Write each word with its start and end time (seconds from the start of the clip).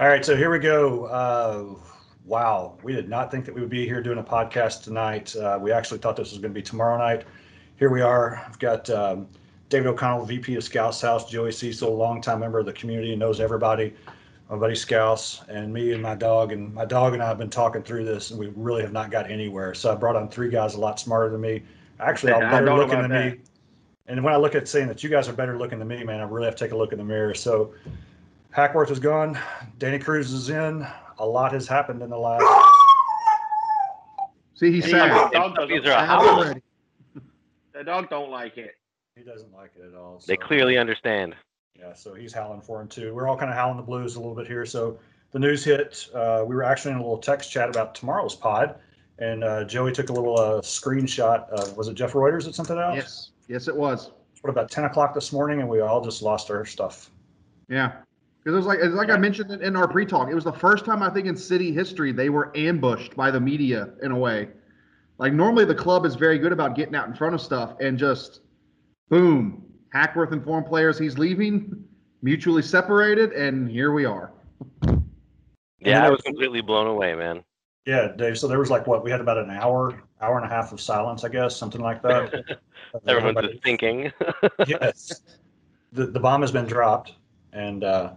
All 0.00 0.08
right, 0.08 0.24
so 0.24 0.34
here 0.34 0.50
we 0.50 0.58
go. 0.58 1.04
Uh, 1.04 1.78
wow, 2.24 2.78
we 2.82 2.94
did 2.94 3.10
not 3.10 3.30
think 3.30 3.44
that 3.44 3.54
we 3.54 3.60
would 3.60 3.68
be 3.68 3.84
here 3.84 4.02
doing 4.02 4.16
a 4.16 4.22
podcast 4.22 4.82
tonight. 4.82 5.36
Uh, 5.36 5.58
we 5.60 5.70
actually 5.70 5.98
thought 5.98 6.16
this 6.16 6.30
was 6.30 6.40
going 6.40 6.54
to 6.54 6.58
be 6.58 6.62
tomorrow 6.62 6.96
night. 6.96 7.26
Here 7.76 7.90
we 7.90 8.00
are. 8.00 8.42
I've 8.46 8.58
got 8.58 8.88
um, 8.88 9.28
David 9.68 9.88
O'Connell, 9.88 10.24
VP 10.24 10.54
of 10.54 10.64
Scouts 10.64 11.02
House, 11.02 11.30
Joey 11.30 11.52
Cecil, 11.52 11.94
longtime 11.94 12.40
member 12.40 12.58
of 12.58 12.64
the 12.64 12.72
community, 12.72 13.14
knows 13.14 13.38
everybody. 13.38 13.92
My 14.48 14.56
buddy 14.56 14.76
Scouts, 14.76 15.42
and 15.50 15.70
me 15.70 15.92
and 15.92 16.02
my 16.02 16.14
dog, 16.14 16.52
and 16.52 16.72
my 16.72 16.86
dog 16.86 17.12
and 17.12 17.22
I 17.22 17.26
have 17.26 17.36
been 17.36 17.50
talking 17.50 17.82
through 17.82 18.06
this, 18.06 18.30
and 18.30 18.40
we 18.40 18.46
really 18.56 18.80
have 18.80 18.92
not 18.92 19.10
got 19.10 19.30
anywhere. 19.30 19.74
So 19.74 19.92
I 19.92 19.94
brought 19.94 20.16
on 20.16 20.30
three 20.30 20.48
guys 20.48 20.72
a 20.72 20.80
lot 20.80 21.00
smarter 21.00 21.28
than 21.28 21.42
me, 21.42 21.64
actually 22.00 22.32
all 22.32 22.42
I 22.42 22.50
better 22.50 22.74
looking 22.74 23.02
than 23.02 23.10
that. 23.10 23.34
me. 23.34 23.40
And 24.06 24.24
when 24.24 24.32
I 24.32 24.38
look 24.38 24.54
at 24.54 24.66
saying 24.66 24.88
that 24.88 25.04
you 25.04 25.10
guys 25.10 25.28
are 25.28 25.34
better 25.34 25.58
looking 25.58 25.78
than 25.78 25.88
me, 25.88 26.02
man, 26.02 26.20
I 26.20 26.24
really 26.24 26.46
have 26.46 26.56
to 26.56 26.64
take 26.64 26.72
a 26.72 26.76
look 26.76 26.92
in 26.92 26.98
the 26.98 27.04
mirror. 27.04 27.34
So 27.34 27.74
Hackworth 28.52 28.90
is 28.90 28.98
gone. 28.98 29.38
Danny 29.78 29.98
Cruz 29.98 30.32
is 30.32 30.50
in. 30.50 30.86
A 31.18 31.26
lot 31.26 31.52
has 31.52 31.66
happened 31.66 32.02
in 32.02 32.10
the 32.10 32.18
last. 32.18 32.44
See, 34.54 34.70
he's 34.70 34.84
Hey, 34.84 34.90
sad. 34.92 35.10
my 35.10 35.30
dog 35.30 35.54
doesn't- 35.54 35.68
These 35.70 35.80
are 35.86 35.92
a 35.92 35.94
Sad 35.94 36.06
howl. 36.06 36.28
already. 36.28 36.62
The 37.72 37.84
dog 37.84 38.10
don't 38.10 38.30
like 38.30 38.58
it. 38.58 38.76
He 39.16 39.22
doesn't 39.22 39.52
like 39.52 39.72
it 39.76 39.82
at 39.86 39.94
all. 39.94 40.20
They 40.26 40.36
clearly 40.36 40.76
understand. 40.78 41.34
Yeah, 41.78 41.94
so 41.94 42.14
he's 42.14 42.32
howling 42.32 42.60
for 42.60 42.80
him 42.80 42.88
too. 42.88 43.14
We're 43.14 43.26
all 43.26 43.36
kind 43.36 43.50
of 43.50 43.56
howling 43.56 43.78
the 43.78 43.82
blues 43.82 44.16
a 44.16 44.20
little 44.20 44.34
bit 44.34 44.46
here. 44.46 44.66
So 44.66 44.98
the 45.32 45.38
news 45.38 45.64
hit. 45.64 46.08
Uh, 46.14 46.44
we 46.46 46.54
were 46.54 46.62
actually 46.62 46.92
in 46.92 46.98
a 46.98 47.00
little 47.02 47.18
text 47.18 47.50
chat 47.50 47.68
about 47.70 47.94
tomorrow's 47.94 48.34
pod, 48.36 48.76
and 49.18 49.42
uh, 49.42 49.64
Joey 49.64 49.92
took 49.92 50.10
a 50.10 50.12
little 50.12 50.38
uh, 50.38 50.60
screenshot. 50.60 51.48
Of, 51.48 51.76
was 51.76 51.88
it 51.88 51.94
Jeff 51.94 52.12
Reuters 52.12 52.44
that 52.44 52.54
sent 52.54 52.68
it 52.70 52.78
out? 52.78 52.94
Yes, 52.94 53.30
yes, 53.48 53.68
it 53.68 53.74
was. 53.76 54.12
What 54.42 54.50
about 54.50 54.70
10 54.70 54.84
o'clock 54.84 55.14
this 55.14 55.32
morning, 55.32 55.60
and 55.60 55.68
we 55.68 55.80
all 55.80 56.02
just 56.04 56.20
lost 56.22 56.50
our 56.50 56.64
stuff. 56.66 57.10
Yeah, 57.68 57.92
because 58.42 58.54
it 58.54 58.56
was 58.56 58.66
like 58.66 58.78
it's 58.80 58.94
like 58.94 59.10
I 59.10 59.16
mentioned 59.16 59.50
in- 59.50 59.62
in 59.62 59.76
our 59.76 59.86
pre-talk. 59.86 60.28
It 60.28 60.34
was 60.34 60.44
the 60.44 60.52
first 60.52 60.84
time 60.84 61.02
I 61.02 61.10
think 61.10 61.26
in 61.26 61.36
city 61.36 61.72
history 61.72 62.12
they 62.12 62.28
were 62.28 62.50
ambushed 62.56 63.14
by 63.14 63.30
the 63.30 63.40
media 63.40 63.90
in 64.02 64.10
a 64.10 64.18
way. 64.18 64.48
Like 65.18 65.32
normally 65.32 65.64
the 65.64 65.74
club 65.74 66.04
is 66.04 66.16
very 66.16 66.38
good 66.38 66.52
about 66.52 66.74
getting 66.74 66.94
out 66.94 67.06
in 67.06 67.14
front 67.14 67.34
of 67.34 67.40
stuff 67.40 67.76
and 67.80 67.96
just 67.96 68.40
boom, 69.08 69.62
Hackworth 69.92 70.32
informed 70.32 70.66
players 70.66 70.98
he's 70.98 71.18
leaving, 71.18 71.84
mutually 72.22 72.62
separated, 72.62 73.32
and 73.32 73.70
here 73.70 73.92
we 73.92 74.04
are. 74.04 74.32
Yeah, 75.80 76.06
I 76.06 76.10
was 76.10 76.20
completely 76.22 76.60
blown 76.60 76.86
away, 76.86 77.14
man. 77.14 77.42
Yeah, 77.86 78.08
Dave. 78.16 78.38
So 78.38 78.46
there 78.46 78.60
was 78.60 78.70
like 78.70 78.86
what 78.86 79.02
we 79.02 79.10
had 79.10 79.20
about 79.20 79.38
an 79.38 79.50
hour, 79.50 80.02
hour 80.20 80.36
and 80.36 80.46
a 80.46 80.48
half 80.48 80.72
of 80.72 80.80
silence, 80.80 81.24
I 81.24 81.28
guess, 81.28 81.56
something 81.56 81.80
like 81.80 82.00
that. 82.02 82.60
Everyone's 83.06 83.48
just 83.48 83.62
thinking. 83.64 84.12
yes. 84.66 85.22
The, 85.92 86.06
the 86.06 86.20
bomb 86.20 86.42
has 86.42 86.52
been 86.52 86.66
dropped, 86.66 87.14
and 87.52 87.82
uh, 87.82 88.12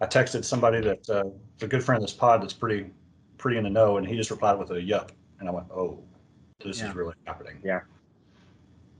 I 0.00 0.06
texted 0.06 0.44
somebody 0.44 0.80
that 0.80 1.08
uh, 1.10 1.24
a 1.60 1.66
good 1.66 1.82
friend 1.82 2.02
of 2.02 2.08
this 2.08 2.16
pod 2.16 2.42
that's 2.42 2.52
pretty 2.52 2.90
pretty 3.36 3.56
in 3.56 3.64
the 3.64 3.70
know, 3.70 3.98
and 3.98 4.06
he 4.06 4.16
just 4.16 4.30
replied 4.30 4.58
with 4.58 4.70
a 4.70 4.80
yup, 4.82 5.12
and 5.38 5.48
I 5.48 5.52
went, 5.52 5.68
oh, 5.70 6.02
this 6.64 6.80
Yeah. 6.80 6.90
is 6.90 6.94
really 6.96 7.14
happening. 7.24 7.60
Yeah. 7.64 7.80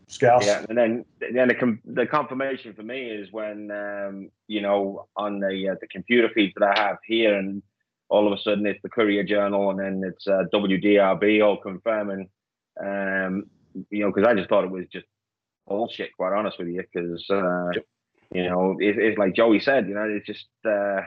Scouts. 0.09 0.47
Yeah, 0.47 0.65
and 0.69 0.79
then 0.79 1.05
then 1.21 1.49
the 1.49 1.55
com- 1.55 1.81
the 1.85 2.07
confirmation 2.07 2.73
for 2.73 2.83
me 2.83 3.11
is 3.11 3.31
when 3.31 3.71
um, 3.71 4.31
you 4.47 4.63
know 4.63 5.07
on 5.17 5.39
the 5.39 5.71
uh, 5.71 5.75
the 5.81 5.87
computer 5.89 6.31
feeds 6.35 6.55
that 6.57 6.77
I 6.77 6.81
have 6.81 6.97
here, 7.05 7.37
and 7.37 7.63
all 8.09 8.27
of 8.27 8.33
a 8.33 8.41
sudden 8.43 8.67
it's 8.67 8.81
the 8.83 8.89
Courier 8.89 9.23
Journal, 9.23 9.71
and 9.71 9.79
then 9.79 10.03
it's 10.09 10.27
uh, 10.27 10.45
WDRB 10.53 11.45
all 11.45 11.59
confirming. 11.59 12.29
Um, 12.83 13.45
you 13.91 14.01
know, 14.01 14.11
because 14.11 14.27
I 14.27 14.35
just 14.35 14.49
thought 14.49 14.65
it 14.65 14.71
was 14.71 14.87
just 14.91 15.05
bullshit, 15.67 16.17
quite 16.17 16.33
honest 16.33 16.59
with 16.59 16.69
you, 16.69 16.83
because 16.91 17.29
uh, 17.29 17.71
you 18.33 18.49
know 18.49 18.77
it, 18.79 18.99
it's 18.99 19.19
like 19.19 19.35
Joey 19.35 19.61
said, 19.61 19.89
you 19.89 19.95
know, 19.95 20.05
it's 20.09 20.27
just 20.27 20.47
uh, 20.67 21.03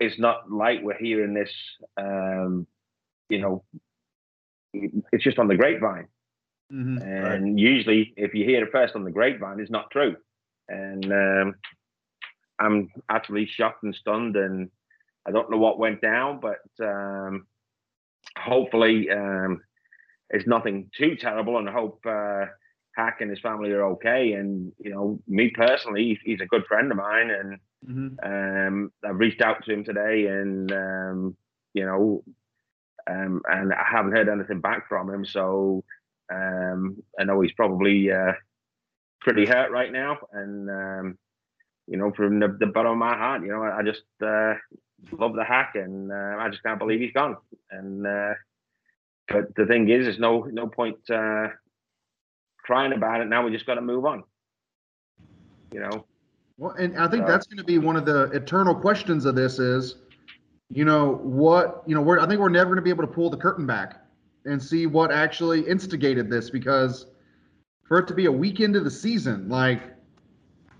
it's 0.00 0.18
not 0.18 0.50
like 0.50 0.80
we're 0.82 0.98
hearing 0.98 1.34
this. 1.34 1.50
Um, 1.96 2.66
you 3.28 3.40
know, 3.40 3.64
it's 4.72 5.24
just 5.24 5.38
on 5.38 5.48
the 5.48 5.56
grapevine. 5.56 6.08
Mhm. 6.72 7.02
And 7.02 7.60
usually, 7.60 8.12
if 8.16 8.34
you 8.34 8.44
hear 8.44 8.64
it 8.64 8.72
first 8.72 8.96
on 8.96 9.04
the 9.04 9.10
grapevine, 9.10 9.60
it's 9.60 9.70
not 9.70 9.90
true. 9.90 10.16
And 10.68 11.12
um, 11.12 11.54
I'm 12.58 12.90
actually 13.08 13.46
shocked 13.46 13.84
and 13.84 13.94
stunned, 13.94 14.36
and 14.36 14.70
I 15.26 15.30
don't 15.30 15.50
know 15.50 15.58
what 15.58 15.78
went 15.78 16.00
down, 16.00 16.40
but 16.40 16.84
um, 16.84 17.46
hopefully, 18.36 19.10
um, 19.10 19.62
it's 20.30 20.46
nothing 20.46 20.90
too 20.96 21.16
terrible. 21.16 21.58
And 21.58 21.68
I 21.68 21.72
hope 21.72 22.00
uh, 22.04 22.46
Hack 22.96 23.20
and 23.20 23.30
his 23.30 23.40
family 23.40 23.70
are 23.72 23.84
okay. 23.92 24.32
And 24.32 24.72
you 24.78 24.90
know, 24.90 25.20
me 25.28 25.50
personally, 25.50 26.18
he's- 26.24 26.40
a 26.40 26.46
good 26.46 26.64
friend 26.66 26.90
of 26.90 26.96
mine, 26.96 27.30
and 27.30 27.58
Mhm. 27.86 28.10
um, 28.68 28.92
I've 29.04 29.18
reached 29.18 29.42
out 29.42 29.64
to 29.64 29.72
him 29.72 29.84
today, 29.84 30.26
and 30.26 30.72
um, 30.72 31.36
you 31.74 31.84
know, 31.84 32.24
um, 33.08 33.42
and 33.48 33.72
I 33.72 33.84
haven't 33.90 34.12
heard 34.12 34.28
anything 34.28 34.60
back 34.60 34.88
from 34.88 35.08
him. 35.12 35.24
So 35.24 35.84
um, 36.32 37.02
I 37.18 37.24
know 37.24 37.40
he's 37.40 37.52
probably 37.52 38.10
uh, 38.10 38.32
pretty 39.20 39.46
hurt 39.46 39.70
right 39.70 39.92
now, 39.92 40.18
and 40.32 40.70
um, 40.70 41.18
you 41.86 41.96
know, 41.96 42.12
from 42.12 42.40
the, 42.40 42.48
the 42.58 42.66
bottom 42.66 42.92
of 42.92 42.98
my 42.98 43.16
heart, 43.16 43.42
you 43.42 43.48
know, 43.48 43.62
I, 43.62 43.78
I 43.78 43.82
just 43.82 44.02
uh, 44.22 44.54
love 45.12 45.34
the 45.34 45.44
hack, 45.44 45.72
and 45.74 46.10
uh, 46.10 46.36
I 46.38 46.48
just 46.50 46.62
can't 46.62 46.78
believe 46.78 47.00
he's 47.00 47.12
gone. 47.12 47.36
And 47.70 48.06
uh, 48.06 48.34
but 49.28 49.54
the 49.56 49.66
thing 49.66 49.88
is, 49.88 50.04
there's 50.06 50.18
no 50.18 50.44
no 50.44 50.66
point 50.66 50.98
uh, 51.10 51.48
crying 52.66 52.92
about 52.92 53.20
it 53.20 53.28
now. 53.28 53.44
We 53.44 53.52
just 53.52 53.64
got 53.64 53.74
to 53.74 53.80
move 53.80 54.04
on. 54.04 54.24
You 55.72 55.80
know. 55.80 56.04
Well, 56.58 56.72
and 56.72 56.98
I 56.98 57.08
think 57.08 57.24
Uh, 57.24 57.28
that's 57.28 57.46
going 57.46 57.58
to 57.58 57.64
be 57.64 57.78
one 57.78 57.96
of 57.96 58.04
the 58.04 58.24
eternal 58.32 58.74
questions 58.74 59.24
of 59.24 59.34
this 59.34 59.58
is, 59.58 59.96
you 60.70 60.84
know, 60.84 61.16
what, 61.22 61.82
you 61.86 61.94
know, 61.94 62.02
we're, 62.02 62.18
I 62.18 62.26
think 62.26 62.40
we're 62.40 62.48
never 62.48 62.70
going 62.70 62.76
to 62.76 62.82
be 62.82 62.90
able 62.90 63.06
to 63.06 63.12
pull 63.12 63.30
the 63.30 63.36
curtain 63.36 63.66
back 63.66 64.02
and 64.46 64.62
see 64.62 64.86
what 64.86 65.12
actually 65.12 65.60
instigated 65.68 66.30
this 66.30 66.50
because 66.50 67.06
for 67.84 67.98
it 67.98 68.08
to 68.08 68.14
be 68.14 68.26
a 68.26 68.32
week 68.32 68.60
into 68.60 68.80
the 68.80 68.90
season, 68.90 69.48
like 69.48 69.82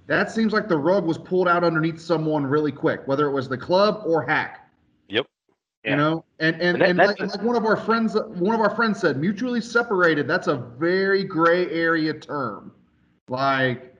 that 0.07 0.31
seems 0.31 0.53
like 0.53 0.69
the 0.69 0.79
rug 0.79 1.05
was 1.05 1.19
pulled 1.19 1.47
out 1.47 1.63
underneath 1.63 2.01
someone 2.01 2.47
really 2.47 2.73
quick, 2.73 3.07
whether 3.07 3.27
it 3.27 3.33
was 3.33 3.49
the 3.49 3.59
club 3.59 4.03
or 4.07 4.23
hack. 4.23 4.66
Yep. 5.87 5.93
You 5.93 5.97
know, 5.97 6.25
and 6.41 6.57
and, 6.57 6.83
And 6.83 6.83
that- 6.83 6.89
and 6.91 6.99
like, 6.99 7.21
like 7.21 7.43
one 7.43 7.55
of 7.57 7.65
our 7.65 7.77
friends, 7.77 8.15
one 8.15 8.55
of 8.55 8.61
our 8.61 8.75
friends 8.75 9.01
said, 9.01 9.17
mutually 9.19 9.61
separated. 9.61 10.27
That's 10.27 10.49
a 10.49 10.57
very 10.57 11.23
gray 11.23 11.71
area 11.71 12.13
term. 12.13 12.73
Like, 13.29 13.95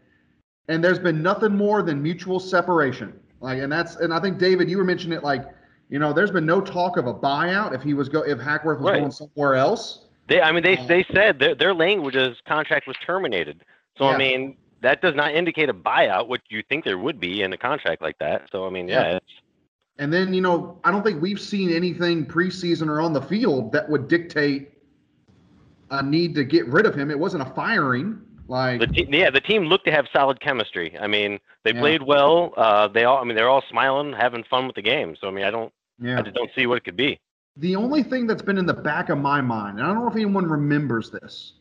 and 0.69 0.83
there's 0.83 0.99
been 0.99 1.23
nothing 1.23 1.57
more 1.57 1.83
than 1.83 2.03
mutual 2.03 2.41
separation. 2.41 3.13
Like, 3.41 3.61
and 3.61 3.71
that's, 3.71 3.97
and 3.97 4.13
I 4.13 4.19
think 4.19 4.39
David, 4.39 4.69
you 4.69 4.79
were 4.79 4.85
mentioning 4.85 5.17
it. 5.17 5.23
Like, 5.23 5.45
you 5.89 6.01
know, 6.01 6.13
there's 6.13 6.33
been 6.33 6.47
no 6.47 6.61
talk 6.61 6.97
of 6.97 7.07
a 7.07 7.15
buyout 7.15 7.73
if 7.73 7.83
he 7.83 7.95
was 7.95 8.09
go 8.09 8.23
if 8.23 8.41
Hackworth 8.41 8.81
was 8.81 8.91
Right. 8.91 8.99
going 9.01 9.13
somewhere 9.13 9.55
else. 9.55 10.07
They, 10.27 10.43
I 10.43 10.51
mean, 10.51 10.65
they 10.65 10.77
Uh, 10.77 10.87
they 10.89 11.05
said 11.13 11.39
their 11.39 11.55
their 11.55 11.73
language 11.75 12.17
is 12.17 12.37
contract 12.49 12.89
was 12.89 12.97
terminated. 13.07 13.63
So 13.97 14.07
Yeah. 14.07 14.11
I 14.15 14.17
mean, 14.19 14.57
that 14.81 15.01
does 15.03 15.15
not 15.15 15.33
indicate 15.33 15.69
a 15.69 15.75
buyout, 15.75 16.27
which 16.27 16.43
you 16.49 16.65
think 16.69 16.85
there 16.85 16.99
would 16.99 17.21
be 17.21 17.43
in 17.43 17.53
a 17.53 17.57
contract 17.57 18.03
like 18.03 18.19
that. 18.19 18.49
So 18.51 18.67
I 18.67 18.71
mean, 18.71 18.89
yeah, 18.89 19.03
Yeah. 19.11 19.17
it's, 19.19 19.33
And 19.99 20.13
then, 20.13 20.35
you 20.35 20.41
know, 20.43 20.79
I 20.85 20.91
don't 20.91 21.03
think 21.03 21.23
we've 21.23 21.41
seen 21.41 21.71
anything 21.71 22.27
preseason 22.27 22.89
or 22.89 23.01
on 23.01 23.13
the 23.13 23.23
field 23.23 23.73
that 23.73 23.89
would 23.89 24.09
dictate 24.09 24.73
a 25.91 26.03
need 26.03 26.35
to 26.35 26.45
get 26.45 26.67
rid 26.67 26.85
of 26.85 26.95
him. 26.95 27.11
It 27.11 27.19
wasn't 27.19 27.43
a 27.43 27.51
firing. 27.55 28.21
Like, 28.49 28.81
the 28.81 28.87
te- 28.87 29.09
yeah, 29.11 29.31
the 29.31 29.41
team 29.41 29.65
looked 29.65 29.87
to 29.87 29.93
have 29.93 30.07
solid 30.13 30.41
chemistry. 30.41 30.97
I 31.01 31.07
mean, 31.07 31.41
they 31.65 31.73
Yeah. 31.73 31.81
played 31.81 32.03
well. 32.03 32.53
Uh, 32.57 32.89
they 32.89 33.05
all, 33.05 33.19
I 33.19 33.25
mean, 33.25 33.37
they're 33.37 33.49
all 33.49 33.65
smiling, 33.69 34.13
having 34.13 34.45
fun 34.45 34.67
with 34.67 34.77
the 34.77 34.83
game. 34.83 35.17
So 35.21 35.29
I 35.29 35.31
mean, 35.31 35.45
I 35.45 35.51
don't, 35.51 35.73
yeah. 36.01 36.19
I 36.19 36.23
just 36.23 36.37
don't 36.37 36.51
see 36.55 36.67
what 36.67 36.77
it 36.77 36.85
could 36.85 36.97
be. 36.97 37.19
The 37.57 37.75
only 37.75 38.03
thing 38.03 38.27
that's 38.27 38.43
been 38.43 38.59
in 38.59 38.67
the 38.67 38.75
back 38.75 39.09
of 39.09 39.19
my 39.19 39.41
mind, 39.41 39.79
and 39.79 39.87
I 39.87 39.93
don't 39.93 40.03
know 40.03 40.09
if 40.09 40.15
anyone 40.15 40.47
remembers 40.47 41.11
this, 41.11 41.55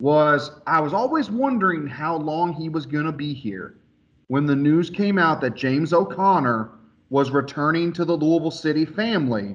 was 0.00 0.50
I 0.66 0.80
was 0.80 0.92
always 0.92 1.30
wondering 1.30 1.86
how 1.86 2.16
long 2.16 2.52
he 2.52 2.68
was 2.68 2.84
going 2.84 3.06
to 3.06 3.12
be 3.12 3.32
here 3.32 3.78
when 4.26 4.44
the 4.44 4.54
news 4.54 4.90
came 4.90 5.18
out 5.18 5.40
that 5.40 5.54
James 5.54 5.92
O'Connor 5.92 6.70
was 7.14 7.30
returning 7.30 7.92
to 7.92 8.04
the 8.04 8.16
Louisville 8.16 8.50
City 8.50 8.84
family. 8.84 9.54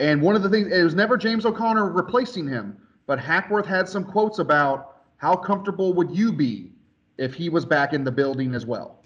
And 0.00 0.20
one 0.20 0.34
of 0.34 0.42
the 0.42 0.48
things, 0.50 0.72
it 0.72 0.82
was 0.82 0.92
never 0.96 1.16
James 1.16 1.46
O'Connor 1.46 1.88
replacing 1.92 2.48
him, 2.48 2.76
but 3.06 3.16
Hackworth 3.20 3.64
had 3.64 3.88
some 3.88 4.02
quotes 4.02 4.40
about 4.40 4.96
how 5.18 5.36
comfortable 5.36 5.92
would 5.92 6.10
you 6.10 6.32
be 6.32 6.72
if 7.16 7.32
he 7.32 7.48
was 7.48 7.64
back 7.64 7.92
in 7.92 8.02
the 8.02 8.10
building 8.10 8.56
as 8.56 8.66
well. 8.66 9.04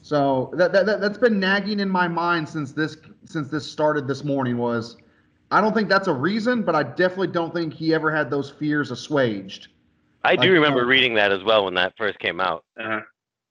So 0.00 0.52
that, 0.54 0.72
that, 0.72 0.86
that 0.86 1.00
that's 1.00 1.18
been 1.18 1.40
nagging 1.40 1.80
in 1.80 1.88
my 1.88 2.06
mind 2.06 2.48
since 2.48 2.70
this 2.70 2.96
since 3.24 3.48
this 3.48 3.68
started 3.68 4.06
this 4.06 4.22
morning 4.22 4.56
was 4.56 4.96
I 5.50 5.60
don't 5.60 5.74
think 5.74 5.88
that's 5.88 6.06
a 6.06 6.14
reason, 6.14 6.62
but 6.62 6.76
I 6.76 6.84
definitely 6.84 7.28
don't 7.28 7.52
think 7.52 7.74
he 7.74 7.92
ever 7.92 8.14
had 8.14 8.30
those 8.30 8.48
fears 8.48 8.92
assuaged. 8.92 9.68
I 10.22 10.36
Like, 10.36 10.46
do 10.46 10.52
remember 10.52 10.82
uh, 10.82 10.84
reading 10.84 11.14
that 11.14 11.32
as 11.32 11.42
well 11.42 11.64
when 11.64 11.74
that 11.74 11.94
first 11.98 12.20
came 12.20 12.40
out. 12.40 12.64
Uh, 12.80 13.00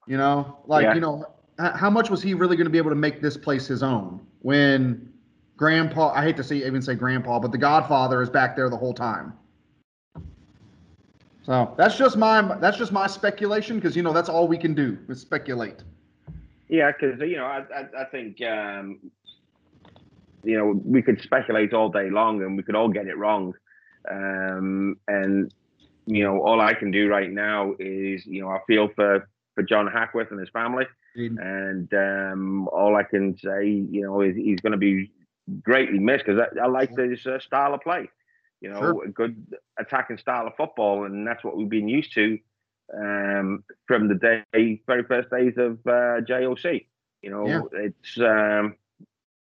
You 0.07 0.17
know, 0.17 0.59
like 0.67 0.83
Yeah. 0.83 0.94
you 0.95 1.01
know, 1.01 1.19
h- 1.19 1.38
how 1.59 1.89
much 1.89 2.09
was 2.09 2.21
he 2.21 2.33
really 2.33 2.56
going 2.56 2.65
to 2.65 2.71
be 2.71 2.77
able 2.77 2.89
to 2.89 2.95
make 2.95 3.21
this 3.21 3.35
place 3.35 3.67
his 3.67 3.83
own 3.83 4.25
when 4.41 5.11
Grandpa? 5.57 6.13
I 6.13 6.23
hate 6.23 6.38
to 6.38 6.44
say 6.44 6.65
even 6.65 6.81
say 6.81 6.95
Grandpa, 6.95 7.39
but 7.39 7.51
the 7.51 7.57
Godfather 7.57 8.21
is 8.21 8.29
back 8.29 8.56
there 8.56 8.69
the 8.69 8.77
whole 8.77 8.94
time. 8.94 9.33
So 11.44 11.73
that's 11.77 11.97
just 11.97 12.15
my 12.15 12.57
that's 12.59 12.77
just 12.77 12.91
my 12.91 13.07
speculation 13.07 13.77
because 13.77 13.95
you 13.95 14.03
know 14.03 14.13
that's 14.13 14.29
all 14.29 14.47
we 14.47 14.57
can 14.57 14.73
do 14.73 14.97
is 15.09 15.19
speculate. 15.19 15.83
Yeah, 16.69 16.91
because 16.91 17.19
you 17.19 17.38
know, 17.38 17.45
I 17.45 17.63
I, 17.75 18.01
I 18.01 18.06
think 18.06 18.41
um, 18.44 19.00
you 20.44 20.57
know 20.57 20.79
we 20.85 21.01
could 21.01 21.21
speculate 21.21 21.73
all 21.73 21.89
day 21.89 22.09
long, 22.09 22.41
and 22.41 22.56
we 22.56 22.63
could 22.63 22.75
all 22.75 22.89
get 22.89 23.07
it 23.07 23.17
wrong. 23.17 23.53
Um, 24.09 24.97
and 25.07 25.53
you 26.06 26.23
know, 26.23 26.41
all 26.41 26.61
I 26.61 26.73
can 26.73 26.91
do 26.91 27.09
right 27.09 27.31
now 27.31 27.73
is 27.79 28.25
you 28.25 28.41
know 28.41 28.50
I 28.50 28.59
feel 28.67 28.88
for 28.95 29.27
for 29.56 29.63
John 29.63 29.88
Hackworth 29.88 30.31
and 30.31 30.39
his 30.39 30.50
family, 30.50 30.85
and 31.38 31.94
um, 31.94 32.67
all 32.69 32.95
I 32.95 33.03
can 33.03 33.38
say, 33.38 33.67
you 33.67 34.01
know, 34.01 34.21
is 34.21 34.35
he's 34.35 34.59
going 34.61 34.71
to 34.71 34.77
be 34.77 35.11
greatly 35.63 36.00
missed 36.00 36.25
because 36.25 36.41
I, 36.41 36.63
I 36.63 36.67
like 36.67 36.95
his 36.97 37.25
uh, 37.25 37.39
style 37.39 37.73
of 37.73 37.81
play. 37.81 38.09
You 38.61 38.69
know, 38.69 38.79
Sure. 38.79 39.06
a 39.06 39.09
good 39.09 39.56
attacking 39.79 40.17
style 40.17 40.47
of 40.47 40.56
football, 40.56 41.06
and 41.06 41.25
that's 41.25 41.44
what 41.44 41.56
we've 41.57 41.69
been 41.69 41.88
used 41.88 42.13
to 42.15 42.38
um, 42.94 43.63
from 43.88 44.07
the 44.07 44.15
day, 44.53 44.81
very 44.85 45.03
first 45.03 45.29
days 45.29 45.53
of 45.57 45.79
uh, 45.88 46.21
JOC. 46.21 46.85
You 47.21 47.29
know, 47.29 47.47
Yeah. 47.47 47.61
it's 47.73 48.19
um, 48.19 48.75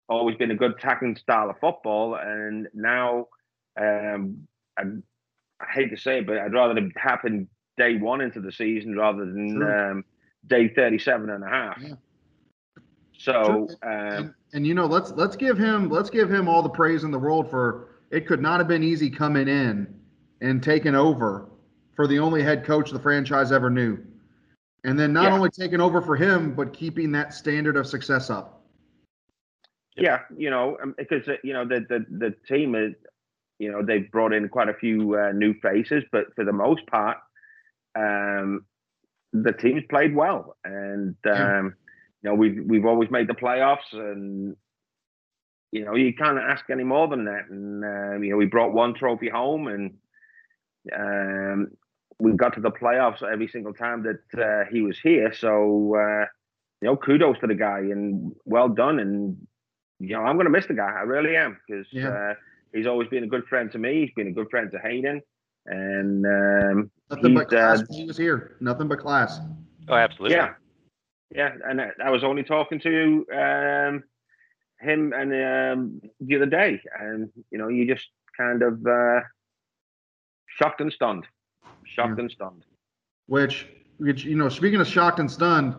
always 0.09 0.37
been 0.37 0.50
a 0.53 0.56
good 0.56 0.73
attacking 0.73 1.17
style 1.17 1.50
of 1.50 1.59
football, 1.59 2.15
and 2.15 2.69
now 2.75 3.29
um, 3.76 4.47
I, 4.79 4.82
I 5.61 5.67
hate 5.73 5.91
to 5.91 5.97
say 5.97 6.19
it, 6.19 6.26
but 6.26 6.38
I'd 6.38 6.53
rather 6.53 6.79
it 6.79 6.93
happen 6.97 7.49
day 7.76 7.97
one 7.97 8.20
into 8.20 8.41
the 8.41 8.53
season 8.53 8.97
rather 8.97 9.25
than 9.25 9.53
Sure. 9.53 9.91
Um, 10.43 10.49
day 10.49 10.69
37 10.75 11.31
and 11.31 11.44
a 11.44 11.49
half. 11.49 11.79
Yeah. 11.81 11.94
So, 13.19 13.69
um, 13.82 13.88
and, 13.90 14.35
and 14.52 14.67
you 14.67 14.75
know, 14.75 14.87
let's 14.87 15.11
let's 15.12 15.37
give 15.37 15.58
him 15.58 15.90
let's 15.90 16.11
give 16.11 16.31
him 16.31 16.49
all 16.49 16.62
the 16.62 16.69
praise 16.69 17.05
in 17.05 17.11
the 17.11 17.19
world 17.19 17.50
for 17.50 17.88
it 18.11 18.26
could 18.26 18.40
not 18.40 18.58
have 18.61 18.69
been 18.69 18.82
easy 18.85 19.11
coming 19.11 19.49
in 19.49 19.93
and 20.40 20.62
taking 20.62 20.94
over 20.94 21.49
for 21.94 22.06
the 22.06 22.19
only 22.19 22.43
head 22.43 22.64
coach 22.64 22.90
the 22.90 22.99
franchise 22.99 23.50
ever 23.52 23.70
knew. 23.70 23.99
And 24.85 24.99
then 24.99 25.12
not 25.12 25.25
Yeah. 25.25 25.35
only 25.35 25.50
taking 25.50 25.81
over 25.81 26.00
for 26.00 26.17
him, 26.17 26.55
but 26.55 26.73
keeping 26.73 27.11
that 27.12 27.34
standard 27.34 27.76
of 27.76 27.87
success 27.87 28.31
up. 28.31 28.62
yeah, 29.96 30.20
you 30.37 30.49
know, 30.49 30.79
um, 30.81 30.94
because 30.96 31.26
uh, 31.26 31.34
you 31.43 31.52
know 31.52 31.67
the 31.67 31.81
the 31.88 32.06
the 32.08 32.34
team 32.49 32.76
is, 32.76 32.94
you 33.58 33.73
know, 33.73 33.82
they've 33.82 34.08
brought 34.12 34.32
in 34.32 34.49
quite 34.49 34.69
a 34.69 34.75
few 34.75 35.19
uh, 35.19 35.32
new 35.32 35.55
faces, 35.55 36.05
but 36.12 36.32
for 36.37 36.44
the 36.44 36.52
most 36.52 36.87
part, 36.87 37.19
um, 37.96 38.64
the 39.33 39.53
team's 39.53 39.85
played 39.91 40.15
well, 40.15 40.57
and 40.65 41.17
Yeah. 41.25 41.59
um, 41.61 41.75
you 42.23 42.31
know 42.31 42.35
we've 42.35 42.63
we've 42.67 42.87
always 42.87 43.11
made 43.11 43.29
the 43.29 43.35
playoffs, 43.35 43.93
and 43.93 44.57
you 45.73 45.85
know 45.85 45.95
you 45.95 46.15
can't 46.15 46.39
ask 46.39 46.65
any 46.71 46.85
more 46.85 47.09
than 47.09 47.25
that. 47.27 47.49
And 47.51 47.85
um, 47.85 48.25
you 48.25 48.31
know 48.31 48.37
we 48.37 48.47
brought 48.47 48.73
one 48.73 48.95
trophy 48.95 49.29
home, 49.29 49.69
and 49.69 49.99
um, 50.95 51.69
we 52.19 52.33
got 52.33 52.55
to 52.55 52.61
the 52.61 52.71
playoffs 52.71 53.23
every 53.23 53.49
single 53.49 53.75
time 53.75 54.05
that 54.05 54.41
uh, 54.43 54.65
he 54.71 54.81
was 54.81 54.99
here. 54.99 55.33
So 55.33 55.95
uh, 55.97 56.27
you 56.81 56.89
know, 56.89 56.97
kudos 56.97 57.39
to 57.41 57.47
the 57.47 57.55
guy, 57.55 57.79
and 57.81 58.33
well 58.45 58.69
done. 58.69 58.99
And 58.99 59.37
you 60.01 60.15
know, 60.15 60.23
I'm 60.23 60.37
going 60.37 60.47
to 60.47 60.51
miss 60.51 60.67
the 60.67 60.75
guy. 60.75 60.91
I 60.97 61.03
really 61.03 61.37
am 61.37 61.59
because 61.67 61.87
Yeah. 61.93 62.09
uh, 62.09 62.35
he's 62.73 62.87
always 62.87 63.09
been 63.09 63.25
a 63.25 63.29
good 63.29 63.45
friend 63.47 63.71
to 63.73 63.79
me. 63.79 64.01
He's 64.03 64.15
been 64.15 64.29
a 64.29 64.33
good 64.33 64.49
friend 64.51 64.71
to 64.73 64.79
Hayden, 64.79 65.23
and 65.69 66.26
um, 66.26 66.91
Nothing 67.11 67.35
but 67.35 67.50
He's, 67.50 67.59
uh, 67.59 67.75
class 67.75 67.88
when 67.88 67.99
he 68.00 68.06
was 68.06 68.17
here. 68.17 68.56
Nothing 68.61 68.88
but 68.88 68.99
class. 68.99 69.41
Oh, 69.88 69.94
absolutely. 69.94 70.37
yeah, 70.37 70.53
yeah. 71.35 71.53
And 71.67 71.81
I, 71.81 71.91
I 72.05 72.11
was 72.11 72.23
only 72.23 72.43
talking 72.43 72.79
to 72.81 73.26
um, 73.32 74.05
him 74.81 75.12
and 75.15 75.32
um, 75.32 76.03
the 76.20 76.37
other 76.37 76.47
day, 76.47 76.81
and 77.00 77.31
you 77.50 77.59
know, 77.59 77.69
you 77.69 77.87
just 77.87 78.06
kind 78.37 78.62
of 78.62 78.87
uh, 78.87 79.20
shocked 80.47 80.82
and 80.82 80.93
stunned, 80.93 81.25
shocked 81.85 82.19
and 82.19 82.31
stunned. 82.31 82.65
Which, 83.26 83.67
which 83.97 84.25
you 84.25 84.37
know, 84.37 84.50
speaking 84.50 84.81
of 84.81 84.87
shocked 84.87 85.19
and 85.19 85.31
stunned, 85.31 85.76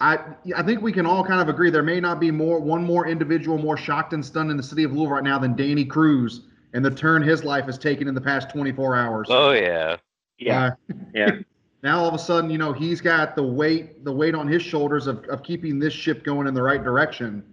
I 0.00 0.18
I 0.56 0.62
think 0.62 0.82
we 0.82 0.92
can 0.92 1.04
all 1.04 1.24
kind 1.24 1.40
of 1.40 1.48
agree 1.48 1.70
there 1.70 1.82
may 1.82 1.98
not 1.98 2.20
be 2.20 2.30
more 2.30 2.60
one 2.60 2.84
more 2.84 3.08
individual 3.08 3.58
more 3.58 3.76
shocked 3.76 4.12
and 4.12 4.24
stunned 4.24 4.52
in 4.52 4.56
the 4.56 4.62
city 4.62 4.84
of 4.84 4.92
Louisville 4.92 5.14
right 5.14 5.24
now 5.24 5.38
than 5.38 5.56
Danny 5.56 5.84
Cruz 5.84 6.42
and 6.72 6.84
the 6.84 6.90
turn 6.90 7.22
his 7.22 7.44
life 7.44 7.64
has 7.66 7.78
taken 7.78 8.06
in 8.08 8.14
the 8.14 8.20
past 8.20 8.50
24 8.50 8.96
hours. 8.96 9.26
Oh 9.30 9.52
yeah. 9.52 9.96
Yeah, 10.38 10.66
Uh, 10.88 10.94
yeah, 11.14 11.30
now 11.82 11.98
all 12.00 12.08
of 12.08 12.14
a 12.14 12.18
sudden, 12.18 12.48
you 12.50 12.56
know, 12.58 12.72
he's 12.72 13.00
got 13.00 13.36
the 13.36 13.42
weight 13.42 14.04
the 14.04 14.12
weight 14.12 14.34
on 14.34 14.48
his 14.48 14.62
shoulders 14.62 15.06
of, 15.06 15.24
of 15.26 15.42
keeping 15.42 15.78
this 15.78 15.92
ship 15.92 16.24
going 16.24 16.46
in 16.46 16.54
the 16.54 16.62
right 16.62 16.82
direction. 16.82 17.44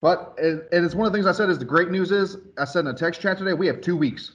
But 0.00 0.34
and 0.38 0.62
and 0.72 0.84
it's 0.84 0.94
one 0.96 1.06
of 1.06 1.12
the 1.12 1.16
things 1.16 1.26
I 1.26 1.32
said 1.32 1.48
is 1.48 1.58
the 1.60 1.64
great 1.64 1.90
news 1.90 2.10
is 2.10 2.38
I 2.58 2.64
said 2.64 2.80
in 2.80 2.86
a 2.88 2.94
text 2.94 3.20
chat 3.20 3.38
today 3.38 3.52
we 3.52 3.68
have 3.68 3.80
two 3.80 3.96
weeks. 3.96 4.32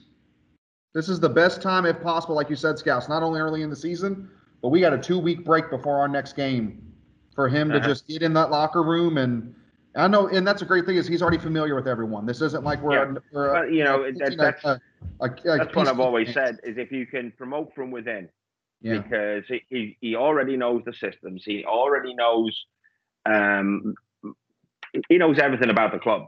This 0.94 1.10
is 1.10 1.20
the 1.20 1.30
best 1.30 1.62
time, 1.62 1.86
if 1.86 2.02
possible, 2.02 2.36
like 2.36 2.50
you 2.50 2.56
said, 2.56 2.80
Scouts. 2.80 3.10
Not 3.10 3.22
only 3.22 3.40
early 3.42 3.62
in 3.62 3.70
the 3.70 3.76
season, 3.76 4.30
but 4.62 4.70
we 4.70 4.80
got 4.80 4.94
a 4.94 4.98
two 4.98 5.20
week 5.20 5.44
break 5.44 5.70
before 5.70 6.00
our 6.00 6.08
next 6.08 6.34
game 6.38 6.82
for 7.36 7.50
him 7.50 7.70
to 7.72 7.78
Uh-huh. 7.78 7.88
just 7.90 8.08
get 8.08 8.22
in 8.22 8.34
that 8.34 8.50
locker 8.52 8.84
room 8.84 9.18
and. 9.18 9.54
I 9.98 10.08
know, 10.08 10.28
and 10.28 10.46
that's 10.48 10.62
a 10.62 10.66
great 10.66 10.86
thing 10.86 10.96
is 10.96 11.08
he's 11.08 11.22
already 11.22 11.40
familiar 11.40 11.76
with 11.76 11.88
everyone. 11.88 12.26
This 12.26 12.42
isn't 12.42 12.64
like 12.64 12.82
we're, 12.82 12.94
Yeah. 13.14 13.20
we're 13.34 13.54
But, 13.54 13.72
you 13.74 13.84
know, 13.84 14.04
that- 14.12 14.38
that's- 14.38 14.64
a- 14.64 14.80
a- 15.22 15.26
a 15.54 15.58
that's 15.58 15.76
what 15.76 15.88
I've 15.88 16.00
always 16.00 16.32
said: 16.34 16.60
is 16.64 16.78
if 16.78 16.92
you 16.92 17.06
can 17.08 17.32
promote 17.32 17.74
from 17.74 17.90
within, 17.92 18.30
Yeah, 18.80 19.00
because 19.00 19.44
he, 19.48 19.64
he, 19.70 19.98
he 20.00 20.16
already 20.16 20.56
knows 20.56 20.84
the 20.86 20.94
systems. 20.94 21.44
He 21.44 21.66
already 21.66 22.14
knows 22.14 22.66
um, 23.26 23.96
he 25.10 25.18
knows 25.18 25.38
everything 25.40 25.70
about 25.70 25.92
the 25.92 26.00
club. 26.00 26.28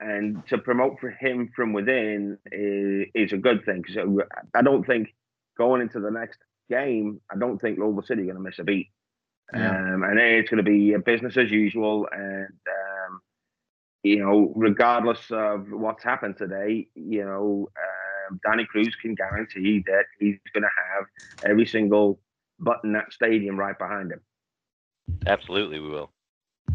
And 0.00 0.46
to 0.46 0.58
promote 0.58 1.00
for 1.00 1.10
him 1.10 1.50
from 1.56 1.72
within 1.72 2.38
is, 2.52 3.08
is 3.14 3.32
a 3.32 3.36
good 3.36 3.64
thing. 3.64 3.84
So 3.92 4.22
I 4.54 4.62
don't 4.62 4.86
think 4.86 5.12
going 5.58 5.82
into 5.82 5.98
the 6.00 6.10
next 6.10 6.38
game, 6.70 7.20
I 7.32 7.36
don't 7.36 7.58
think 7.60 7.78
Louisville 7.78 8.02
City 8.02 8.22
are 8.22 8.26
going 8.26 8.36
to 8.36 8.42
miss 8.42 8.58
a 8.60 8.64
beat. 8.64 8.88
Yeah. 9.52 9.70
Um, 9.94 10.04
and 10.04 10.18
it's 10.20 10.48
going 10.48 10.62
to 10.64 10.70
be 10.70 10.92
a 10.92 10.98
business 11.00 11.36
as 11.36 11.50
usual. 11.50 12.08
And, 12.12 12.46
um, 12.46 12.77
you 14.08 14.20
know, 14.20 14.52
regardless 14.56 15.20
of 15.30 15.70
what's 15.70 16.02
happened 16.02 16.36
today, 16.38 16.88
you 16.94 17.24
know, 17.24 17.68
um, 18.30 18.40
Danny 18.46 18.64
Cruz 18.64 18.94
can 19.02 19.14
guarantee 19.14 19.84
that 19.86 20.04
he's 20.18 20.36
going 20.54 20.62
to 20.62 20.68
have 20.68 21.04
every 21.50 21.66
single 21.66 22.18
button 22.58 22.90
in 22.90 22.92
that 22.94 23.12
stadium 23.12 23.58
right 23.58 23.78
behind 23.78 24.12
him. 24.12 24.20
Absolutely, 25.26 25.78
we 25.78 25.90
will. 25.90 26.10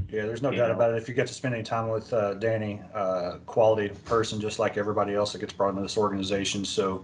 Yeah, 0.09 0.27
there's 0.27 0.43
no 0.43 0.51
You 0.51 0.57
doubt 0.57 0.69
know. 0.69 0.75
about 0.75 0.93
it. 0.93 0.97
If 0.97 1.09
you 1.09 1.15
get 1.15 1.25
to 1.27 1.33
spend 1.33 1.55
any 1.55 1.63
time 1.63 1.89
with 1.89 2.13
uh, 2.13 2.35
Danny, 2.35 2.81
uh, 2.93 3.37
quality 3.47 3.89
person, 4.05 4.39
just 4.39 4.59
like 4.59 4.77
everybody 4.77 5.15
else 5.15 5.33
that 5.33 5.39
gets 5.39 5.53
brought 5.53 5.69
into 5.69 5.81
this 5.81 5.97
organization. 5.97 6.63
So, 6.65 7.03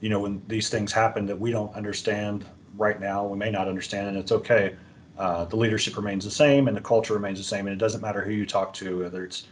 you 0.00 0.08
know, 0.08 0.18
when 0.18 0.42
these 0.48 0.68
things 0.68 0.92
happen 0.92 1.24
that 1.26 1.38
we 1.38 1.52
don't 1.52 1.72
understand 1.76 2.44
right 2.76 3.00
now, 3.00 3.24
we 3.24 3.38
may 3.38 3.52
not 3.52 3.68
understand, 3.68 4.08
and 4.08 4.16
it's 4.16 4.32
okay. 4.32 4.74
Uh, 5.16 5.44
the 5.44 5.56
leadership 5.56 5.96
remains 5.96 6.24
the 6.24 6.30
same, 6.30 6.68
and 6.68 6.76
the 6.76 6.80
culture 6.80 7.14
remains 7.14 7.38
the 7.38 7.44
same, 7.44 7.66
and 7.66 7.74
it 7.74 7.78
doesn't 7.78 8.00
matter 8.00 8.22
who 8.22 8.32
you 8.32 8.46
talk 8.46 8.72
to, 8.72 9.00
whether 9.00 9.24
it's 9.24 9.42
a 9.42 9.46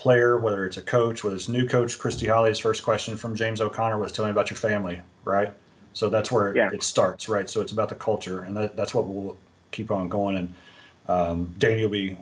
player, 0.00 0.38
whether 0.38 0.64
it's 0.64 0.78
a 0.78 0.82
coach, 0.82 1.22
whether 1.22 1.36
it's 1.36 1.48
new 1.48 1.68
coach. 1.68 1.98
Christy 1.98 2.26
Holly's 2.26 2.58
first 2.58 2.82
question 2.82 3.18
from 3.18 3.36
James 3.36 3.60
O'Connor 3.60 3.98
was, 3.98 4.12
"Tell 4.12 4.24
me 4.24 4.30
about 4.30 4.48
your 4.48 4.56
family," 4.56 5.00
right? 5.24 5.52
So 5.92 6.08
that's 6.08 6.32
where 6.32 6.56
Yeah. 6.56 6.70
it 6.72 6.82
starts, 6.82 7.28
right? 7.28 7.50
So 7.50 7.60
it's 7.60 7.72
about 7.72 7.90
the 7.90 7.94
culture, 7.96 8.40
and 8.42 8.56
that, 8.56 8.76
that's 8.76 8.94
what 8.94 9.06
we'll 9.06 9.36
keep 9.72 9.90
on 9.90 10.08
going. 10.08 10.36
And 10.36 10.54
um, 11.08 11.54
Danny 11.58 11.82
will 11.82 11.90
be 11.90 12.16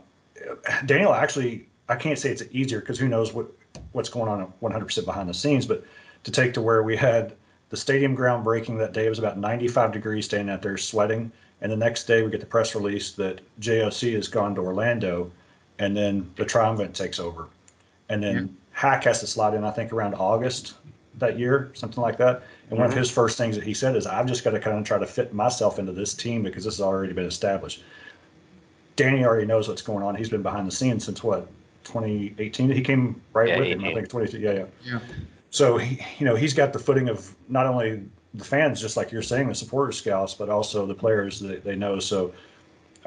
Daniel 0.87 1.15
actually, 1.15 1.69
I 1.89 1.97
can't 1.97 2.19
say 2.19 2.31
it's 2.31 2.43
easier 2.51 2.81
because 2.81 2.99
who 2.99 3.09
knows 3.09 3.33
what 3.33 3.47
what's 3.93 4.09
going 4.09 4.29
on 4.29 4.53
100% 4.61 5.05
behind 5.05 5.29
the 5.29 5.35
scenes, 5.35 5.65
but 5.65 5.85
to 6.25 6.31
take 6.33 6.53
to 6.55 6.61
where 6.61 6.83
we 6.83 6.97
had 6.97 7.35
the 7.71 7.77
stadium 7.77 8.15
ground 8.15 8.43
breaking 8.43 8.79
that 8.79 8.93
day, 8.93 9.07
it 9.07 9.11
was 9.11 9.19
about 9.19 9.39
95 9.39 9.93
degrees 9.93 10.25
standing 10.25 10.53
out 10.53 10.63
there 10.63 10.77
sweating. 10.77 11.31
And 11.61 11.71
the 11.71 11.77
next 11.77 12.05
day 12.05 12.23
we 12.23 12.31
get 12.31 12.41
the 12.41 12.47
press 12.47 12.75
release 12.75 13.13
that 13.13 13.41
JOC 13.61 14.15
has 14.15 14.27
gone 14.27 14.55
to 14.57 14.63
Orlando 14.63 15.31
and 15.79 15.97
then 15.97 16.31
the 16.37 16.45
triumvirate 16.45 16.95
takes 16.95 17.21
over. 17.21 17.47
And 18.09 18.23
then 18.23 18.57
Hack 18.73 19.05
has 19.05 19.21
to 19.21 19.27
slide 19.27 19.55
in, 19.55 19.65
I 19.65 19.71
think 19.71 19.93
around 19.93 20.15
August 20.15 20.75
that 21.19 21.39
year, 21.39 21.71
something 21.75 22.01
like 22.03 22.17
that. 22.19 22.43
And 22.71 22.79
one 22.79 22.87
of 22.87 22.95
Mhm. 22.95 22.99
his 22.99 23.11
first 23.11 23.37
things 23.37 23.57
that 23.57 23.65
he 23.65 23.75
said 23.75 23.97
is, 23.97 24.07
I've 24.07 24.27
just 24.27 24.45
got 24.45 24.51
to 24.53 24.61
kind 24.61 24.79
of 24.79 24.85
try 24.85 24.99
to 24.99 25.07
fit 25.07 25.35
myself 25.35 25.79
into 25.79 25.93
this 25.93 26.15
team 26.15 26.43
because 26.43 26.65
this 26.65 26.77
has 26.77 26.81
already 26.81 27.13
been 27.13 27.27
established. 27.27 27.83
Danny 28.97 29.25
already 29.25 29.47
knows 29.47 29.69
what's 29.69 29.83
going 29.83 30.03
on. 30.03 30.15
He's 30.15 30.29
been 30.29 30.43
behind 30.43 30.67
the 30.67 30.73
scenes 30.73 31.05
since 31.05 31.23
what 31.23 31.49
2018. 31.85 32.71
He 32.71 32.81
came 32.81 33.21
right 33.33 33.49
Yeah, 33.49 33.59
with 33.59 33.69
him. 33.69 33.85
I 33.85 33.95
think 33.95 34.09
22. 34.09 34.39
Yeah, 34.39 34.53
yeah. 34.53 34.65
Yeah. 34.85 34.99
So 35.51 35.79
he, 35.79 36.01
you 36.19 36.27
know, 36.27 36.35
he's 36.37 36.55
got 36.55 36.73
the 36.73 36.79
footing 36.79 37.09
of 37.09 37.35
not 37.49 37.67
only 37.67 38.03
the 38.35 38.45
fans, 38.45 38.81
just 38.81 38.97
like 38.97 39.11
you're 39.11 39.23
saying, 39.23 39.49
the 39.49 39.55
supporter 39.55 39.93
scouts, 39.93 40.35
but 40.35 40.49
also 40.51 40.87
the 40.87 40.95
players 40.95 41.41
that 41.41 41.65
they 41.65 41.75
know. 41.75 41.99
So 41.99 42.33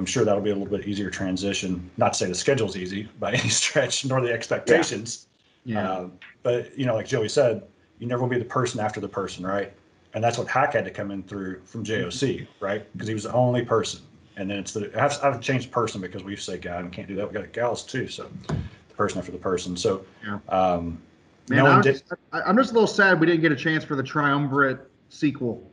I'm 0.02 0.08
sure 0.08 0.26
that'll 0.26 0.42
be 0.42 0.50
a 0.50 0.56
little 0.56 0.76
bit 0.76 0.88
easier 0.88 1.12
transition. 1.12 1.88
Not 1.98 2.14
to 2.14 2.18
say 2.18 2.26
the 2.26 2.34
schedule's 2.34 2.76
easy 2.76 3.08
by 3.20 3.34
any 3.34 3.50
stretch, 3.62 4.04
nor 4.04 4.20
the 4.20 4.34
expectations. 4.34 5.28
Yeah. 5.64 5.88
Um, 5.88 6.14
but 6.42 6.76
you 6.76 6.88
know, 6.88 6.96
like 6.96 7.06
Joey 7.06 7.30
said, 7.30 7.62
you 8.00 8.08
never 8.08 8.24
will 8.24 8.30
be 8.30 8.40
the 8.40 8.46
person 8.46 8.80
after 8.80 9.00
the 9.00 9.08
person, 9.08 9.46
right? 9.46 9.72
And 10.16 10.24
that's 10.24 10.40
what 10.40 10.48
Hack 10.48 10.74
had 10.74 10.86
to 10.86 10.92
come 10.92 11.12
in 11.12 11.22
through 11.22 11.62
from 11.66 11.86
JOC, 11.86 12.48
right? 12.60 12.92
Because 12.94 13.08
he 13.08 13.14
was 13.14 13.24
the 13.26 13.34
only 13.34 13.64
person. 13.64 14.02
And 14.38 14.50
then 14.50 14.58
it's 14.58 14.74
the 14.74 14.92
I've, 15.00 15.24
I've 15.24 15.40
changed 15.40 15.72
person 15.72 16.02
because 16.02 16.24
we 16.24 16.36
say 16.36 16.58
guy 16.58 16.80
and 16.80 16.92
can't 16.92 17.08
do 17.08 17.14
that. 17.18 17.28
We 17.28 17.40
got 17.40 17.54
gals 17.54 17.84
too, 17.86 18.08
so 18.08 18.28
the 18.48 18.56
person 18.96 19.20
after 19.20 19.32
the 19.32 19.38
person. 19.38 19.78
So, 19.78 20.04
Yeah. 20.26 20.40
um, 20.50 21.00
Man, 21.48 21.60
no 21.60 21.66
I'm, 21.68 21.84
just, 21.84 22.06
I'm 22.32 22.58
just 22.58 22.72
a 22.72 22.74
little 22.74 22.88
sad 22.88 23.20
we 23.20 23.28
didn't 23.28 23.42
get 23.42 23.52
a 23.52 23.56
chance 23.56 23.84
for 23.84 23.96
the 23.96 24.04
triumvirate 24.04 24.80
sequel. 25.10 25.71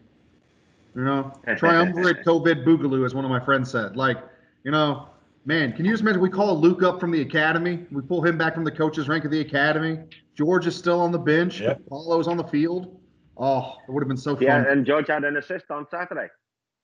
You 0.94 1.04
know, 1.04 1.32
triumvirate 1.56 2.24
COVID 2.24 2.64
Boogaloo, 2.64 3.04
as 3.06 3.14
one 3.14 3.24
of 3.24 3.30
my 3.30 3.40
friends 3.40 3.70
said. 3.70 3.96
Like, 3.96 4.18
you 4.64 4.70
know, 4.70 5.08
Man, 5.44 5.72
can 5.72 5.86
you 5.86 5.92
just 5.92 6.02
imagine 6.02 6.20
we 6.20 6.28
call 6.28 6.60
Luke 6.60 6.82
up 6.82 7.00
from 7.00 7.10
the 7.10 7.22
academy? 7.22 7.86
We 7.90 8.02
pull 8.02 8.20
him 8.22 8.36
back 8.36 8.52
from 8.54 8.64
the 8.64 8.70
coaches 8.70 9.08
rank 9.08 9.24
of 9.24 9.30
the 9.30 9.40
academy. 9.40 9.98
George 10.34 10.66
is 10.66 10.76
still 10.76 11.00
on 11.00 11.10
the 11.10 11.18
bench. 11.18 11.60
Yep. 11.60 11.80
Paolo's 11.88 12.28
on 12.28 12.36
the 12.36 12.44
field. 12.44 13.00
Oh, 13.38 13.76
it 13.88 13.90
would 13.90 14.02
have 14.02 14.08
been 14.08 14.16
so 14.18 14.34
fun. 14.34 14.44
Yeah, 14.44 14.70
and 14.70 14.84
George 14.84 15.06
had 15.06 15.24
an 15.24 15.38
assist 15.38 15.70
on 15.70 15.86
Saturday. 15.90 16.26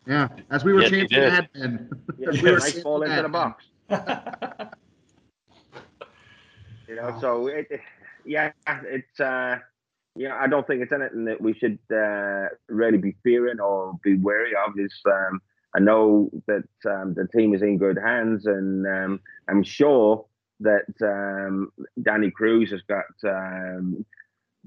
Yeah, 0.06 0.28
as 0.50 0.64
we 0.64 0.72
were 0.72 0.80
Yes, 0.80 0.90
he 0.92 1.00
changing 1.00 1.20
did. 1.20 1.32
admin. 1.32 1.90
Yeah, 2.18 2.28
As 2.30 2.40
we 2.42 2.50
were 2.52 2.56
nice 2.58 2.64
changing 2.68 2.82
ball 2.84 3.02
into 3.02 3.22
the 3.22 3.28
box. 3.28 3.64
You 6.88 6.96
know, 6.96 7.16
so 7.20 7.46
it, 7.48 7.66
it- 7.70 7.80
yeah, 8.24 8.52
it's 8.66 9.20
uh, 9.20 9.58
yeah, 10.16 10.36
I 10.40 10.46
don't 10.46 10.66
think 10.66 10.82
it's 10.82 10.92
anything 10.92 11.24
that 11.24 11.40
we 11.40 11.54
should 11.54 11.78
uh, 11.92 12.48
really 12.68 12.98
be 12.98 13.16
fearing 13.22 13.60
or 13.60 13.98
be 14.02 14.16
wary 14.16 14.52
of. 14.54 14.78
Is 14.78 14.94
um, 15.06 15.40
I 15.74 15.80
know 15.80 16.30
that 16.46 16.68
um, 16.86 17.14
the 17.14 17.26
team 17.34 17.54
is 17.54 17.62
in 17.62 17.78
good 17.78 17.98
hands, 17.98 18.46
and 18.46 18.86
um, 18.86 19.20
I'm 19.48 19.62
sure 19.62 20.24
that 20.60 20.86
um, 21.02 21.72
Danny 22.02 22.30
Cruz 22.30 22.70
has 22.70 22.82
got 22.82 23.04
um, 23.24 24.04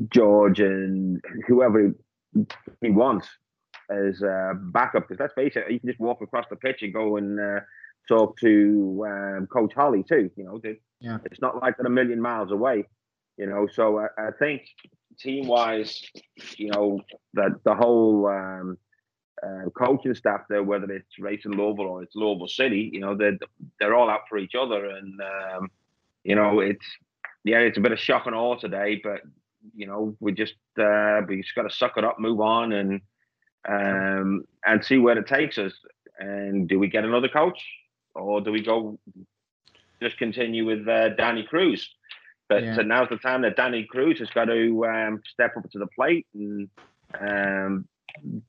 George 0.09 0.59
and 0.59 1.21
whoever 1.47 1.93
he, 2.81 2.89
wants 2.89 3.27
as 3.89 4.21
uh, 4.21 4.53
backup. 4.55 5.07
Because 5.07 5.21
let's 5.21 5.33
face 5.33 5.55
it, 5.55 5.71
you 5.71 5.79
can 5.79 5.89
just 5.89 5.99
walk 5.99 6.21
across 6.21 6.45
the 6.49 6.57
pitch 6.57 6.81
and 6.81 6.93
go 6.93 7.15
and 7.15 7.39
uh, 7.39 7.59
talk 8.09 8.37
to 8.39 9.05
um, 9.07 9.47
Coach 9.47 9.73
Holly 9.73 10.03
too. 10.03 10.29
You 10.35 10.43
know, 10.43 10.61
Yeah. 10.99 11.19
it's 11.23 11.41
not 11.41 11.61
like 11.61 11.77
they're 11.77 11.87
a 11.87 11.89
million 11.89 12.19
miles 12.19 12.51
away. 12.51 12.85
You 13.37 13.45
know, 13.45 13.67
so 13.71 13.99
I, 13.99 14.07
I 14.17 14.31
think 14.39 14.63
team-wise, 15.19 16.01
you 16.57 16.69
know, 16.71 17.01
that 17.33 17.51
the 17.63 17.75
whole 17.75 18.27
um, 18.27 18.77
uh, 19.43 19.69
coaching 19.77 20.15
staff 20.15 20.41
there, 20.49 20.63
whether 20.63 20.91
it's 20.91 21.19
Racing 21.19 21.51
Louisville 21.51 21.85
or 21.85 22.03
it's 22.03 22.15
Louisville 22.15 22.47
City, 22.47 22.89
you 22.91 22.99
know, 22.99 23.15
they're 23.15 23.37
they're 23.79 23.95
all 23.95 24.09
out 24.09 24.21
for 24.29 24.37
each 24.37 24.55
other, 24.55 24.85
and 24.85 25.21
um, 25.21 25.69
you 26.23 26.35
know, 26.35 26.59
it's 26.59 26.85
yeah, 27.43 27.59
it's 27.59 27.77
a 27.77 27.81
bit 27.81 27.91
of 27.91 27.99
shock 27.99 28.25
and 28.25 28.35
awe 28.35 28.55
today, 28.55 28.99
but 29.03 29.21
you 29.75 29.87
know, 29.87 30.15
we 30.19 30.31
just 30.31 30.55
uh, 30.79 31.21
we 31.27 31.41
just 31.41 31.55
got 31.55 31.63
to 31.63 31.75
suck 31.75 31.97
it 31.97 32.03
up, 32.03 32.19
move 32.19 32.41
on, 32.41 32.73
and 32.73 33.01
um, 33.67 34.45
and 34.65 34.83
see 34.83 34.97
where 34.97 35.17
it 35.17 35.27
takes 35.27 35.57
us. 35.57 35.73
And 36.19 36.67
do 36.67 36.79
we 36.79 36.87
get 36.87 37.05
another 37.05 37.27
coach, 37.27 37.63
or 38.15 38.41
do 38.41 38.51
we 38.51 38.61
go 38.61 38.97
just 40.01 40.17
continue 40.17 40.65
with 40.65 40.87
uh, 40.87 41.09
Danny 41.09 41.43
Cruz? 41.43 41.87
But 42.49 42.63
Yeah. 42.63 42.77
uh, 42.79 42.83
now's 42.83 43.09
the 43.09 43.17
time 43.17 43.41
that 43.41 43.55
Danny 43.55 43.83
Cruz 43.83 44.19
has 44.19 44.29
got 44.29 44.45
to 44.45 44.85
um, 44.85 45.21
step 45.31 45.57
up 45.57 45.69
to 45.71 45.79
the 45.79 45.87
plate 45.87 46.25
and 46.33 46.69
um, 47.19 47.87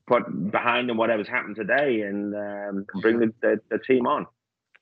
put 0.07 0.51
behind 0.51 0.89
him 0.89 0.97
whatever's 0.97 1.27
happened 1.27 1.55
today, 1.55 2.01
and 2.01 2.33
um, 2.35 2.85
bring 3.01 3.19
the, 3.19 3.33
the, 3.41 3.59
the 3.69 3.79
team 3.79 4.07
on. 4.07 4.25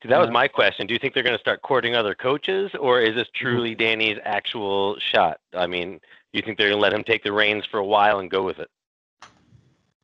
That 0.04 0.20
was 0.20 0.30
my 0.30 0.46
question. 0.46 0.86
Do 0.86 0.94
you 0.94 1.00
think 1.00 1.14
they're 1.14 1.24
going 1.24 1.36
to 1.36 1.40
start 1.40 1.62
courting 1.62 1.96
other 1.96 2.14
coaches, 2.14 2.70
or 2.78 3.00
is 3.00 3.16
this 3.16 3.26
truly 3.34 3.74
Danny's 3.74 4.18
actual 4.24 4.96
shot? 5.00 5.40
I 5.52 5.66
mean, 5.66 5.94
do 5.94 6.38
you 6.38 6.42
think 6.42 6.56
they're 6.56 6.68
going 6.68 6.78
to 6.78 6.82
let 6.82 6.92
him 6.92 7.02
take 7.02 7.24
the 7.24 7.32
reins 7.32 7.64
for 7.68 7.78
a 7.78 7.84
while 7.84 8.20
and 8.20 8.30
go 8.30 8.44
with 8.44 8.60
it? 8.60 8.68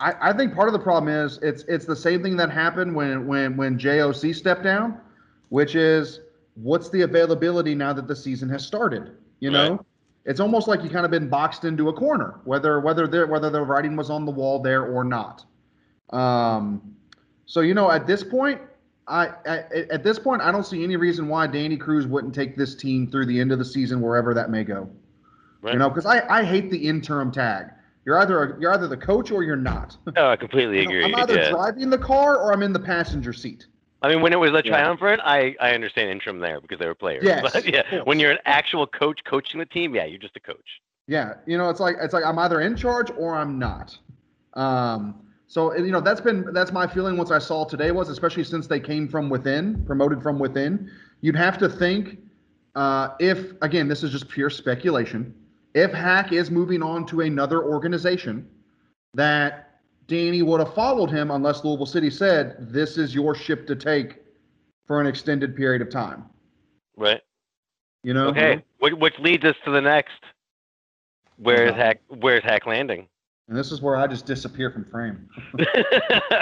I, 0.00 0.30
I 0.30 0.32
think 0.32 0.54
part 0.54 0.68
of 0.68 0.72
the 0.72 0.80
problem 0.80 1.14
is 1.14 1.38
it's 1.42 1.64
it's 1.68 1.86
the 1.86 1.94
same 1.94 2.22
thing 2.22 2.36
that 2.38 2.50
happened 2.50 2.94
when 2.94 3.26
when 3.28 3.56
when 3.56 3.78
JOC 3.78 4.34
stepped 4.34 4.64
down, 4.64 5.00
which 5.50 5.76
is 5.76 6.20
what's 6.54 6.88
the 6.90 7.02
availability 7.02 7.74
now 7.74 7.92
that 7.92 8.06
the 8.08 8.16
season 8.16 8.48
has 8.48 8.64
started? 8.64 9.12
You 9.40 9.50
know, 9.50 9.70
Right. 9.72 9.80
it's 10.24 10.40
almost 10.40 10.68
like 10.68 10.82
you 10.82 10.90
kind 10.90 11.04
of 11.04 11.10
been 11.10 11.28
boxed 11.28 11.64
into 11.64 11.88
a 11.88 11.92
corner, 11.92 12.40
whether 12.44 12.80
whether 12.80 13.06
there 13.06 13.26
whether 13.26 13.50
the 13.50 13.60
writing 13.62 13.96
was 13.96 14.10
on 14.10 14.24
the 14.24 14.32
wall 14.32 14.58
there 14.60 14.84
or 14.84 15.04
not. 15.04 15.44
Um, 16.10 16.94
so 17.46 17.60
you 17.60 17.74
know, 17.74 17.90
at 17.90 18.06
this 18.06 18.22
point, 18.22 18.60
I, 19.06 19.28
I 19.46 19.56
at 19.90 20.02
this 20.02 20.18
point 20.18 20.42
I 20.42 20.50
don't 20.52 20.64
see 20.64 20.82
any 20.84 20.96
reason 20.96 21.28
why 21.28 21.46
Danny 21.46 21.76
Cruz 21.76 22.06
wouldn't 22.06 22.34
take 22.34 22.56
this 22.56 22.74
team 22.74 23.10
through 23.10 23.26
the 23.26 23.38
end 23.40 23.52
of 23.52 23.58
the 23.58 23.64
season, 23.64 24.00
wherever 24.00 24.32
that 24.34 24.50
may 24.50 24.64
go. 24.64 24.88
Right. 25.60 25.72
You 25.72 25.78
know, 25.78 25.88
because 25.88 26.06
I 26.06 26.26
I 26.28 26.44
hate 26.44 26.70
the 26.70 26.88
interim 26.88 27.30
tag. 27.32 27.66
You're 28.06 28.18
either 28.18 28.42
a, 28.42 28.60
you're 28.60 28.72
either 28.74 28.86
the 28.86 28.98
coach 28.98 29.30
or 29.30 29.42
you're 29.42 29.56
not. 29.56 29.96
No, 30.14 30.28
I 30.28 30.36
completely 30.36 30.78
You 30.82 30.84
know, 30.84 30.90
agree. 30.90 31.04
I'm 31.04 31.14
either 31.16 31.34
yeah. 31.36 31.50
driving 31.50 31.90
the 31.90 31.98
car 31.98 32.36
or 32.36 32.52
I'm 32.52 32.62
in 32.62 32.72
the 32.72 32.78
passenger 32.80 33.32
seat. 33.32 33.66
I 34.04 34.08
mean, 34.08 34.20
when 34.20 34.34
it 34.34 34.38
was 34.38 34.50
a 34.50 34.56
Yeah. 34.56 34.72
triumvirate, 34.72 35.20
I, 35.24 35.56
I 35.60 35.72
understand 35.72 36.10
interim 36.10 36.38
there 36.38 36.60
because 36.60 36.78
they 36.78 36.86
were 36.86 36.94
players. 36.94 37.24
Yes, 37.24 37.40
But 37.54 37.64
yeah, 37.66 38.02
when 38.04 38.20
you're 38.20 38.32
an 38.32 38.38
actual 38.44 38.86
coach 38.86 39.20
coaching 39.24 39.58
the 39.58 39.64
team, 39.66 39.94
yeah, 39.94 40.04
you're 40.04 40.18
just 40.18 40.36
a 40.36 40.40
coach. 40.40 40.82
Yeah, 41.06 41.34
you 41.46 41.56
know, 41.56 41.70
it's 41.70 41.80
like 41.80 41.96
it's 42.00 42.12
like 42.12 42.24
I'm 42.24 42.38
either 42.38 42.60
in 42.60 42.76
charge 42.76 43.10
or 43.16 43.34
I'm 43.34 43.58
not. 43.58 43.96
Um, 44.54 45.20
so 45.46 45.74
you 45.76 45.90
know 45.90 46.00
that's 46.02 46.20
been 46.20 46.52
that's 46.52 46.70
my 46.70 46.86
feeling 46.86 47.16
once 47.16 47.30
I 47.30 47.38
saw 47.38 47.64
today 47.64 47.92
was 47.92 48.10
especially 48.10 48.44
since 48.44 48.66
they 48.66 48.80
came 48.80 49.08
from 49.08 49.30
within, 49.30 49.84
promoted 49.86 50.22
from 50.22 50.38
within. 50.38 50.90
You'd 51.22 51.36
have 51.36 51.56
to 51.58 51.68
think 51.68 52.18
uh, 52.74 53.10
if 53.20 53.52
again 53.62 53.88
this 53.88 54.02
is 54.02 54.10
just 54.12 54.28
pure 54.28 54.50
speculation. 54.50 55.34
If 55.74 55.92
Hack 55.92 56.32
is 56.32 56.50
moving 56.50 56.82
on 56.82 57.06
to 57.06 57.22
another 57.22 57.62
organization, 57.62 58.48
that 59.14 59.73
Danny 60.06 60.42
would 60.42 60.60
have 60.60 60.74
followed 60.74 61.10
him 61.10 61.30
unless 61.30 61.64
Louisville 61.64 61.86
City 61.86 62.10
said 62.10 62.56
this 62.60 62.98
is 62.98 63.14
your 63.14 63.34
ship 63.34 63.66
to 63.66 63.76
take 63.76 64.22
for 64.86 65.00
an 65.00 65.06
extended 65.06 65.56
period 65.56 65.80
of 65.82 65.90
time. 65.90 66.24
Right. 66.96 67.20
You 68.02 68.12
know. 68.14 68.28
Okay. 68.28 68.56
Mm-hmm. 68.56 68.60
Which, 68.80 68.94
which 68.94 69.18
leads 69.18 69.44
us 69.44 69.56
to 69.64 69.70
the 69.70 69.80
next. 69.80 70.12
Where's 71.36 71.70
Yeah. 71.70 71.76
Hack? 71.76 72.00
Where's 72.08 72.44
Hack 72.44 72.66
landing? 72.66 73.08
And 73.48 73.56
this 73.56 73.72
is 73.72 73.82
where 73.82 73.96
I 73.96 74.06
just 74.06 74.24
disappear 74.26 74.70
from 74.70 74.84
frame. 74.84 75.28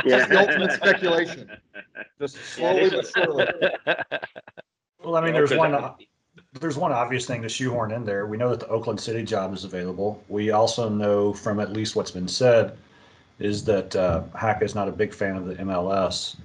Yeah. 0.04 0.26
the 0.26 0.38
ultimate 0.40 0.72
speculation. 0.72 1.50
Just 2.20 2.36
slowly 2.36 2.90
but 2.90 3.06
surely. 3.14 3.46
Well, 5.04 5.16
I 5.16 5.20
mean, 5.20 5.28
You 5.28 5.32
know, 5.32 5.38
there's 5.38 5.50
'cause 5.50 5.58
one, 5.58 5.94
there's 6.60 6.76
one 6.78 6.92
obvious 6.92 7.26
thing 7.26 7.42
to 7.42 7.48
shoehorn 7.48 7.90
in 7.90 8.04
there. 8.04 8.26
We 8.26 8.36
know 8.36 8.50
that 8.50 8.60
the 8.60 8.68
Oakland 8.68 9.00
City 9.00 9.24
job 9.24 9.52
is 9.52 9.64
available. 9.64 10.22
We 10.28 10.52
also 10.52 10.88
know 10.88 11.32
from 11.32 11.58
at 11.58 11.72
least 11.72 11.96
what's 11.96 12.12
been 12.12 12.28
said 12.28 12.76
is 13.44 13.64
that 13.64 13.94
uh, 13.96 14.22
Hack 14.34 14.62
is 14.62 14.74
not 14.74 14.88
a 14.88 14.92
big 14.92 15.12
fan 15.12 15.36
of 15.36 15.46
the 15.46 15.54
MLS 15.56 16.36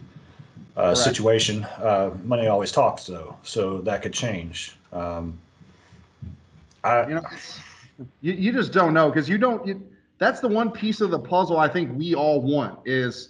uh, 0.75 0.93
situation. 0.95 1.63
Uh, 1.63 2.11
money 2.23 2.47
always 2.47 2.71
talks, 2.71 3.05
though, 3.05 3.37
so 3.43 3.79
that 3.81 4.01
could 4.01 4.13
change. 4.13 4.77
Um, 4.91 5.39
I, 6.83 7.07
You 7.07 7.15
know, 7.15 7.23
you, 8.21 8.33
you 8.33 8.51
just 8.51 8.71
don't 8.71 8.93
know 8.93 9.09
because 9.09 9.27
you 9.27 9.37
don't. 9.37 9.65
You, 9.67 9.81
that's 10.19 10.39
the 10.39 10.47
one 10.47 10.71
piece 10.71 11.01
of 11.01 11.11
the 11.11 11.19
puzzle 11.19 11.57
I 11.59 11.67
think 11.67 11.95
we 11.97 12.15
all 12.15 12.41
want 12.41 12.79
is, 12.85 13.29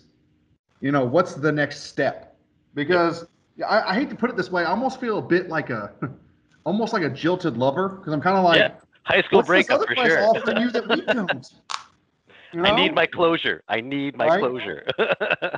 you 0.79 0.91
know, 0.91 1.03
what's 1.03 1.33
the 1.33 1.51
next 1.51 1.83
step? 1.83 2.37
Because 2.73 3.27
I, 3.67 3.81
I 3.81 3.93
hate 3.93 4.09
to 4.09 4.15
put 4.15 4.29
it 4.29 4.37
this 4.37 4.51
way, 4.51 4.63
I 4.63 4.69
almost 4.69 4.99
feel 4.99 5.17
a 5.17 5.21
bit 5.21 5.49
like 5.49 5.69
a, 5.69 5.91
almost 6.65 6.93
like 6.93 7.03
a 7.03 7.09
jilted 7.09 7.57
lover 7.57 7.89
because 7.89 8.13
I'm 8.13 8.21
kind 8.21 8.37
of 8.37 8.43
like, 8.43 8.59
Yeah, 8.59 8.71
High 9.03 9.21
school 9.21 9.41
breakup 9.41 9.85
for 9.85 9.95
sure. 9.95 10.23
offering 10.23 10.59
you 10.59 10.71
that 10.71 10.87
we 10.87 11.01
don't? 11.01 11.47
You 12.51 12.63
I 12.63 12.71
need 12.71 12.93
my 12.95 13.05
closure. 13.05 13.61
I 13.67 13.81
need 13.81 14.15
my 14.17 14.27
Right? 14.27 14.39
closure. 14.39 14.85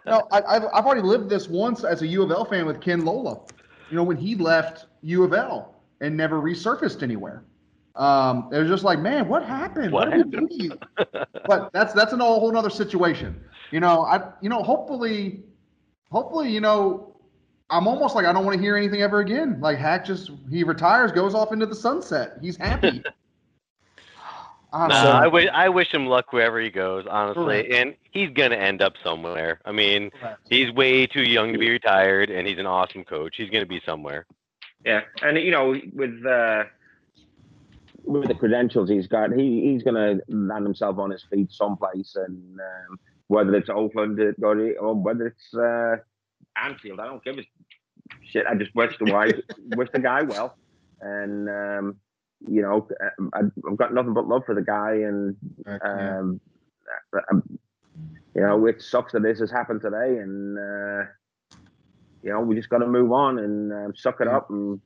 No, 0.05 0.27
I, 0.31 0.41
I've, 0.41 0.63
I've 0.73 0.85
already 0.85 1.01
lived 1.01 1.29
this 1.29 1.47
once 1.47 1.83
as 1.83 2.01
a 2.01 2.07
U 2.07 2.23
of 2.23 2.31
L 2.31 2.45
fan 2.45 2.65
with 2.65 2.81
Ken 2.81 3.05
Lolla. 3.05 3.41
You 3.89 3.95
know, 3.97 4.03
when 4.03 4.17
he 4.17 4.35
left 4.35 4.87
U 5.01 5.23
of 5.23 5.33
L 5.33 5.75
and 6.01 6.15
never 6.17 6.41
resurfaced 6.41 7.03
anywhere. 7.03 7.43
Um, 7.95 8.49
it 8.53 8.59
was 8.59 8.67
just 8.69 8.83
like, 8.83 8.99
man, 8.99 9.27
what 9.27 9.43
happened? 9.43 9.91
What 9.91 10.09
did 10.11 10.31
we 10.31 10.31
do 10.31 10.47
you? 10.51 10.79
but 11.45 11.69
that's 11.73 11.93
that's 11.93 12.13
an 12.13 12.21
all, 12.21 12.39
whole 12.39 12.55
other 12.57 12.69
situation. 12.69 13.41
You 13.71 13.79
know, 13.79 14.03
I 14.05 14.31
you 14.41 14.49
know, 14.49 14.63
hopefully, 14.63 15.43
hopefully, 16.11 16.49
you 16.49 16.61
know, 16.61 17.15
I'm 17.69 17.87
almost 17.87 18.15
like 18.15 18.25
I 18.25 18.31
don't 18.33 18.45
want 18.45 18.55
to 18.57 18.61
hear 18.61 18.77
anything 18.77 19.01
ever 19.01 19.19
again. 19.19 19.59
Like 19.59 19.77
Hack 19.77 20.05
just 20.05 20.31
he 20.49 20.63
retires, 20.63 21.11
goes 21.11 21.33
off 21.35 21.51
into 21.51 21.65
the 21.65 21.75
sunset. 21.75 22.37
He's 22.41 22.57
happy. 22.57 23.03
I 24.71 24.87
Nah, 24.87 25.03
know. 25.03 25.09
I 25.11 25.27
wish 25.27 25.47
I 25.53 25.69
wish 25.69 25.91
him 25.93 26.05
luck 26.05 26.31
wherever 26.31 26.59
he 26.59 26.69
goes, 26.69 27.05
honestly. 27.09 27.63
Correct. 27.63 27.73
And 27.73 27.95
he's 28.11 28.29
gonna 28.29 28.55
end 28.55 28.81
up 28.81 28.93
somewhere. 29.03 29.59
I 29.65 29.71
mean, 29.71 30.11
Correct. 30.11 30.41
he's 30.49 30.71
way 30.71 31.07
too 31.07 31.23
young 31.23 31.53
to 31.53 31.59
be 31.59 31.69
retired, 31.69 32.29
and 32.29 32.47
he's 32.47 32.59
an 32.59 32.67
awesome 32.67 33.03
coach. 33.03 33.35
He's 33.35 33.49
gonna 33.49 33.65
be 33.65 33.81
somewhere. 33.85 34.25
Yeah, 34.85 35.01
and 35.21 35.37
you 35.37 35.51
know, 35.51 35.75
with 35.93 36.25
uh, 36.25 36.63
with 38.03 38.27
the 38.27 38.35
credentials 38.35 38.89
he's 38.89 39.07
got, 39.07 39.31
he 39.33 39.61
he's 39.71 39.83
going 39.83 39.95
to 39.95 40.23
land 40.33 40.65
himself 40.65 40.97
on 40.97 41.11
his 41.11 41.23
feet 41.31 41.51
someplace, 41.51 42.15
and 42.15 42.59
um, 42.59 42.99
whether 43.27 43.53
it's 43.55 43.69
Oakland 43.69 44.19
or, 44.41 44.73
or 44.77 44.95
whether 44.95 45.27
it's 45.27 45.53
uh, 45.53 45.97
Anfield, 46.55 46.99
I 46.99 47.05
don't 47.05 47.23
give 47.23 47.37
a 47.37 47.43
shit. 48.25 48.45
I 48.47 48.55
just 48.55 48.73
wish 48.73 48.97
the 48.97 49.05
guy 49.05 49.31
wish 49.75 49.89
the 49.91 49.99
guy 49.99 50.21
well, 50.23 50.57
and 51.01 51.49
um, 51.49 51.95
you 52.47 52.61
know, 52.61 52.87
I, 53.33 53.39
I've 53.69 53.77
got 53.77 53.93
nothing 53.93 54.13
but 54.13 54.27
love 54.27 54.43
for 54.45 54.55
the 54.55 54.61
guy, 54.61 54.91
and 54.93 55.35
Correct, 55.65 55.83
yeah. 55.85 56.19
um, 56.19 56.41
um, 57.31 57.59
you 58.35 58.41
know, 58.41 58.65
it 58.67 58.81
sucks 58.81 59.11
that 59.13 59.23
this 59.23 59.39
has 59.39 59.51
happened 59.51 59.81
today, 59.81 60.17
and 60.19 60.57
uh, 60.57 61.03
you 62.21 62.31
know, 62.31 62.41
we 62.41 62.55
just 62.55 62.69
got 62.69 62.79
to 62.79 62.87
move 62.87 63.11
on 63.11 63.39
and 63.39 63.73
um, 63.73 63.93
suck 63.95 64.21
it 64.21 64.27
Yeah. 64.27 64.37
up 64.37 64.49
and 64.49 64.79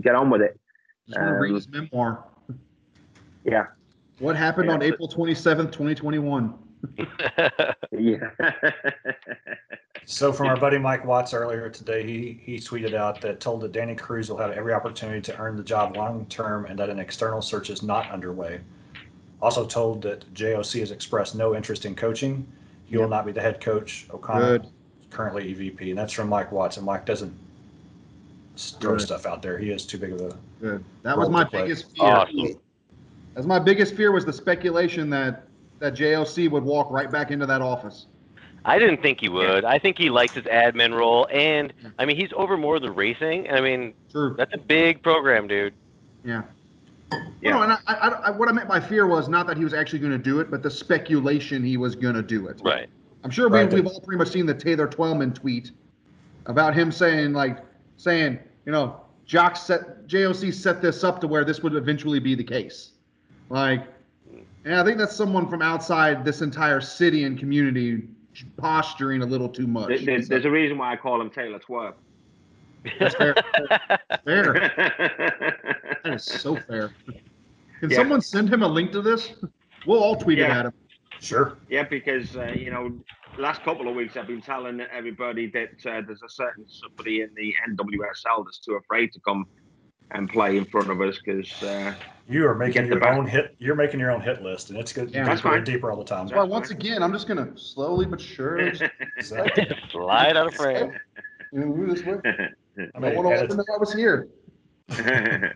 get 0.00 0.14
on 0.14 0.30
with 0.30 0.40
it. 0.42 0.58
Just 1.06 1.20
want 1.20 1.38
read 1.40 1.50
um, 1.50 1.54
his 1.56 1.68
memoir. 1.68 2.24
Yeah, 3.44 3.66
What 4.18 4.34
happened 4.34 4.68
Yeah. 4.68 4.74
on 4.74 4.82
April 4.82 5.08
27th, 5.08 5.70
2021? 5.72 6.54
Yeah. 7.92 8.30
So 10.08 10.32
from 10.32 10.46
our 10.46 10.56
buddy 10.56 10.78
Mike 10.78 11.04
Watts 11.04 11.34
earlier 11.34 11.68
today, 11.68 12.06
he, 12.06 12.38
he 12.40 12.56
tweeted 12.58 12.94
out 12.94 13.20
that 13.22 13.40
told 13.40 13.60
that 13.62 13.72
Danny 13.72 13.96
Cruz 13.96 14.30
will 14.30 14.36
have 14.36 14.52
every 14.52 14.72
opportunity 14.72 15.20
to 15.20 15.36
earn 15.36 15.56
the 15.56 15.64
job 15.64 15.96
long-term 15.96 16.66
and 16.66 16.78
that 16.78 16.88
an 16.88 17.00
external 17.00 17.42
search 17.42 17.70
is 17.70 17.82
not 17.82 18.08
underway. 18.12 18.60
Also 19.42 19.66
told 19.66 20.02
that 20.02 20.32
JOC 20.32 20.78
has 20.78 20.92
expressed 20.92 21.34
no 21.34 21.56
interest 21.56 21.86
in 21.86 21.96
coaching. 21.96 22.46
He 22.84 22.96
will 22.96 23.08
not 23.08 23.26
be 23.26 23.32
the 23.32 23.40
head 23.40 23.60
coach. 23.60 24.06
O'Connor 24.12 24.58
Good. 24.58 24.68
currently 25.10 25.52
EVP, 25.52 25.88
and 25.88 25.98
that's 25.98 26.12
from 26.12 26.28
Mike 26.28 26.52
Watts. 26.52 26.76
And 26.76 26.86
Mike 26.86 27.04
doesn't 27.04 27.36
throw 28.56 28.92
Good. 28.92 29.00
stuff 29.00 29.26
out 29.26 29.42
there. 29.42 29.58
He 29.58 29.70
is 29.70 29.84
too 29.84 29.98
big 29.98 30.12
of 30.12 30.20
a. 30.20 30.36
Good. 30.60 30.84
That 31.02 31.18
was 31.18 31.28
my 31.28 31.42
to 31.42 31.50
play. 31.50 31.62
biggest 31.62 31.96
fear. 31.96 32.06
Awesome. 32.06 32.60
That's 33.34 33.46
my 33.46 33.58
biggest 33.58 33.96
fear 33.96 34.12
was 34.12 34.24
the 34.24 34.32
speculation 34.32 35.10
that 35.10 35.48
that 35.80 35.94
JOC 35.94 36.48
would 36.48 36.62
walk 36.62 36.92
right 36.92 37.10
back 37.10 37.32
into 37.32 37.44
that 37.46 37.60
office. 37.60 38.06
I 38.66 38.80
didn't 38.80 39.00
think 39.00 39.20
he 39.20 39.28
would. 39.28 39.64
I 39.64 39.78
think 39.78 39.96
he 39.96 40.10
likes 40.10 40.34
his 40.34 40.44
admin 40.44 40.92
role, 40.92 41.28
and 41.30 41.72
mm-hmm. 41.72 41.88
I 42.00 42.04
mean 42.04 42.16
he's 42.16 42.32
over 42.34 42.56
more 42.56 42.80
than 42.80 42.94
racing. 42.94 43.48
I 43.50 43.60
mean 43.60 43.94
True. 44.10 44.34
that's 44.36 44.52
a 44.52 44.58
big 44.58 45.02
program, 45.02 45.46
dude. 45.46 45.72
Yeah. 46.24 46.42
Yeah. 47.40 47.52
No, 47.52 47.62
and 47.62 47.72
I, 47.72 47.78
I, 47.86 48.08
I, 48.08 48.30
what 48.30 48.48
I 48.48 48.52
meant 48.52 48.68
by 48.68 48.80
fear 48.80 49.06
was 49.06 49.28
not 49.28 49.46
that 49.46 49.56
he 49.56 49.62
was 49.62 49.72
actually 49.72 50.00
going 50.00 50.10
to 50.10 50.18
do 50.18 50.40
it, 50.40 50.50
but 50.50 50.64
the 50.64 50.70
speculation 50.70 51.62
he 51.62 51.76
was 51.76 51.94
going 51.94 52.16
to 52.16 52.22
do 52.22 52.48
it. 52.48 52.60
Right. 52.64 52.88
I'm 53.22 53.30
sure 53.30 53.48
we, 53.48 53.58
Right. 53.58 53.72
we've 53.72 53.86
all 53.86 54.00
pretty 54.00 54.18
much 54.18 54.30
seen 54.30 54.44
the 54.44 54.54
Taylor 54.54 54.88
Twellman 54.88 55.32
tweet 55.32 55.70
about 56.46 56.74
him 56.74 56.90
saying 56.90 57.32
like 57.32 57.58
saying 57.96 58.40
you 58.64 58.72
know 58.72 59.00
Jock 59.26 59.56
set 59.56 60.08
JOC 60.08 60.52
set 60.52 60.82
this 60.82 61.04
up 61.04 61.20
to 61.20 61.28
where 61.28 61.44
this 61.44 61.62
would 61.62 61.74
eventually 61.74 62.18
be 62.18 62.34
the 62.34 62.44
case. 62.44 62.90
Like, 63.48 63.84
and 64.64 64.74
I 64.74 64.84
think 64.84 64.98
that's 64.98 65.14
someone 65.14 65.48
from 65.48 65.62
outside 65.62 66.24
this 66.24 66.42
entire 66.42 66.80
city 66.80 67.22
and 67.22 67.38
community 67.38 68.08
posturing 68.56 69.22
a 69.22 69.26
little 69.26 69.48
too 69.48 69.66
much. 69.66 69.88
There- 69.88 69.98
There's, 69.98 70.28
there's 70.28 70.44
a 70.44 70.50
reason 70.50 70.78
why 70.78 70.92
I 70.92 70.96
call 70.96 71.20
him 71.20 71.30
Taylor 71.30 71.58
Twerp. 71.58 71.94
That's 72.98 73.14
fair. 73.16 73.34
fair. 74.24 74.72
That 76.04 76.14
is 76.14 76.24
so 76.24 76.56
fair. 76.56 76.92
Can 77.80 77.90
Yeah. 77.90 77.96
someone 77.96 78.20
send 78.20 78.48
him 78.52 78.62
a 78.62 78.68
link 78.68 78.92
to 78.92 79.02
this? 79.02 79.32
We'll 79.86 80.02
all 80.02 80.16
tweet 80.16 80.38
it 80.38 80.42
Yeah. 80.42 80.60
at 80.60 80.66
him. 80.66 80.72
Sure. 81.20 81.58
Yeah, 81.68 81.82
because 81.82 82.36
uh, 82.36 82.52
you 82.56 82.70
know, 82.70 82.92
last 83.38 83.62
couple 83.62 83.88
of 83.88 83.94
weeks 83.96 84.16
I've 84.16 84.26
been 84.28 84.42
telling 84.42 84.80
everybody 84.80 85.46
that 85.50 85.70
uh, 85.84 86.02
there's 86.06 86.22
a 86.22 86.28
certain 86.28 86.64
somebody 86.68 87.22
in 87.22 87.30
the 87.34 87.54
NWSL 87.70 88.44
that's 88.44 88.58
too 88.60 88.74
afraid 88.74 89.12
to 89.12 89.20
come 89.20 89.46
and 90.12 90.28
play 90.30 90.56
in 90.56 90.64
front 90.66 90.90
of 90.90 91.00
us 91.00 91.18
because 91.24 91.50
uh, 91.62 91.92
You 92.28 92.46
are 92.48 92.54
making 92.54 92.88
Get 92.88 92.92
your 92.92 93.08
own 93.08 93.26
hit. 93.26 93.54
You're 93.58 93.76
making 93.76 94.00
your 94.00 94.10
own 94.10 94.20
hit 94.20 94.42
list, 94.42 94.70
and 94.70 94.78
it's 94.78 94.92
good. 94.92 95.10
Yeah. 95.12 95.24
That's 95.24 95.40
deeper 95.40 95.50
fine. 95.54 95.64
deeper 95.64 95.90
all 95.92 95.96
the 95.98 96.04
time. 96.04 96.26
That's 96.26 96.36
why 96.36 96.42
once 96.42 96.70
again 96.70 97.02
I'm 97.02 97.12
just 97.12 97.28
gonna 97.28 97.56
slowly 97.56 98.04
but 98.06 98.20
sure 98.20 98.70
just, 98.70 98.82
Exactly. 99.16 99.68
Slide 99.90 100.36
out 100.36 100.48
of 100.48 100.54
frame. 100.54 100.92
you 101.52 101.60
know, 101.60 101.66
move 101.66 101.90
this 101.94 102.04
way. 102.04 102.16
I 102.24 102.88
I 102.94 103.00
don't 103.00 103.14
want 103.14 103.28
to 103.28 103.32
and 103.32 103.40
let 103.40 103.48
them 103.48 103.56
know 103.58 103.64
I 103.74 103.78
was 103.78 103.92
here. 103.92 104.28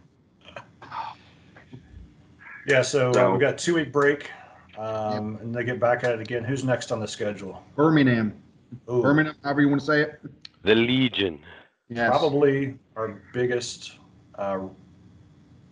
yeah. 2.67 2.83
So, 2.83 3.11
uh, 3.11 3.15
So- 3.15 3.33
we 3.33 3.39
got 3.41 3.59
two 3.59 3.75
week 3.75 3.93
break, 3.93 4.31
um, 4.79 5.39
and 5.43 5.55
they 5.55 5.65
get 5.65 5.81
back 5.81 6.05
at 6.05 6.13
it 6.13 6.21
again. 6.21 6.45
Who's 6.45 6.65
next 6.65 6.93
on 6.93 7.01
the 7.01 7.09
schedule? 7.09 7.63
Birmingham. 7.75 8.33
Ooh, 8.89 9.03
Birmingham, 9.03 9.35
however 9.43 9.61
you 9.61 9.69
want 9.69 9.81
to 9.81 9.87
say 9.87 10.03
it. 10.03 10.21
The 10.63 10.75
Legion. 10.75 11.41
Yes. 11.89 12.09
probably 12.09 12.79
our 12.95 13.21
biggest, 13.33 13.97
uh, 14.37 14.61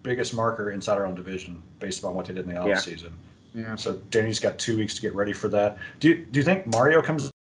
biggest 0.09 0.33
marker 0.33 0.71
inside 0.71 0.97
our 0.97 1.05
own 1.05 1.15
division, 1.15 1.63
based 1.81 1.99
upon 1.99 2.15
what 2.15 2.25
they 2.25 2.33
did 2.33 2.47
in 2.49 2.55
the 2.55 2.67
Yeah. 2.67 2.77
off 2.77 2.81
season. 2.81 3.13
Yeah. 3.55 3.77
So 3.77 4.01
Danny's 4.11 4.41
got 4.41 4.59
two 4.59 4.77
weeks 4.79 4.95
to 4.95 5.03
get 5.03 5.15
ready 5.15 5.35
for 5.35 5.49
that. 5.49 5.77
Do 6.01 6.09
you, 6.09 6.25
do 6.31 6.41
you 6.41 6.45
think 6.45 6.67
Mario 6.67 7.03
comes 7.03 7.31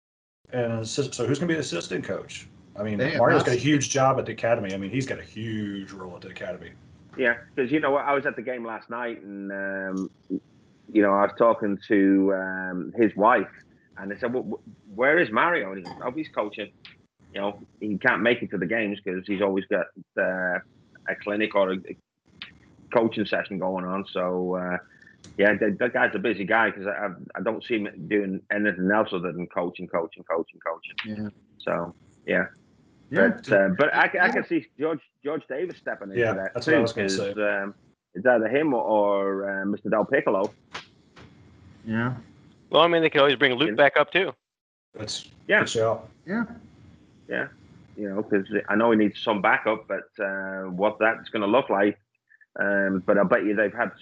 and 0.52 0.72
assist, 0.80 1.14
so 1.14 1.26
who's 1.26 1.38
going 1.38 1.48
to 1.48 1.52
be 1.52 1.54
the 1.54 1.60
assistant 1.60 2.04
coach? 2.04 2.46
I 2.78 2.82
mean, 2.82 2.98
They 2.98 3.10
have 3.10 3.18
Mario's 3.18 3.40
not 3.40 3.46
got 3.46 3.54
a 3.56 3.58
huge 3.58 3.88
job 3.90 4.18
at 4.18 4.26
the 4.26 4.32
academy. 4.32 4.74
I 4.74 4.76
mean, 4.76 4.90
he's 4.90 5.06
got 5.06 5.18
a 5.18 5.22
huge 5.22 5.92
role 5.92 6.14
at 6.14 6.20
the 6.22 6.28
academy. 6.28 6.72
Yeah, 7.16 7.34
because 7.54 7.72
you 7.72 7.80
know 7.80 7.90
what, 7.90 8.04
I 8.04 8.12
was 8.12 8.26
at 8.26 8.36
the 8.36 8.42
game 8.42 8.64
last 8.64 8.88
night, 8.90 9.22
and 9.22 9.50
um, 9.50 10.10
you 10.92 11.02
know 11.02 11.12
I 11.12 11.22
was 11.22 11.32
talking 11.36 11.78
to 11.88 12.34
um, 12.34 12.92
his 12.96 13.16
wife, 13.16 13.50
and 13.96 14.10
they 14.10 14.18
said, 14.18 14.32
well, 14.32 14.60
"Where 14.94 15.18
is 15.18 15.30
Mario?" 15.32 15.72
And 15.72 15.78
he 15.78 15.84
goes, 15.84 16.00
"Oh, 16.04 16.12
he's 16.12 16.28
coaching. 16.28 16.70
You 17.34 17.40
know, 17.40 17.60
he 17.80 17.98
can't 17.98 18.22
make 18.22 18.42
it 18.42 18.50
to 18.50 18.58
the 18.58 18.66
games 18.66 19.00
because 19.02 19.26
he's 19.26 19.42
always 19.42 19.64
got 19.66 19.86
uh, 20.16 20.58
a 21.08 21.14
clinic 21.22 21.56
or 21.56 21.72
a, 21.72 21.76
a 21.76 21.96
coaching 22.92 23.26
session 23.26 23.58
going 23.58 23.84
on." 23.84 24.04
So 24.12 24.54
uh, 24.56 24.78
yeah, 25.36 25.54
that, 25.60 25.78
that 25.78 25.92
guy's 25.92 26.14
a 26.14 26.18
busy 26.18 26.44
guy 26.44 26.70
because 26.70 26.86
I, 26.86 27.08
I 27.36 27.42
don't 27.42 27.62
see 27.64 27.76
him 27.76 27.88
doing 28.08 28.40
anything 28.52 28.90
else 28.92 29.10
other 29.12 29.32
than 29.32 29.46
coaching, 29.46 29.86
coaching, 29.88 30.24
coaching, 30.28 30.60
coaching. 30.66 31.22
Yeah. 31.24 31.30
So 31.58 31.94
yeah, 32.26 32.46
Yeah. 33.10 33.28
but 33.28 33.52
uh, 33.52 33.68
but 33.78 33.94
I, 33.94 34.10
I 34.20 34.28
can 34.30 34.44
see 34.46 34.66
George 34.78 35.00
George 35.24 35.42
Davis 35.48 35.76
stepping 35.78 36.08
into 36.10 36.20
Yeah, 36.20 36.32
that 36.34 36.54
that's 36.54 36.66
too. 36.66 36.72
what 36.72 36.78
I 36.78 36.82
was 36.82 36.92
gonna 36.92 37.08
'cause, 37.08 37.16
say. 37.16 37.42
Um, 37.62 37.74
it's 38.14 38.26
either 38.26 38.48
him 38.48 38.74
or, 38.74 38.82
or 38.82 39.50
uh, 39.62 39.64
Mr. 39.64 39.86
DelPiccolo. 39.86 40.50
Yeah. 41.86 42.14
Well, 42.70 42.82
I 42.82 42.88
mean 42.88 43.02
they 43.02 43.10
could 43.10 43.20
always 43.20 43.36
bring 43.36 43.52
Luke 43.54 43.76
back 43.76 43.96
up 43.96 44.10
too. 44.10 44.32
That's 44.94 45.28
Yeah. 45.46 45.60
good 45.60 45.68
shout. 45.68 46.08
Yeah. 46.26 46.44
You 47.96 48.08
know, 48.08 48.22
because 48.22 48.46
I 48.68 48.76
know 48.76 48.90
he 48.92 48.96
needs 48.96 49.20
some 49.20 49.42
backup, 49.42 49.86
but 49.88 50.08
uh, 50.24 50.62
what 50.70 50.98
that's 51.00 51.28
going 51.30 51.42
to 51.42 51.48
look 51.48 51.68
like. 51.68 51.98
Um, 52.58 53.02
but 53.06 53.18
I 53.18 53.22
bet 53.22 53.44
you 53.44 53.54
they've 53.54 53.72
had 53.72 53.92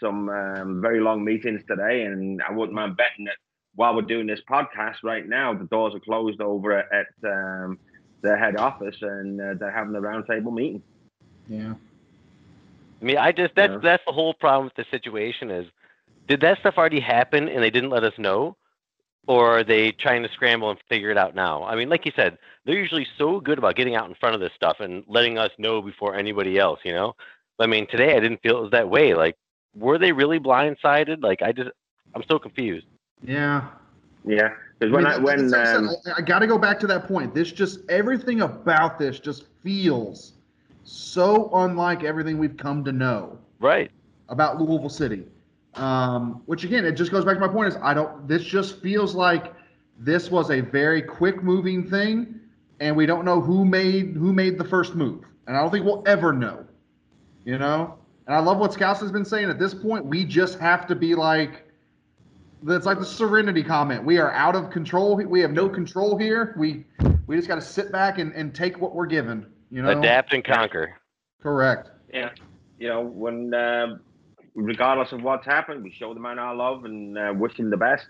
some 0.00 0.28
um, 0.28 0.80
very 0.80 1.00
long 1.00 1.24
meetings 1.24 1.62
today, 1.66 2.02
and 2.02 2.40
I 2.42 2.52
wouldn't 2.52 2.74
mind 2.74 2.96
betting 2.96 3.24
that 3.24 3.36
while 3.74 3.94
we're 3.94 4.02
doing 4.02 4.26
this 4.26 4.40
podcast 4.48 4.96
right 5.02 5.28
now, 5.28 5.54
the 5.54 5.64
doors 5.64 5.94
are 5.94 6.00
closed 6.00 6.40
over 6.40 6.72
at, 6.72 6.86
at 6.92 7.06
um, 7.28 7.78
their 8.22 8.36
head 8.36 8.56
office, 8.56 8.96
and 9.02 9.40
uh, 9.40 9.54
they're 9.54 9.70
having 9.70 9.94
a 9.94 10.00
roundtable 10.00 10.52
meeting. 10.52 10.82
Yeah. 11.48 11.74
I 13.00 13.04
mean, 13.04 13.18
I 13.18 13.32
just 13.32 13.54
that's 13.54 13.72
Yeah. 13.72 13.78
that's 13.82 14.04
the 14.06 14.12
whole 14.12 14.34
problem 14.34 14.64
with 14.64 14.74
the 14.74 14.84
situation 14.90 15.50
is, 15.50 15.66
did 16.26 16.40
that 16.40 16.58
stuff 16.58 16.74
already 16.76 17.00
happen 17.00 17.48
and 17.48 17.62
they 17.62 17.70
didn't 17.70 17.90
let 17.90 18.04
us 18.04 18.14
know, 18.18 18.56
or 19.26 19.58
are 19.58 19.64
they 19.64 19.92
trying 19.92 20.22
to 20.22 20.28
scramble 20.32 20.70
and 20.70 20.78
figure 20.88 21.10
it 21.10 21.16
out 21.16 21.34
now? 21.34 21.64
I 21.64 21.76
mean, 21.76 21.88
like 21.88 22.04
you 22.04 22.12
said, 22.16 22.38
they're 22.64 22.78
usually 22.78 23.06
so 23.16 23.40
good 23.40 23.58
about 23.58 23.76
getting 23.76 23.94
out 23.94 24.08
in 24.08 24.14
front 24.14 24.34
of 24.34 24.40
this 24.40 24.52
stuff 24.54 24.78
and 24.80 25.04
letting 25.06 25.38
us 25.38 25.50
know 25.58 25.80
before 25.82 26.16
anybody 26.16 26.58
else, 26.58 26.80
you 26.84 26.92
know. 26.92 27.14
But, 27.58 27.64
I 27.64 27.66
mean, 27.66 27.86
today 27.88 28.16
I 28.16 28.20
didn't 28.20 28.40
feel 28.42 28.58
it 28.58 28.62
was 28.62 28.70
that 28.70 28.88
way. 28.88 29.14
Like, 29.14 29.36
were 29.74 29.98
they 29.98 30.12
really 30.12 30.38
blindsided? 30.38 31.22
Like, 31.22 31.42
I 31.42 31.52
just, 31.52 31.70
I'm 32.14 32.22
so 32.28 32.38
confused. 32.38 32.86
Yeah. 33.22 33.68
Yeah, 34.24 34.50
because 34.78 34.92
I 34.92 34.94
when 34.96 35.04
mean, 35.04 35.12
I, 35.12 35.18
when 35.18 35.48
that's 35.48 35.72
like 35.80 35.88
um, 35.88 35.96
I, 36.06 36.18
I 36.18 36.20
got 36.20 36.40
to 36.40 36.46
go 36.46 36.58
back 36.58 36.78
to 36.80 36.86
that 36.88 37.06
point. 37.06 37.34
This 37.34 37.50
just 37.50 37.80
everything 37.88 38.42
about 38.42 38.98
this 38.98 39.20
just 39.20 39.44
feels 39.62 40.34
so 40.84 41.50
unlike 41.54 42.04
everything 42.04 42.36
we've 42.36 42.56
come 42.56 42.84
to 42.84 42.92
know 42.92 43.38
Right. 43.60 43.90
about 44.28 44.60
Louisville 44.60 44.88
City. 44.90 45.24
Um, 45.74 46.42
which 46.46 46.64
again, 46.64 46.84
it 46.84 46.92
just 46.92 47.10
goes 47.10 47.24
back 47.24 47.34
to 47.34 47.40
my 47.40 47.48
point: 47.48 47.68
is 47.68 47.78
I 47.80 47.94
don't. 47.94 48.26
This 48.28 48.42
just 48.42 48.82
feels 48.82 49.14
like 49.14 49.54
this 49.98 50.30
was 50.30 50.50
a 50.50 50.60
very 50.60 51.00
quick 51.00 51.42
moving 51.42 51.88
thing, 51.88 52.40
and 52.80 52.94
we 52.96 53.06
don't 53.06 53.24
know 53.24 53.40
who 53.40 53.64
made 53.64 54.16
who 54.16 54.32
made 54.32 54.58
the 54.58 54.64
first 54.64 54.94
move, 54.94 55.24
and 55.46 55.56
I 55.56 55.60
don't 55.60 55.70
think 55.70 55.86
we'll 55.86 56.02
ever 56.06 56.32
know. 56.32 56.66
You 57.48 57.56
know, 57.56 57.96
and 58.26 58.36
I 58.36 58.40
love 58.40 58.58
what 58.58 58.74
Scouts 58.74 59.00
has 59.00 59.10
been 59.10 59.24
saying. 59.24 59.48
At 59.48 59.58
this 59.58 59.72
point, 59.72 60.04
we 60.04 60.22
just 60.22 60.58
have 60.58 60.86
to 60.86 60.94
be 60.94 61.14
like, 61.14 61.64
that's 62.62 62.84
like 62.84 62.98
the 62.98 63.06
Serenity 63.06 63.62
comment. 63.62 64.04
We 64.04 64.18
are 64.18 64.30
out 64.32 64.54
of 64.54 64.68
control. 64.68 65.16
We 65.16 65.40
have 65.40 65.52
no 65.52 65.66
control 65.66 66.18
here. 66.18 66.54
We 66.58 66.84
we 67.26 67.36
just 67.36 67.48
got 67.48 67.54
to 67.54 67.62
sit 67.62 67.90
back 67.90 68.18
and, 68.18 68.34
and 68.34 68.54
take 68.54 68.78
what 68.78 68.94
we're 68.94 69.06
given. 69.06 69.46
You 69.70 69.80
know, 69.80 69.98
Adapt 69.98 70.34
and 70.34 70.44
conquer. 70.44 70.94
correct. 71.40 71.88
yeah, 72.12 72.32
you 72.78 72.88
know, 72.88 73.00
when 73.00 73.54
um 73.54 74.00
regardless 74.54 75.12
of 75.12 75.22
what's 75.22 75.46
happened, 75.46 75.82
we 75.82 75.90
show 75.90 76.12
the 76.12 76.20
man 76.20 76.38
our 76.38 76.54
love 76.54 76.84
and 76.84 77.16
uh, 77.16 77.32
wish 77.34 77.54
him 77.54 77.70
the 77.70 77.78
best. 77.78 78.04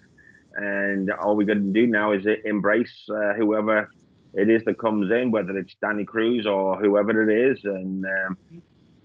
And 0.57 1.13
all 1.13 1.37
we 1.37 1.45
got 1.45 1.55
to 1.55 1.61
do 1.61 1.87
now 1.87 2.11
is 2.11 2.27
embrace 2.45 3.09
uh, 3.09 3.35
whoever 3.35 3.89
it 4.35 4.51
is 4.51 4.65
that 4.65 4.81
comes 4.81 5.13
in, 5.13 5.31
whether 5.31 5.57
it's 5.57 5.77
Danny 5.81 6.05
Cruz 6.05 6.45
or 6.45 6.77
whoever 6.77 7.31
it 7.31 7.53
is, 7.53 7.61
and 7.63 8.05
um, 8.05 8.37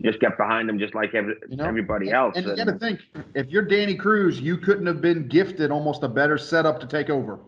just 0.04 0.20
get 0.20 0.38
behind 0.38 0.70
him, 0.70 0.78
just 0.78 0.94
like 0.96 1.14
every, 1.16 1.36
You 1.50 1.58
know, 1.58 1.66
everybody 1.66 2.08
and, 2.08 2.16
else. 2.16 2.34
And 2.36 2.46
you 2.46 2.56
got 2.56 2.66
to 2.66 2.78
think, 2.78 3.00
if 3.36 3.48
you're 3.50 3.64
Danny 3.64 3.96
Cruz, 3.96 4.40
you 4.40 4.58
couldn't 4.58 4.86
have 4.86 5.02
been 5.02 5.28
gifted 5.28 5.72
almost 5.72 6.04
a 6.04 6.08
better 6.10 6.38
setup 6.38 6.80
to 6.82 6.88
take 6.88 7.10
over. 7.10 7.40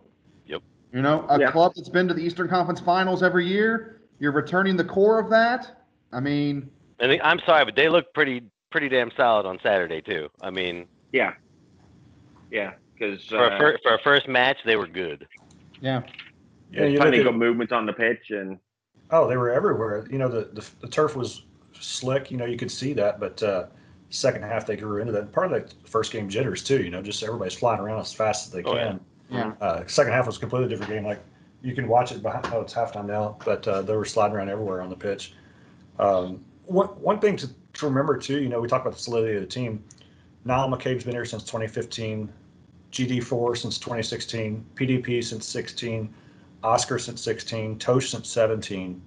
Yep. 0.45 0.61
You 0.93 1.01
know, 1.01 1.25
a 1.29 1.39
Yeah. 1.39 1.51
club 1.51 1.73
that's 1.75 1.89
been 1.89 2.07
to 2.07 2.13
the 2.13 2.21
Eastern 2.23 2.47
Conference 2.47 2.79
Finals 2.79 3.23
every 3.23 3.45
year. 3.45 4.01
You're 4.19 4.31
returning 4.31 4.77
the 4.77 4.85
core 4.85 5.19
of 5.19 5.29
that. 5.31 5.83
I 6.13 6.19
mean, 6.21 6.69
And 6.99 7.11
they- 7.11 7.19
I'm 7.21 7.39
sorry, 7.45 7.65
but 7.65 7.75
they 7.75 7.89
look 7.89 8.13
pretty, 8.13 8.43
pretty 8.71 8.87
damn 8.87 9.11
solid 9.17 9.45
on 9.45 9.59
Saturday 9.61 9.99
too. 10.01 10.29
I 10.41 10.49
mean, 10.49 10.85
yeah, 11.11 11.33
yeah, 12.51 12.71
because 12.97 13.25
for 13.25 13.37
uh, 13.51 13.55
a 13.55 13.59
fir- 13.59 13.77
for 13.83 13.95
a 13.95 13.99
first 13.99 14.29
match, 14.29 14.57
they 14.65 14.77
were 14.77 14.87
good. 14.87 15.27
yeah, 15.81 16.03
Yeah, 16.71 16.85
you 16.85 16.97
plenty 16.97 17.17
look 17.17 17.27
of 17.27 17.33
at- 17.33 17.39
movement 17.39 17.73
on 17.73 17.85
the 17.85 17.91
pitch, 17.93 18.29
and 18.29 18.59
Oh, 19.11 19.27
they 19.27 19.35
were 19.37 19.51
everywhere. 19.51 20.07
You 20.09 20.17
know, 20.17 20.27
the, 20.29 20.49
the, 20.53 20.65
the 20.81 20.87
turf 20.87 21.15
was 21.17 21.43
slick. 21.79 22.31
You 22.31 22.37
know, 22.37 22.45
you 22.45 22.57
could 22.57 22.71
see 22.71 22.93
that, 22.93 23.19
but 23.19 23.41
uh, 23.43 23.65
second 24.09 24.43
half 24.43 24.65
they 24.65 24.75
grew 24.77 24.99
into 25.01 25.11
that. 25.13 25.31
Part 25.31 25.51
of 25.51 25.69
the 25.69 25.89
first 25.89 26.11
game 26.11 26.29
jitters 26.29 26.63
too, 26.63 26.83
you 26.83 26.89
know, 26.89 27.01
just 27.01 27.21
everybody's 27.23 27.53
flying 27.55 27.79
around 27.79 27.99
as 27.99 28.13
fast 28.13 28.47
as 28.47 28.53
they 28.53 28.63
Oh, 28.63 28.75
yeah. 28.75 28.83
can. 28.87 28.99
Yeah. 29.29 29.51
Uh, 29.61 29.83
second 29.87 30.13
half 30.13 30.27
was 30.27 30.37
a 30.37 30.39
completely 30.39 30.69
different 30.69 30.91
game. 30.91 31.03
Like 31.05 31.19
you 31.61 31.73
can 31.73 31.87
watch 31.87 32.11
it 32.11 32.21
behind. 32.21 32.45
Oh, 32.53 32.61
it's 32.61 32.73
halftime 32.73 33.05
now, 33.07 33.37
but 33.43 33.67
uh, 33.67 33.81
they 33.81 33.95
were 33.95 34.05
sliding 34.05 34.35
around 34.37 34.49
everywhere 34.49 34.81
on 34.81 34.89
the 34.89 34.95
pitch. 34.95 35.33
Um, 35.99 36.43
one 36.65 36.87
one 36.87 37.19
thing 37.19 37.35
to, 37.37 37.49
to 37.73 37.85
remember 37.87 38.17
too, 38.17 38.39
you 38.41 38.49
know, 38.49 38.59
we 38.61 38.67
talk 38.67 38.81
about 38.81 38.93
the 38.93 38.99
solidity 39.01 39.35
of 39.35 39.41
the 39.41 39.47
team. 39.47 39.83
Niall 40.45 40.69
McCabe's 40.69 41.03
been 41.03 41.13
here 41.15 41.25
since 41.25 41.43
2015, 41.43 42.31
GD4 42.91 43.57
since 43.57 43.79
2016, 43.79 44.63
PDP 44.75 45.23
since 45.23 45.47
16, 45.47 46.13
Oscar 46.63 46.99
since 46.99 47.19
16, 47.21 47.79
Totsch 47.79 48.09
since 48.11 48.29
17. 48.29 49.01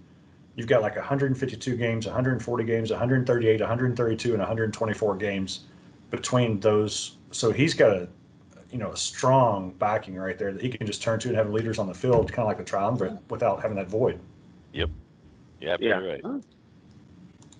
You've 0.58 0.66
got 0.66 0.82
like 0.82 0.96
152 0.96 1.76
games, 1.76 2.04
140 2.04 2.64
games, 2.64 2.90
138, 2.90 3.60
132, 3.60 4.30
and 4.30 4.38
124 4.40 5.14
games 5.14 5.60
between 6.10 6.58
those. 6.58 7.16
So 7.30 7.52
he's 7.52 7.74
got 7.74 7.92
a 7.92 8.08
you 8.72 8.78
know, 8.78 8.90
a 8.90 8.96
strong 8.96 9.70
backing 9.78 10.16
right 10.16 10.36
there 10.36 10.52
that 10.52 10.60
he 10.60 10.68
can 10.68 10.84
just 10.84 11.00
turn 11.00 11.20
to 11.20 11.28
and 11.28 11.36
have 11.36 11.50
leaders 11.50 11.78
on 11.78 11.86
the 11.86 11.94
field, 11.94 12.32
kind 12.32 12.40
of 12.40 12.48
like 12.48 12.58
the 12.58 12.64
triumvirate, 12.64 13.16
without 13.30 13.62
having 13.62 13.76
that 13.76 13.88
void. 13.88 14.18
Yeah, 15.60 15.76
Yeah. 15.78 16.00
pretty 16.00 16.22
right. 16.24 16.42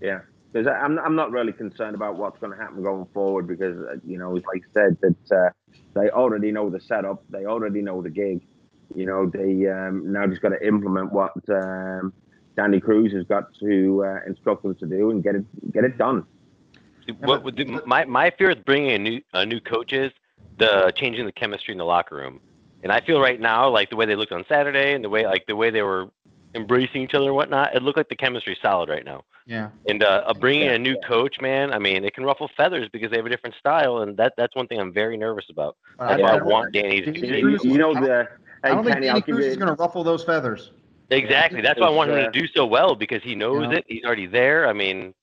Yeah, 0.01 0.19
because 0.53 0.67
I'm 0.67 0.99
I'm 0.99 1.15
not 1.15 1.31
really 1.31 1.53
concerned 1.53 1.95
about 1.95 2.17
what's 2.17 2.41
going 2.41 2.51
to 2.51 2.59
happen 2.59 2.83
going 2.83 3.07
forward 3.15 3.47
because 3.47 3.79
uh, 3.79 3.95
you 4.05 4.19
know, 4.19 4.33
like 4.33 4.45
I 4.57 4.73
said, 4.75 4.97
that 5.03 5.37
uh, 5.37 5.51
they 5.95 6.11
already 6.11 6.51
know 6.51 6.69
the 6.69 6.81
setup, 6.81 7.23
they 7.31 7.47
already 7.47 7.81
know 7.81 8.03
the 8.03 8.11
gig. 8.11 8.45
You 8.93 9.07
know, 9.07 9.31
they 9.33 9.69
um, 9.69 10.13
now 10.13 10.27
just 10.27 10.43
got 10.43 10.49
to 10.49 10.67
implement 10.67 11.13
what 11.13 11.33
um, 11.49 12.13
Danny 12.59 12.81
Cruz 12.81 13.12
has 13.12 13.25
got 13.25 13.44
to 13.61 14.05
uh, 14.05 14.18
instruct 14.27 14.64
them 14.64 14.75
to 14.75 14.87
do 14.87 15.11
and 15.12 15.23
get 15.23 15.37
it 15.37 15.44
get 15.73 15.85
it 15.85 15.97
done. 15.97 16.25
What 17.21 17.44
would 17.44 17.57
the, 17.57 17.81
my 17.87 18.05
my 18.05 18.31
fear 18.37 18.49
with 18.49 18.64
bringing 18.64 18.90
a 18.90 18.99
new 18.99 19.21
a 19.33 19.47
new 19.47 19.61
coach 19.61 19.92
is 19.92 20.11
the 20.59 20.92
changing 20.97 21.25
the 21.25 21.33
chemistry 21.33 21.71
in 21.73 21.79
the 21.79 21.85
locker 21.85 22.16
room, 22.16 22.40
and 22.83 22.90
I 22.90 23.01
feel 23.01 23.21
right 23.21 23.40
now 23.40 23.68
like 23.71 23.90
the 23.90 23.97
way 23.97 24.07
they 24.07 24.16
looked 24.16 24.33
on 24.33 24.44
Saturday 24.49 24.92
and 24.94 25.05
the 25.05 25.09
way 25.09 25.25
like 25.25 25.47
the 25.47 25.55
way 25.55 25.71
they 25.71 25.83
were 25.83 26.11
embracing 26.57 27.03
each 27.03 27.14
other 27.14 27.27
and 27.27 27.35
whatnot, 27.37 27.77
it 27.77 27.83
looked 27.83 27.97
like 27.97 28.09
the 28.09 28.16
chemistry's 28.16 28.59
solid 28.61 28.88
right 28.88 29.05
now. 29.05 29.23
Yeah. 29.47 29.68
And 29.88 30.03
uh, 30.03 30.35
bringing 30.40 30.62
in 30.62 30.68
Yeah, 30.68 30.75
a 30.75 30.79
new 30.79 30.94
yeah. 31.01 31.07
coach, 31.09 31.40
man, 31.40 31.73
I 31.73 31.79
mean, 31.79 32.05
it 32.05 32.12
can 32.14 32.25
ruffle 32.25 32.51
feathers 32.57 32.88
because 32.92 33.11
they 33.11 33.16
have 33.18 33.27
a 33.27 33.31
different 33.31 33.55
style, 33.57 33.99
and 33.99 34.16
that 34.16 34.33
that's 34.37 34.57
one 34.57 34.66
thing 34.66 34.81
I'm 34.81 34.92
very 34.92 35.16
nervous 35.16 35.47
about. 35.49 35.77
But 35.97 36.09
That's 36.09 36.21
I- 36.21 36.23
why 36.25 36.31
I 36.33 36.38
I 36.38 36.42
want 36.42 36.73
Danny 36.75 37.01
to 37.03 37.12
Danny 37.12 37.38
You, 37.38 37.42
Cruz- 37.42 37.64
you 37.64 37.79
know 37.79 37.94
I 37.94 38.01
the 38.01 38.29
I 38.64 38.68
don't 38.71 38.83
think 38.85 38.97
Kenny, 38.97 39.09
I'll 39.09 39.21
Danny 39.21 39.23
Cruz 39.33 39.44
you 39.47 39.51
is 39.53 39.57
going 39.57 39.75
to 39.75 39.81
ruffle 39.81 40.03
those 40.03 40.25
feathers. 40.25 40.73
Exactly. 41.11 41.61
That's 41.62 41.81
why 41.81 41.87
I 41.87 41.90
want 41.90 42.11
him 42.11 42.18
uh, 42.18 42.31
to 42.31 42.31
do 42.31 42.47
so 42.49 42.66
well 42.66 42.94
because 42.94 43.23
he 43.23 43.35
knows 43.35 43.62
Yeah. 43.71 43.79
it. 43.79 43.85
He's 43.88 44.05
already 44.05 44.27
there. 44.27 44.68
I 44.68 44.73
mean, 44.73 45.14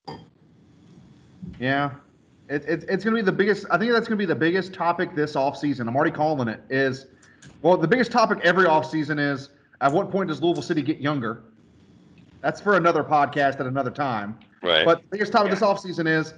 Yeah. 1.60 1.92
It, 2.48 2.64
it, 2.66 2.86
it's 2.88 3.04
going 3.04 3.16
to 3.16 3.22
be 3.22 3.22
the 3.22 3.32
biggest, 3.32 3.66
I 3.72 3.78
think 3.78 3.92
that's 3.92 4.08
going 4.08 4.18
to 4.18 4.22
be 4.22 4.26
the 4.28 4.36
biggest 4.36 4.74
topic 4.74 5.16
this 5.16 5.34
offseason. 5.36 5.88
I'm 5.88 5.96
already 5.96 6.12
calling 6.12 6.48
it 6.48 6.62
is, 6.70 7.08
well, 7.64 7.76
the 7.78 7.88
biggest 7.88 8.12
topic 8.12 8.40
every 8.44 8.66
offseason 8.66 9.20
is 9.20 9.50
at 9.82 9.92
what 9.92 10.12
point 10.12 10.30
does 10.30 10.42
Louisville 10.44 10.62
City 10.62 10.84
get 10.84 11.00
younger? 11.00 11.44
That's 12.42 12.62
for 12.62 12.78
another 12.78 13.04
podcast 13.04 13.60
at 13.60 13.62
another 13.66 13.90
time. 13.90 14.38
right. 14.62 14.86
But 14.86 15.02
the 15.02 15.08
biggest 15.10 15.32
topic 15.32 15.50
this 15.52 15.62
offseason 15.62 16.08
is 16.08 16.36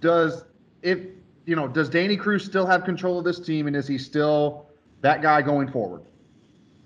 does 0.00 0.44
if 0.82 1.00
you 1.46 1.54
know 1.56 1.68
does 1.68 1.88
Danny 1.88 2.16
Cruz 2.16 2.44
still 2.44 2.66
have 2.66 2.84
control 2.84 3.18
of 3.18 3.24
this 3.24 3.38
team 3.40 3.66
and 3.68 3.76
is 3.76 3.86
he 3.86 3.98
still 3.98 4.66
that 5.00 5.22
guy 5.22 5.40
going 5.42 5.70
forward? 5.70 6.02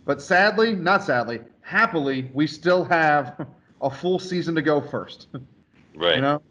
But 0.04 0.20
sadly, 0.20 0.74
not 0.74 1.02
sadly, 1.02 1.40
happily, 1.62 2.30
we 2.34 2.46
still 2.46 2.84
have 2.84 3.46
a 3.80 3.90
full 3.90 4.18
season 4.18 4.54
to 4.54 4.62
go 4.62 4.80
first. 4.80 5.28
right. 5.96 6.16
You 6.16 6.22
know? 6.22 6.42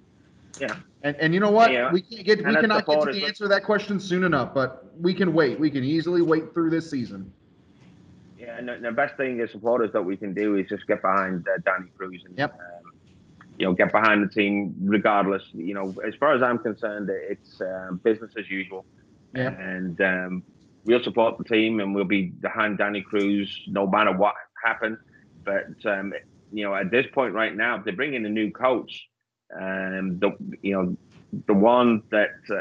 Yeah. 0.60 0.76
And 1.04 1.16
and 1.18 1.34
you 1.34 1.40
know 1.40 1.52
what? 1.52 1.72
Yeah. 1.72 1.92
We 1.92 2.02
can't 2.02 2.26
get 2.26 2.40
we 2.40 2.46
And 2.46 2.56
that's 2.56 2.62
cannot 2.62 2.86
get 2.86 3.02
to 3.02 3.12
the 3.12 3.26
answer 3.26 3.46
to 3.46 3.48
that 3.50 3.64
question 3.64 4.00
soon 4.00 4.24
enough, 4.24 4.54
but 4.54 4.92
we 5.00 5.14
can 5.14 5.34
wait. 5.34 5.60
We 5.60 5.72
can 5.72 5.84
easily 5.84 6.22
wait 6.22 6.54
through 6.54 6.70
this 6.70 6.90
season. 6.90 7.32
Yeah, 8.38 8.58
and 8.58 8.68
the, 8.68 8.78
the 8.82 8.92
best 8.92 9.18
thing 9.18 9.40
as 9.40 9.52
supporters 9.52 9.92
that 9.94 10.02
we 10.02 10.18
can 10.18 10.34
do 10.34 10.56
is 10.56 10.68
just 10.68 10.86
get 10.88 11.02
behind 11.02 11.48
uh, 11.48 11.60
Danny 11.64 11.92
Cruz 11.96 12.24
and 12.26 12.38
Yep. 12.38 12.54
um, 12.54 12.92
you 13.58 13.66
know 13.66 13.74
get 13.74 13.92
behind 13.92 14.24
the 14.24 14.34
team 14.34 14.76
regardless. 14.82 15.44
You 15.54 15.74
know, 15.74 15.96
as 16.06 16.16
far 16.16 16.34
as 16.34 16.42
I'm 16.44 16.60
concerned, 16.60 17.10
it's 17.12 17.62
um, 17.62 18.00
business 18.04 18.32
as 18.38 18.50
usual, 18.50 18.86
Yeah. 19.36 19.50
and 19.60 20.00
um, 20.02 20.44
we'll 20.86 21.04
support 21.04 21.38
the 21.38 21.44
team 21.44 21.80
and 21.80 21.94
we'll 21.96 22.04
be 22.04 22.28
behind 22.28 22.78
Danny 22.78 23.02
Cruz 23.02 23.62
no 23.68 23.88
matter 23.88 24.12
what 24.12 24.36
happens. 24.64 24.98
But 25.46 25.66
um, 25.86 26.14
you 26.52 26.64
know, 26.66 26.76
at 26.76 26.92
this 26.92 27.06
point 27.14 27.34
right 27.34 27.56
now, 27.56 27.78
if 27.80 27.86
they 27.86 27.92
bring 27.92 28.14
in 28.14 28.26
a 28.26 28.30
new 28.30 28.52
coach, 28.52 28.92
um, 29.56 30.20
the 30.20 30.32
you 30.62 30.74
know 30.76 30.98
the 31.48 31.54
one 31.54 32.04
that 32.12 32.30
uh, 32.50 32.56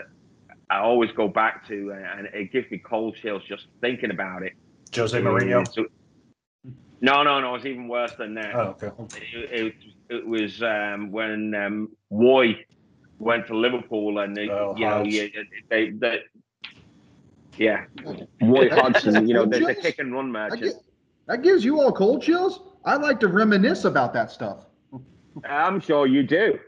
I 0.70 0.78
always 0.80 1.10
go 1.12 1.28
back 1.28 1.66
to, 1.68 1.92
and 1.92 2.26
it 2.32 2.52
gives 2.52 2.70
me 2.70 2.78
cold 2.78 3.16
chills 3.20 3.42
just 3.48 3.66
thinking 3.80 4.10
about 4.10 4.42
it. 4.42 4.52
Jose 4.94 5.20
Mourinho. 5.20 5.66
So- 5.72 5.86
no, 7.02 7.22
no, 7.22 7.40
no. 7.40 7.54
It's 7.54 7.64
even 7.64 7.88
worse 7.88 8.12
than 8.18 8.34
that. 8.34 8.54
Oh, 8.54 8.76
okay. 8.80 8.90
It, 9.32 9.50
it, 9.50 9.74
it 10.16 10.26
was 10.26 10.62
um, 10.62 11.10
when 11.10 11.54
um, 11.54 11.88
Roy 12.10 12.62
went 13.18 13.46
to 13.46 13.56
Liverpool, 13.56 14.18
and 14.18 14.36
they, 14.36 14.50
Oh, 14.50 14.74
you 14.76 14.86
know, 14.86 15.02
yeah, 15.04 15.26
they, 15.70 15.90
they, 15.90 16.18
yeah, 17.56 17.84
Roy 18.42 18.68
Hodgson. 18.70 19.26
You 19.26 19.34
know, 19.34 19.46
the, 19.46 19.60
the 19.60 19.74
kick 19.74 19.98
and 19.98 20.12
run 20.12 20.30
That, 20.32 20.50
match. 20.50 20.60
gi- 20.60 20.72
that 21.30 21.42
gives 21.42 21.64
you 21.64 21.80
all 21.80 21.92
cold 21.92 22.22
chills. 22.22 22.60
I 22.84 22.96
like 22.96 23.20
to 23.20 23.28
reminisce 23.28 23.84
about 23.84 24.12
that 24.14 24.30
stuff. 24.32 24.66
I'm 25.48 25.78
sure 25.80 26.06
you 26.08 26.24
do. 26.24 26.58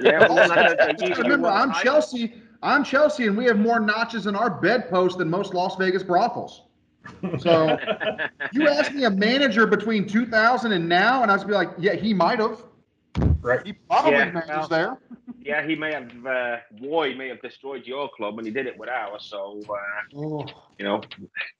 Yeah, 0.00 0.26
oh, 0.28 0.34
well, 0.34 0.40
Also, 0.50 0.54
like, 0.56 0.98
just 0.98 1.02
you- 1.02 1.08
you 1.10 1.22
remember, 1.22 1.46
I'm 1.48 1.70
I- 1.70 1.82
Chelsea. 1.82 2.42
I'm 2.60 2.82
Chelsea, 2.82 3.28
and 3.28 3.36
we 3.36 3.44
have 3.44 3.56
more 3.56 3.78
notches 3.78 4.26
in 4.26 4.34
our 4.34 4.50
bedpost 4.50 5.18
than 5.18 5.30
most 5.30 5.54
Las 5.54 5.76
Vegas 5.76 6.02
brothels. 6.02 6.64
So 7.38 7.78
you 8.52 8.66
ask 8.66 8.92
me 8.92 9.04
a 9.04 9.10
manager 9.10 9.64
between 9.64 10.08
2000 10.08 10.72
and 10.72 10.88
now, 10.88 11.22
and 11.22 11.30
I 11.30 11.34
was 11.34 11.44
be 11.44 11.52
like, 11.52 11.70
yeah, 11.78 11.94
he 11.94 12.12
might 12.12 12.40
have. 12.40 12.64
Right. 13.42 13.64
He 13.64 13.72
probably 13.88 14.12
Yeah, 14.12 14.24
manages 14.32 14.48
well, 14.48 14.68
there. 14.68 14.98
yeah, 15.40 15.66
he 15.66 15.76
may 15.76 15.92
have. 15.92 16.26
Uh, 16.26 16.56
Roy 16.82 17.14
may 17.14 17.28
have 17.28 17.40
destroyed 17.40 17.86
your 17.86 18.08
club, 18.16 18.38
and 18.38 18.46
he 18.46 18.52
did 18.52 18.66
it 18.66 18.76
with 18.78 18.88
ours. 18.88 19.26
So 19.28 19.60
uh, 19.68 20.16
Oh, 20.16 20.46
you 20.78 20.84
know, 20.84 21.00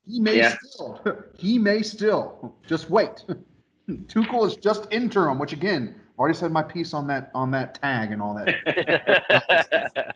he 0.06 0.20
may 0.20 0.38
Yeah. 0.38 0.56
still. 0.62 1.00
He 1.38 1.58
may 1.58 1.82
still. 1.82 2.56
Just 2.66 2.90
wait. 2.90 3.24
Tuchel 3.90 4.46
is 4.46 4.56
just 4.56 4.86
interim, 4.90 5.38
which 5.38 5.52
again, 5.52 5.94
already 6.18 6.36
said 6.36 6.52
my 6.52 6.62
piece 6.62 6.94
on 6.94 7.06
that 7.08 7.30
on 7.34 7.50
that 7.52 7.80
tag 7.80 8.12
and 8.12 8.20
all 8.20 8.34
that. 8.34 10.14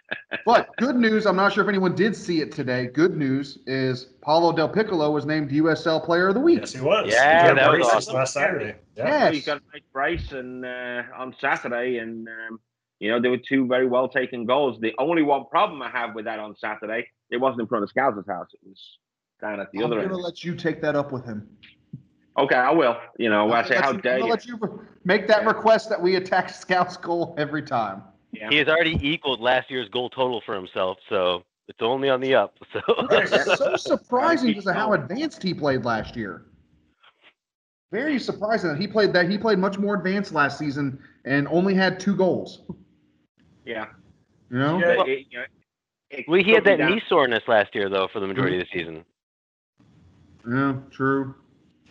But 0.44 0.74
good 0.76 0.96
news, 0.96 1.26
I'm 1.26 1.36
not 1.36 1.52
sure 1.52 1.62
if 1.62 1.68
anyone 1.68 1.94
did 1.94 2.16
see 2.16 2.40
it 2.40 2.52
today. 2.52 2.86
Good 2.86 3.16
news 3.16 3.58
is 3.66 4.06
Paolo 4.22 4.52
DelPiccolo 4.52 5.12
was 5.12 5.26
named 5.26 5.50
USL 5.50 6.04
Player 6.04 6.28
of 6.28 6.34
the 6.34 6.40
Week. 6.40 6.60
Yes, 6.60 6.72
he 6.72 6.80
was. 6.80 7.06
Yeah, 7.12 7.48
He 7.48 7.54
that 7.54 7.70
was 7.78 7.88
awesome. 7.88 8.14
Last 8.14 8.34
Saturday. 8.34 8.74
Yeah. 8.96 9.06
Yes. 9.06 9.34
he 9.34 9.40
got 9.42 9.62
Mike 9.72 9.74
nice 9.74 9.82
brace 9.92 10.32
and 10.32 10.64
uh, 10.64 11.02
on 11.16 11.34
Saturday, 11.40 11.98
and 11.98 12.28
um, 12.28 12.60
you 12.98 13.10
know 13.10 13.20
there 13.20 13.30
were 13.30 13.38
two 13.38 13.66
very 13.66 13.86
well 13.86 14.08
taken 14.08 14.46
goals. 14.46 14.80
The 14.80 14.92
only 14.98 15.22
one 15.22 15.44
problem 15.46 15.82
I 15.82 15.90
have 15.90 16.14
with 16.14 16.24
that 16.24 16.38
on 16.38 16.56
Saturday, 16.56 17.08
it 17.30 17.36
wasn't 17.36 17.62
in 17.62 17.66
front 17.66 17.84
of 17.84 17.90
Scouts' 17.90 18.26
house; 18.26 18.48
it 18.52 18.60
was 18.66 18.98
down 19.40 19.60
at 19.60 19.70
the 19.72 19.82
other. 19.82 20.00
I'm 20.00 20.08
going 20.08 20.20
to 20.20 20.24
let 20.24 20.42
you 20.42 20.54
take 20.54 20.80
that 20.82 20.96
up 20.96 21.12
with 21.12 21.24
him. 21.24 21.48
Okay, 22.38 22.54
I 22.56 22.70
will. 22.70 22.96
You 23.18 23.28
know, 23.28 23.50
I 23.50 23.60
I'm 23.60 23.66
say, 23.66 23.76
how 23.76 23.86
let 23.88 23.96
you- 23.96 24.02
dare 24.02 24.18
you? 24.18 24.26
let 24.26 24.46
you 24.46 24.86
make 25.04 25.26
that 25.28 25.44
request 25.46 25.88
that 25.90 26.00
we 26.00 26.16
attack 26.16 26.48
Scout's 26.54 26.96
goal 26.96 27.34
every 27.38 27.62
time. 27.62 28.02
Yeah. 28.32 28.48
he 28.48 28.58
has 28.58 28.68
already 28.68 28.96
equaled 29.06 29.40
last 29.40 29.70
year's 29.72 29.88
goal 29.88 30.08
total 30.08 30.40
for 30.46 30.54
himself, 30.54 30.98
so 31.08 31.42
it's 31.66 31.80
only 31.82 32.08
on 32.08 32.20
the 32.20 32.34
up. 32.34 32.54
So 32.72 32.80
It's 33.10 33.58
so 33.58 33.76
surprising 33.76 34.48
because 34.48 34.68
of 34.68 34.76
how 34.76 34.92
advanced 34.92 35.42
he 35.42 35.52
played 35.52 35.84
last 35.84 36.14
year. 36.14 36.44
Very 37.90 38.20
surprising 38.20 38.70
that 38.70 38.80
he 38.80 38.86
played 38.86 39.12
that 39.14 39.28
he 39.28 39.36
played 39.36 39.58
much 39.58 39.78
more 39.78 39.96
advanced 39.96 40.32
last 40.32 40.58
season 40.58 41.02
and 41.24 41.48
only 41.48 41.74
had 41.74 41.98
two 41.98 42.14
goals. 42.14 42.62
Yeah. 43.64 43.86
You 44.48 44.58
know? 44.58 44.78
Yeah. 44.78 44.94
But 44.96 45.08
it- 45.08 45.26
you 45.28 45.38
know, 45.38 45.44
it 46.10 46.24
well, 46.28 46.42
he 46.42 46.52
had 46.52 46.64
that 46.64 46.78
down- 46.78 46.92
knee 46.92 47.02
soreness 47.08 47.42
last 47.48 47.74
year 47.74 47.88
though 47.88 48.06
for 48.12 48.20
the 48.20 48.28
majority 48.28 48.60
of 48.60 48.68
the 48.72 48.78
mm-hmm. 48.78 48.90
season. 48.90 49.04
Yeah, 50.48 50.74
true. 50.92 51.34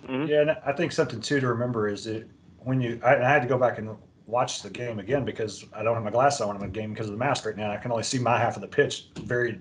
Mhm. 0.09 0.27
Yeah, 0.27 0.41
and 0.41 0.51
I 0.65 0.73
think 0.73 0.91
something 0.91 1.21
too 1.21 1.39
to 1.39 1.47
remember 1.47 1.87
is 1.87 2.03
that 2.05 2.27
when 2.59 2.81
you, 2.81 2.99
I, 3.03 3.15
I 3.17 3.29
had 3.29 3.41
to 3.41 3.47
go 3.47 3.57
back 3.57 3.77
and 3.77 3.95
watch 4.25 4.61
the 4.61 4.69
game 4.69 4.99
again 4.99 5.25
because 5.25 5.65
I 5.73 5.83
don't 5.83 5.95
have 5.95 6.03
my 6.03 6.11
glasses 6.11 6.41
on 6.41 6.55
in 6.55 6.61
the 6.61 6.67
game 6.67 6.93
because 6.93 7.07
of 7.07 7.13
the 7.13 7.17
mask 7.17 7.45
right 7.45 7.55
now. 7.55 7.71
I 7.71 7.77
can 7.77 7.91
only 7.91 8.03
see 8.03 8.19
my 8.19 8.37
half 8.37 8.55
of 8.55 8.61
the 8.61 8.67
pitch 8.67 9.07
very 9.17 9.59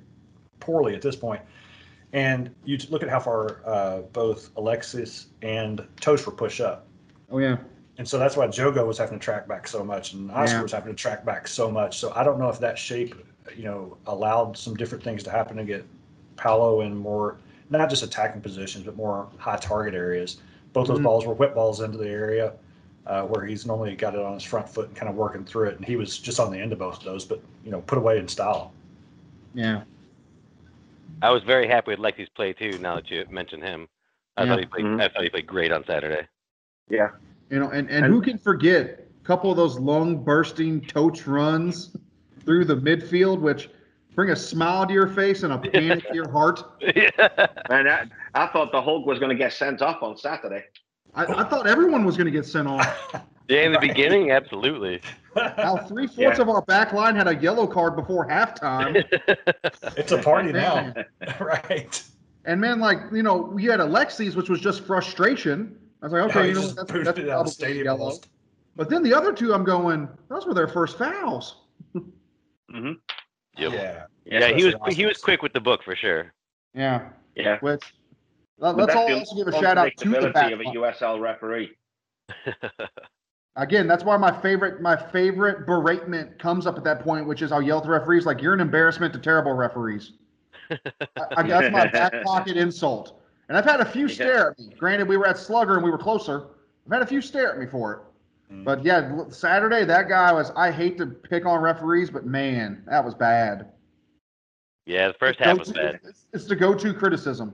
poorly 0.60 0.94
at 0.94 1.02
this 1.02 1.16
point. 1.16 1.40
And 2.12 2.54
you 2.64 2.78
look 2.88 3.02
at 3.02 3.08
how 3.08 3.20
far 3.20 3.60
uh, 3.66 4.00
both 4.12 4.50
Alexis 4.56 5.26
and 5.42 5.86
Totsch 6.00 6.24
were 6.26 6.32
pushed 6.32 6.60
up. 6.60 6.86
Oh 7.30 7.38
yeah. 7.38 7.58
And 7.98 8.08
so 8.08 8.18
that's 8.18 8.36
why 8.36 8.46
Jogo 8.46 8.86
was 8.86 8.96
having 8.96 9.18
to 9.18 9.24
track 9.24 9.48
back 9.48 9.66
so 9.68 9.84
much 9.84 10.12
and 10.12 10.30
Oscar 10.30 10.58
Yeah. 10.58 10.62
was 10.62 10.72
having 10.72 10.94
to 10.94 11.00
track 11.00 11.24
back 11.24 11.48
so 11.48 11.70
much. 11.70 11.98
So 11.98 12.12
I 12.14 12.22
don't 12.24 12.38
know 12.38 12.48
if 12.48 12.58
that 12.60 12.78
shape, 12.78 13.14
you 13.56 13.64
know, 13.64 13.96
allowed 14.06 14.56
some 14.56 14.74
different 14.74 15.02
things 15.04 15.22
to 15.24 15.30
happen 15.30 15.56
to 15.56 15.64
get 15.64 15.84
Paolo 16.36 16.80
in 16.82 16.96
more, 16.96 17.38
not 17.70 17.90
just 17.90 18.02
attacking 18.02 18.40
positions, 18.40 18.84
but 18.84 18.96
more 18.96 19.28
high 19.38 19.56
target 19.56 19.94
areas. 19.94 20.38
Both 20.72 20.88
those 20.88 20.98
Mhm. 21.00 21.04
balls 21.04 21.26
were 21.26 21.34
whip 21.34 21.54
balls 21.54 21.80
into 21.80 21.98
the 21.98 22.08
area. 22.08 22.54
uh, 23.06 23.22
where 23.22 23.46
he's 23.46 23.64
normally 23.64 23.96
got 23.96 24.14
it 24.14 24.20
on 24.20 24.34
his 24.34 24.42
front 24.42 24.68
foot 24.68 24.86
and 24.88 24.94
kind 24.94 25.08
of 25.08 25.16
working 25.16 25.42
through 25.42 25.66
it. 25.66 25.76
And 25.78 25.82
he 25.86 25.96
was 25.96 26.18
just 26.18 26.38
on 26.38 26.52
the 26.52 26.58
end 26.58 26.74
of 26.74 26.78
both 26.78 26.98
of 26.98 27.04
those, 27.04 27.24
but 27.24 27.40
you 27.64 27.70
know, 27.70 27.80
put 27.80 27.96
away 27.96 28.18
in 28.18 28.28
style. 28.28 28.70
Yeah. 29.54 29.84
I 31.22 31.30
was 31.30 31.42
very 31.42 31.66
happy 31.66 31.92
with 31.92 32.00
Lexi's 32.00 32.28
play 32.28 32.52
too. 32.52 32.76
Now 32.82 32.96
that 32.96 33.10
you 33.10 33.24
mentioned 33.30 33.62
him, 33.62 33.88
I 34.36 34.42
Yeah. 34.42 34.50
thought 34.50 34.58
he 34.58 34.66
played. 34.66 34.84
Mhm. 34.84 35.00
I 35.02 35.08
thought 35.08 35.22
he 35.22 35.30
played 35.30 35.46
great 35.46 35.72
on 35.72 35.86
Saturday. 35.86 36.28
Yeah. 36.90 37.12
You 37.48 37.60
know, 37.60 37.70
and, 37.70 37.88
and 37.88 38.04
And- 38.04 38.12
who 38.12 38.20
can 38.20 38.36
forget 38.36 39.06
a 39.22 39.26
couple 39.26 39.50
of 39.50 39.56
those 39.56 39.78
long 39.78 40.22
bursting 40.22 40.82
touch 40.82 41.26
runs 41.26 41.96
through 42.44 42.66
the 42.66 42.76
midfield, 42.76 43.40
which 43.40 43.70
bring 44.18 44.30
a 44.30 44.36
smile 44.36 44.84
to 44.84 44.92
your 44.92 45.06
face 45.06 45.44
and 45.44 45.52
a 45.52 45.58
panic 45.70 46.08
to 46.08 46.12
your 46.12 46.28
heart. 46.28 46.60
And 47.70 47.88
I, 47.88 48.04
I 48.34 48.48
thought 48.48 48.72
the 48.72 48.82
Hulk 48.82 49.06
was 49.06 49.20
going 49.20 49.30
to 49.30 49.36
get 49.36 49.52
sent 49.52 49.80
off 49.80 50.02
on 50.02 50.16
Saturday. 50.16 50.64
I, 51.14 51.22
I 51.24 51.44
thought 51.44 51.68
everyone 51.68 52.04
was 52.04 52.16
going 52.16 52.24
to 52.24 52.32
get 52.32 52.44
sent 52.44 52.66
off. 52.66 52.84
yeah, 53.48 53.60
in 53.60 53.70
the 53.72 53.78
Right. 53.78 53.88
beginning, 53.88 54.32
absolutely. 54.32 55.00
Now 55.36 55.76
three 55.86 56.08
fourths 56.08 56.38
Yeah. 56.38 56.42
of 56.42 56.48
our 56.48 56.62
back 56.62 56.92
line 56.92 57.14
had 57.14 57.28
a 57.28 57.36
yellow 57.36 57.64
card 57.68 57.94
before 57.94 58.26
halftime. 58.26 59.04
it's 59.96 60.10
a 60.10 60.18
party 60.18 60.50
now, 60.50 60.92
right? 61.38 62.02
And 62.44 62.60
man, 62.60 62.80
like 62.80 62.98
you 63.12 63.22
know, 63.22 63.36
we 63.36 63.66
had 63.66 63.78
Alexis, 63.78 64.34
which 64.34 64.48
was 64.50 64.58
just 64.60 64.82
frustration. 64.82 65.78
I 66.02 66.06
was 66.06 66.12
like, 66.12 66.22
okay, 66.22 66.38
No, 66.38 66.42
he 66.42 66.48
you 66.48 66.54
know, 66.56 66.60
just 66.62 66.76
what, 66.76 66.88
that's, 66.88 66.90
booted 66.90 67.06
that's 67.06 67.18
it 67.20 67.22
out 67.22 67.26
the 67.28 67.34
probably 67.34 67.50
stadium 67.52 67.84
yellow. 67.84 67.98
almost. 68.00 68.26
But 68.74 68.90
then 68.90 69.04
the 69.04 69.14
other 69.14 69.32
two, 69.32 69.54
I'm 69.54 69.62
going, 69.64 70.08
those 70.28 70.44
were 70.44 70.54
their 70.54 70.66
first 70.68 70.98
fouls. 70.98 71.58
hmm 72.68 72.92
Yep. 73.58 73.72
Yeah. 73.72 74.04
Yeah, 74.24 74.48
he 74.54 74.64
was 74.64 74.74
especially 74.74 74.94
he 74.94 75.06
was 75.06 75.18
quick 75.18 75.42
with 75.42 75.52
the 75.52 75.60
book 75.60 75.82
for 75.82 75.96
sure. 75.96 76.32
Yeah. 76.74 77.08
Yeah. 77.34 77.58
Which 77.60 77.82
let, 78.58 78.76
But 78.76 78.90
us 78.90 78.96
all 78.96 79.12
also 79.12 79.36
give 79.36 79.48
a 79.48 79.52
shout 79.52 79.78
out 79.78 79.92
to 79.96 80.08
the 80.08 80.16
unpredictability 80.16 80.32
back 80.34 80.52
of 80.52 80.60
a. 80.60 80.64
USL 80.64 81.20
referee. 81.20 81.70
Again, 83.56 83.88
that's 83.88 84.04
why 84.04 84.16
my 84.16 84.30
favorite 84.40 84.80
my 84.80 84.96
favorite 84.96 85.66
beratement 85.66 86.38
comes 86.38 86.66
up 86.66 86.76
at 86.76 86.84
that 86.84 87.00
point, 87.00 87.26
which 87.26 87.42
is 87.42 87.50
I'll 87.50 87.62
yell 87.62 87.78
at 87.78 87.84
the 87.84 87.90
referees 87.90 88.26
like 88.26 88.40
you're 88.40 88.54
an 88.54 88.60
embarrassment 88.60 89.12
to 89.14 89.18
terrible 89.18 89.52
referees. 89.52 90.12
I, 90.70 90.78
I, 91.36 91.42
that's 91.42 91.72
my 91.72 91.86
back 91.92 92.22
pocket 92.24 92.56
insult. 92.56 93.20
And 93.48 93.56
I've 93.56 93.64
had 93.64 93.80
a 93.80 93.84
few 93.84 94.06
Yeah. 94.06 94.14
stare 94.14 94.50
at 94.50 94.58
me. 94.58 94.74
Granted, 94.78 95.08
we 95.08 95.16
were 95.16 95.26
at 95.26 95.38
Slugger 95.38 95.74
and 95.74 95.82
we 95.82 95.90
were 95.90 95.98
closer. 95.98 96.48
I've 96.86 96.92
had 96.92 97.02
a 97.02 97.06
few 97.06 97.20
stare 97.22 97.52
at 97.52 97.58
me 97.58 97.66
for 97.66 97.92
it. 97.94 97.98
Mm. 98.52 98.64
But 98.64 98.84
yeah, 98.84 99.24
Saturday 99.28 99.84
that 99.84 100.08
guy 100.08 100.32
was. 100.32 100.50
I 100.56 100.70
hate 100.70 100.96
to 100.98 101.06
pick 101.06 101.44
on 101.46 101.60
referees, 101.60 102.10
but 102.10 102.24
man, 102.26 102.82
that 102.86 103.04
was 103.04 103.14
bad. 103.14 103.70
Yeah, 104.86 105.08
the 105.08 105.14
first 105.14 105.38
half 105.38 105.58
was 105.58 105.70
bad. 105.72 106.00
It's, 106.04 106.26
it's 106.32 106.44
the 106.46 106.56
go-to 106.56 106.94
criticism. 106.94 107.52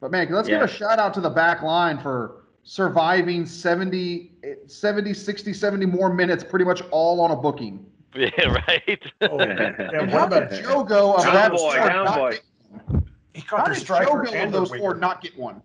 But 0.00 0.10
man, 0.12 0.28
let's 0.30 0.48
give 0.48 0.62
a 0.62 0.68
shout 0.68 0.98
out 0.98 1.12
to 1.14 1.20
the 1.20 1.28
back 1.28 1.60
line 1.62 1.98
for 1.98 2.44
surviving 2.62 3.44
70, 3.44 4.32
70, 4.66 5.12
60, 5.14 5.52
70 5.52 5.86
more 5.86 6.12
minutes, 6.12 6.44
pretty 6.44 6.64
much 6.64 6.82
all 6.90 7.20
on 7.20 7.30
a 7.32 7.36
booking. 7.36 7.84
Yeah, 8.14 8.30
right. 8.66 9.02
Oh, 9.20 9.38
and 9.38 9.52
And 9.78 10.10
what 10.10 10.20
how 10.20 10.26
about 10.26 10.48
did 10.50 10.64
Jogo 10.64 11.16
of 11.18 11.24
Down 11.24 11.34
that 11.34 11.52
boy, 11.52 11.74
down 11.76 12.18
boy. 12.18 12.30
get- 12.30 13.02
he 13.34 13.40
How 13.42 13.58
caught 13.58 13.66
their 13.66 13.74
did 13.74 13.84
Jogo 13.86 14.32
and 14.32 14.52
those 14.54 14.70
four 14.70 14.94
not 14.94 15.20
get 15.22 15.38
one? 15.38 15.60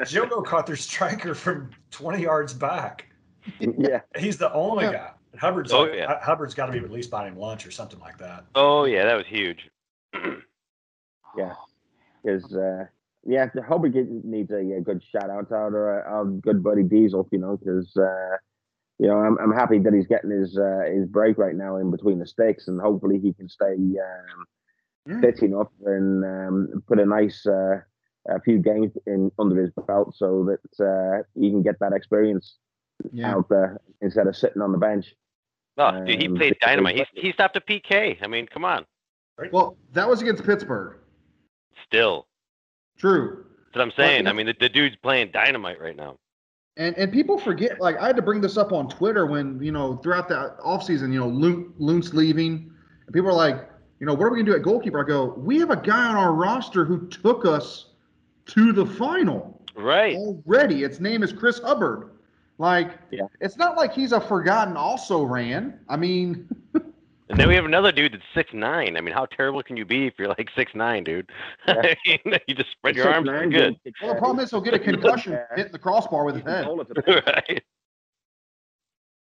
Jogo 0.00 0.44
caught 0.44 0.66
their 0.66 0.76
striker 0.76 1.34
from 1.34 1.70
20 1.90 2.22
yards 2.22 2.52
back. 2.52 3.06
yeah. 3.60 4.00
He's 4.18 4.36
the 4.38 4.52
only 4.52 4.84
Yeah. 4.84 4.92
guy. 4.92 5.10
Hubbard's 5.38 5.72
Oh, 5.72 5.84
yeah. 5.84 6.08
Hu- 6.18 6.24
Hubbard's 6.24 6.54
got 6.54 6.66
to 6.66 6.72
be 6.72 6.80
released 6.80 7.10
by 7.10 7.26
him 7.28 7.36
lunch 7.36 7.66
or 7.66 7.70
something 7.70 8.00
like 8.00 8.18
that. 8.18 8.44
Oh 8.54 8.84
yeah, 8.84 9.04
that 9.04 9.16
was 9.16 9.26
huge. 9.26 9.70
Yeah. 11.36 11.54
Because, 12.24 12.54
uh, 12.56 12.86
yeah, 13.24 13.46
I 13.56 13.60
hope 13.64 13.84
he 13.84 13.90
get- 13.90 14.10
needs 14.24 14.50
a, 14.50 14.56
a 14.76 14.80
good 14.80 15.00
shout 15.02 15.30
out 15.30 15.48
to 15.50 15.54
our, 15.54 16.02
our 16.04 16.24
good 16.24 16.62
buddy 16.62 16.82
Diesel, 16.82 17.28
you 17.30 17.38
know, 17.38 17.56
because, 17.56 17.96
uh, 17.96 18.36
you 18.98 19.06
know, 19.06 19.16
I'm, 19.18 19.38
I'm 19.38 19.52
happy 19.52 19.78
that 19.78 19.94
he's 19.94 20.08
getting 20.08 20.30
his 20.30 20.58
uh, 20.58 20.82
his 20.92 21.06
break 21.06 21.38
right 21.38 21.54
now 21.54 21.76
in 21.76 21.90
between 21.90 22.18
the 22.18 22.26
sticks, 22.26 22.66
and 22.68 22.80
hopefully 22.80 23.18
he 23.18 23.32
can 23.32 23.48
stay 23.48 23.74
um, 23.74 24.44
Yeah. 25.06 25.20
fit 25.20 25.42
enough 25.42 25.68
and 25.86 26.24
um, 26.24 26.82
put 26.88 26.98
a 26.98 27.06
nice 27.06 27.46
uh, 27.46 27.80
a 28.28 28.40
few 28.40 28.58
games 28.58 28.92
in 29.06 29.30
under 29.38 29.60
his 29.60 29.70
belt 29.86 30.14
so 30.16 30.44
that 30.44 30.84
uh, 30.84 31.22
he 31.38 31.50
can 31.50 31.62
get 31.62 31.78
that 31.80 31.92
experience 31.92 32.56
Yeah. 33.12 33.34
out 33.34 33.48
there 33.48 33.80
instead 34.02 34.26
of 34.26 34.36
sitting 34.36 34.60
on 34.62 34.72
the 34.72 34.78
bench. 34.78 35.14
Oh, 35.78 36.04
dude, 36.04 36.20
he 36.20 36.28
Um, 36.28 36.36
played 36.36 36.56
dynamite. 36.60 37.06
He, 37.14 37.20
he 37.28 37.32
stopped 37.32 37.56
a 37.56 37.60
PK. 37.60 38.18
I 38.22 38.26
mean, 38.26 38.46
come 38.46 38.64
on. 38.64 38.84
Well, 39.52 39.76
that 39.94 40.06
was 40.06 40.20
against 40.20 40.44
Pittsburgh. 40.44 40.98
Still, 41.86 42.26
True. 42.98 43.46
that's 43.66 43.76
what 43.76 43.82
I'm 43.82 43.92
saying. 43.92 44.26
I 44.26 44.32
mean, 44.34 44.46
the, 44.46 44.54
the 44.60 44.68
dude's 44.68 44.96
playing 44.96 45.30
dynamite 45.32 45.80
right 45.80 45.96
now. 45.96 46.18
And 46.76 46.96
and 46.96 47.10
people 47.12 47.38
forget, 47.38 47.80
like 47.80 47.96
I 47.98 48.06
had 48.06 48.16
to 48.16 48.22
bring 48.22 48.40
this 48.40 48.56
up 48.56 48.72
on 48.72 48.88
Twitter 48.88 49.26
when, 49.26 49.60
you 49.62 49.72
know, 49.72 49.96
throughout 49.96 50.28
the 50.28 50.54
offseason, 50.64 51.12
you 51.12 51.18
know, 51.18 51.28
Lundt, 51.28 51.80
Lundt's 51.80 52.12
leaving. 52.14 52.70
And 53.06 53.14
people 53.14 53.28
are 53.30 53.34
like, 53.34 53.68
you 53.98 54.06
know, 54.06 54.14
what 54.14 54.26
are 54.26 54.30
we 54.30 54.38
gonna 54.38 54.50
do 54.52 54.56
at 54.56 54.62
goalkeeper? 54.62 55.02
I 55.02 55.06
go, 55.08 55.34
we 55.36 55.58
have 55.58 55.70
a 55.70 55.76
guy 55.76 56.06
on 56.08 56.16
our 56.16 56.32
roster 56.32 56.84
who 56.84 57.08
took 57.08 57.44
us 57.44 57.89
to 58.46 58.72
the 58.72 58.86
final 58.86 59.62
Right. 59.76 60.16
already. 60.16 60.82
Its 60.84 61.00
name 61.00 61.22
is 61.22 61.32
Chris 61.32 61.58
Hubbard. 61.60 62.10
Like, 62.58 62.98
Yeah. 63.10 63.22
it's 63.40 63.56
not 63.56 63.76
like 63.76 63.92
he's 63.92 64.12
a 64.12 64.20
forgotten 64.20 64.76
also 64.76 65.22
ran. 65.24 65.80
I 65.88 65.96
mean, 65.96 66.48
And 67.30 67.38
then 67.38 67.46
we 67.46 67.54
have 67.54 67.64
another 67.64 67.92
dude 67.92 68.12
that's 68.14 68.24
six 68.34 68.52
nine. 68.52 68.96
I 68.96 69.00
mean, 69.00 69.14
how 69.14 69.24
terrible 69.24 69.62
can 69.62 69.76
you 69.76 69.84
be 69.84 70.08
if 70.08 70.14
you're 70.18 70.26
like 70.26 70.48
six 70.56 70.74
nine, 70.74 71.04
dude? 71.04 71.30
I 71.68 71.96
mean, 72.04 72.18
you 72.48 72.56
just 72.56 72.72
spread 72.72 72.96
your 72.96 73.06
arms. 73.08 73.28
and 73.28 73.52
Good. 73.52 73.76
well, 74.02 74.14
the 74.14 74.18
problem 74.18 74.40
is 74.40 74.50
he'll 74.50 74.60
get 74.60 74.74
a 74.74 74.80
concussion 74.80 75.38
hitting 75.54 75.70
the 75.70 75.78
crossbar 75.78 76.24
with 76.24 76.34
his 76.34 76.44
head. 76.44 76.66
right. 77.06 77.62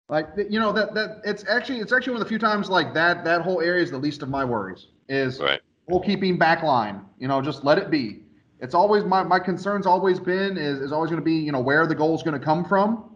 Like 0.09 0.27
you 0.49 0.59
know 0.59 0.71
that 0.73 0.95
that 0.95 1.21
it's 1.23 1.45
actually 1.47 1.79
it's 1.79 1.93
actually 1.93 2.13
one 2.13 2.21
of 2.21 2.27
the 2.27 2.29
few 2.29 2.39
times 2.39 2.67
like 2.69 2.95
that 2.95 3.23
that 3.25 3.41
whole 3.41 3.61
area 3.61 3.83
is 3.83 3.91
the 3.91 3.97
least 3.97 4.23
of 4.23 4.29
my 4.29 4.43
worries 4.43 4.87
is 5.07 5.39
Right. 5.39 5.61
goalkeeping 5.89 6.37
back 6.39 6.63
line. 6.63 7.05
You 7.19 7.27
know, 7.27 7.41
just 7.43 7.63
let 7.63 7.77
it 7.77 7.91
be. 7.91 8.23
It's 8.63 8.73
always 8.73 9.03
my 9.03 9.21
my 9.23 9.39
concern's 9.39 9.85
always 9.85 10.21
been 10.21 10.57
is 10.57 10.79
is 10.79 10.93
always 10.93 11.09
going 11.11 11.21
to 11.21 11.25
be 11.25 11.33
you 11.33 11.51
know 11.51 11.59
where 11.59 11.85
the 11.85 11.93
goal's 11.93 12.23
going 12.23 12.39
to 12.39 12.43
come 12.43 12.63
from, 12.63 13.13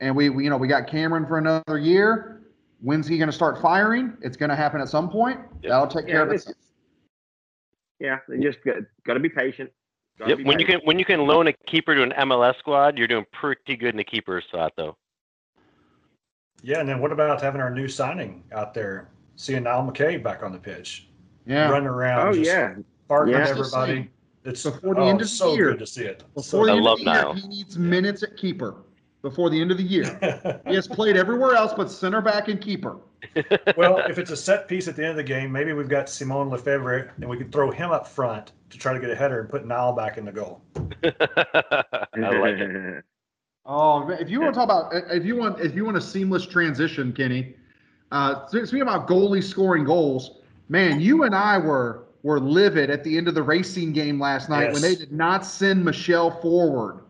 and 0.00 0.14
we, 0.14 0.28
we 0.28 0.44
you 0.44 0.50
know 0.50 0.58
we 0.58 0.68
got 0.68 0.86
Cameron 0.86 1.26
for 1.26 1.38
another 1.38 1.78
year. 1.78 2.42
When's 2.82 3.06
he 3.08 3.16
going 3.16 3.30
to 3.30 3.32
start 3.34 3.60
firing? 3.62 4.12
It's 4.20 4.36
going 4.36 4.50
to 4.50 4.56
happen 4.56 4.82
at 4.82 4.90
some 4.90 5.08
point. 5.08 5.40
Yep. 5.62 5.70
That'll 5.70 5.86
take 5.86 6.06
care 6.08 6.22
of 6.22 6.28
this- 6.28 6.42
itself. 6.42 6.56
Yeah, 8.00 8.18
they 8.28 8.38
just 8.40 8.58
got, 8.64 8.78
got 9.06 9.14
to 9.14 9.20
be 9.20 9.28
patient. 9.28 9.70
Gotta 10.18 10.30
Yep. 10.30 10.38
be 10.38 10.44
When 10.44 10.58
you 10.58 10.66
can 10.66 10.80
when 10.84 10.98
you 10.98 11.04
can 11.06 11.26
loan 11.26 11.46
a 11.46 11.54
keeper 11.66 11.94
to 11.94 12.02
an 12.02 12.12
MLS 12.28 12.58
squad, 12.58 12.98
you're 12.98 13.06
doing 13.08 13.24
pretty 13.32 13.76
good 13.76 13.90
in 13.90 13.96
the 13.96 14.04
keeper 14.04 14.42
spot, 14.46 14.72
though. 14.76 14.96
Yeah, 16.62 16.80
and 16.80 16.88
then 16.88 17.00
what 17.00 17.12
about 17.12 17.40
having 17.40 17.62
our 17.62 17.70
new 17.70 17.88
signing 17.88 18.44
out 18.52 18.74
there, 18.74 19.08
seeing 19.36 19.62
Niall 19.62 19.90
McCabe 19.90 20.22
back 20.22 20.42
on 20.42 20.52
the 20.52 20.58
pitch, 20.58 21.08
Yeah. 21.46 21.70
running 21.70 21.88
around, 21.88 22.28
Oh 22.28 22.32
just 22.34 22.46
yeah, 22.46 22.74
barking 23.08 23.34
Yeah. 23.34 23.40
at 23.48 23.56
Just 23.56 23.74
everybody. 23.74 24.10
It's 24.44 24.62
before 24.62 24.94
the 24.94 25.02
oh, 25.02 25.08
end 25.08 25.20
of 25.22 25.28
the 25.28 25.50
year. 25.50 25.70
good 25.70 25.78
to 25.78 25.86
see 25.86 26.04
it. 26.04 26.24
Before 26.34 26.66
the 26.66 26.72
I 26.72 26.76
end 26.76 26.84
love 26.84 26.98
of 26.98 27.04
the 27.04 27.12
year, 27.12 27.34
he 27.34 27.48
needs 27.48 27.78
minutes 27.78 28.22
at 28.22 28.36
keeper. 28.36 28.76
Before 29.22 29.50
the 29.50 29.60
end 29.60 29.70
of 29.70 29.76
the 29.76 29.84
year, 29.84 30.18
he 30.66 30.74
has 30.74 30.88
played 30.88 31.16
everywhere 31.16 31.54
else 31.54 31.72
but 31.76 31.90
center 31.90 32.20
back 32.20 32.48
and 32.48 32.60
keeper. 32.60 32.98
well, 33.76 33.98
if 33.98 34.18
it's 34.18 34.32
a 34.32 34.36
set 34.36 34.66
piece 34.66 34.88
at 34.88 34.96
the 34.96 35.02
end 35.02 35.12
of 35.12 35.16
the 35.16 35.22
game, 35.22 35.52
maybe 35.52 35.72
we've 35.72 35.88
got 35.88 36.08
Simone 36.08 36.50
Lefebvre, 36.50 37.12
and 37.20 37.30
we 37.30 37.36
can 37.36 37.48
throw 37.52 37.70
him 37.70 37.92
up 37.92 38.08
front 38.08 38.50
to 38.70 38.78
try 38.78 38.92
to 38.92 38.98
get 38.98 39.10
a 39.10 39.14
header 39.14 39.40
and 39.40 39.48
put 39.48 39.64
Niall 39.64 39.92
back 39.92 40.18
in 40.18 40.24
the 40.24 40.32
goal. 40.32 40.60
I 41.04 42.02
like 42.14 42.56
it. 42.58 43.04
Oh, 43.64 44.08
if 44.10 44.28
you 44.28 44.40
want 44.40 44.54
to 44.54 44.58
talk 44.58 44.64
about 44.64 44.92
if 45.12 45.24
you 45.24 45.36
want 45.36 45.60
if 45.60 45.76
you 45.76 45.84
want 45.84 45.96
a 45.96 46.00
seamless 46.00 46.44
transition, 46.44 47.12
Kenny. 47.12 47.54
Uh, 48.10 48.46
speaking 48.48 48.82
about 48.82 49.06
goalies 49.06 49.44
scoring 49.44 49.84
goals, 49.84 50.40
man, 50.68 51.00
you 51.00 51.22
and 51.22 51.34
I 51.34 51.58
were 51.58 52.06
were 52.22 52.40
livid 52.40 52.90
at 52.90 53.02
the 53.04 53.16
end 53.16 53.28
of 53.28 53.34
the 53.34 53.42
racing 53.42 53.92
game 53.92 54.20
last 54.20 54.48
night 54.48 54.72
when 54.72 54.82
they 54.82 54.94
did 54.94 55.12
not 55.12 55.44
send 55.44 55.84
Michelle 55.84 56.30
forward 56.40 57.00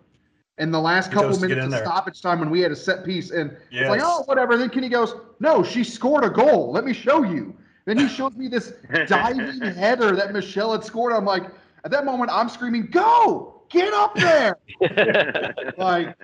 in 0.58 0.70
the 0.70 0.80
last 0.80 1.08
He 1.08 1.14
couple 1.14 1.30
goes 1.30 1.38
to 1.38 1.48
get 1.48 1.56
minutes 1.56 1.66
of 1.66 1.70
there. 1.72 1.84
stoppage 1.84 2.22
time 2.22 2.40
when 2.40 2.50
we 2.50 2.60
had 2.60 2.72
a 2.72 2.76
set 2.76 3.04
piece, 3.04 3.30
and 3.30 3.56
it's 3.70 3.88
like, 3.88 4.00
oh, 4.02 4.22
whatever. 4.24 4.56
Then 4.56 4.70
Kenny 4.70 4.88
goes, 4.88 5.14
no, 5.40 5.62
she 5.62 5.84
scored 5.84 6.24
a 6.24 6.30
goal. 6.30 6.72
Let 6.72 6.84
me 6.84 6.92
show 6.92 7.22
you. 7.22 7.54
Then 7.84 7.98
he 7.98 8.08
shows 8.08 8.36
me 8.36 8.48
this 8.48 8.74
diving 9.08 9.60
header 9.60 10.14
that 10.14 10.32
Michelle 10.32 10.72
had 10.72 10.84
scored. 10.84 11.12
I'm 11.12 11.24
like, 11.24 11.44
at 11.84 11.90
that 11.90 12.04
moment, 12.04 12.30
I'm 12.32 12.48
screaming, 12.48 12.86
go, 12.86 13.62
get 13.70 13.92
up 13.92 14.14
there. 14.14 14.56
like, 15.78 16.16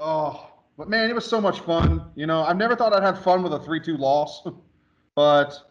oh, 0.00 0.50
but 0.76 0.90
man, 0.90 1.08
it 1.08 1.14
was 1.14 1.24
so 1.24 1.40
much 1.40 1.60
fun. 1.60 2.10
You 2.16 2.26
know, 2.26 2.42
I've 2.42 2.58
never 2.58 2.76
thought 2.76 2.92
I'd 2.92 3.02
have 3.02 3.22
fun 3.22 3.42
with 3.42 3.54
a 3.54 3.60
three-two 3.60 3.96
loss, 3.96 4.46
but 5.14 5.70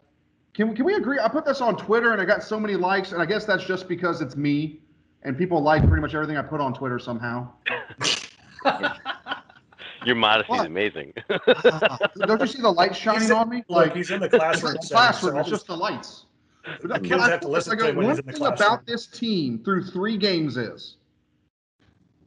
can 0.56 0.76
can 0.76 0.86
we 0.86 0.96
agree? 0.96 1.20
I 1.20 1.28
put 1.28 1.46
this 1.46 1.62
on 1.62 1.76
Twitter 1.78 2.14
and 2.14 2.22
I 2.22 2.26
got 2.26 2.42
so 2.44 2.60
many 2.60 2.76
likes, 2.76 3.12
and 3.12 3.22
I 3.22 3.26
guess 3.26 3.46
that's 3.46 3.64
just 3.66 3.88
because 3.88 4.22
it's 4.22 4.36
me, 4.36 4.80
and 5.24 5.38
people 5.38 5.62
like 5.62 5.86
pretty 5.88 6.02
much 6.02 6.16
everything 6.16 6.38
I 6.38 6.42
put 6.42 6.62
on 6.62 6.74
Twitter 6.74 6.98
somehow. 6.98 7.50
Your 10.06 10.16
modesty 10.16 10.54
is 10.54 10.60
What? 10.60 10.68
amazing. 10.68 11.14
Don't 12.28 12.40
you 12.40 12.48
see 12.48 12.62
the 12.62 12.72
light 12.72 12.96
shining 12.96 13.30
in- 13.30 13.32
on 13.36 13.50
me? 13.50 13.64
Look, 13.68 13.88
Like 13.88 13.96
he's 13.96 14.12
in 14.12 14.20
the 14.20 14.28
it's 14.28 14.36
classroom. 14.36 14.74
not 14.76 14.82
the 14.82 14.88
setting, 14.88 14.88
so 14.88 14.96
classroom, 14.96 15.38
it's 15.40 15.50
just 15.50 15.68
the 15.68 15.76
lights. 15.78 16.26
The 16.84 17.00
kids 17.00 17.24
have 17.24 17.40
to 17.42 17.48
listen 17.48 17.74
I 17.74 17.76
to 17.84 17.90
him 17.90 17.96
when 17.96 18.06
one 18.08 18.16
he's 18.16 18.20
in 18.20 18.26
the 18.28 18.32
thing 18.34 18.42
classroom. 18.42 18.68
about 18.74 18.86
this 18.86 19.08
team 19.08 19.62
through 19.64 19.84
three 19.86 20.18
games 20.18 20.58
is 20.58 20.98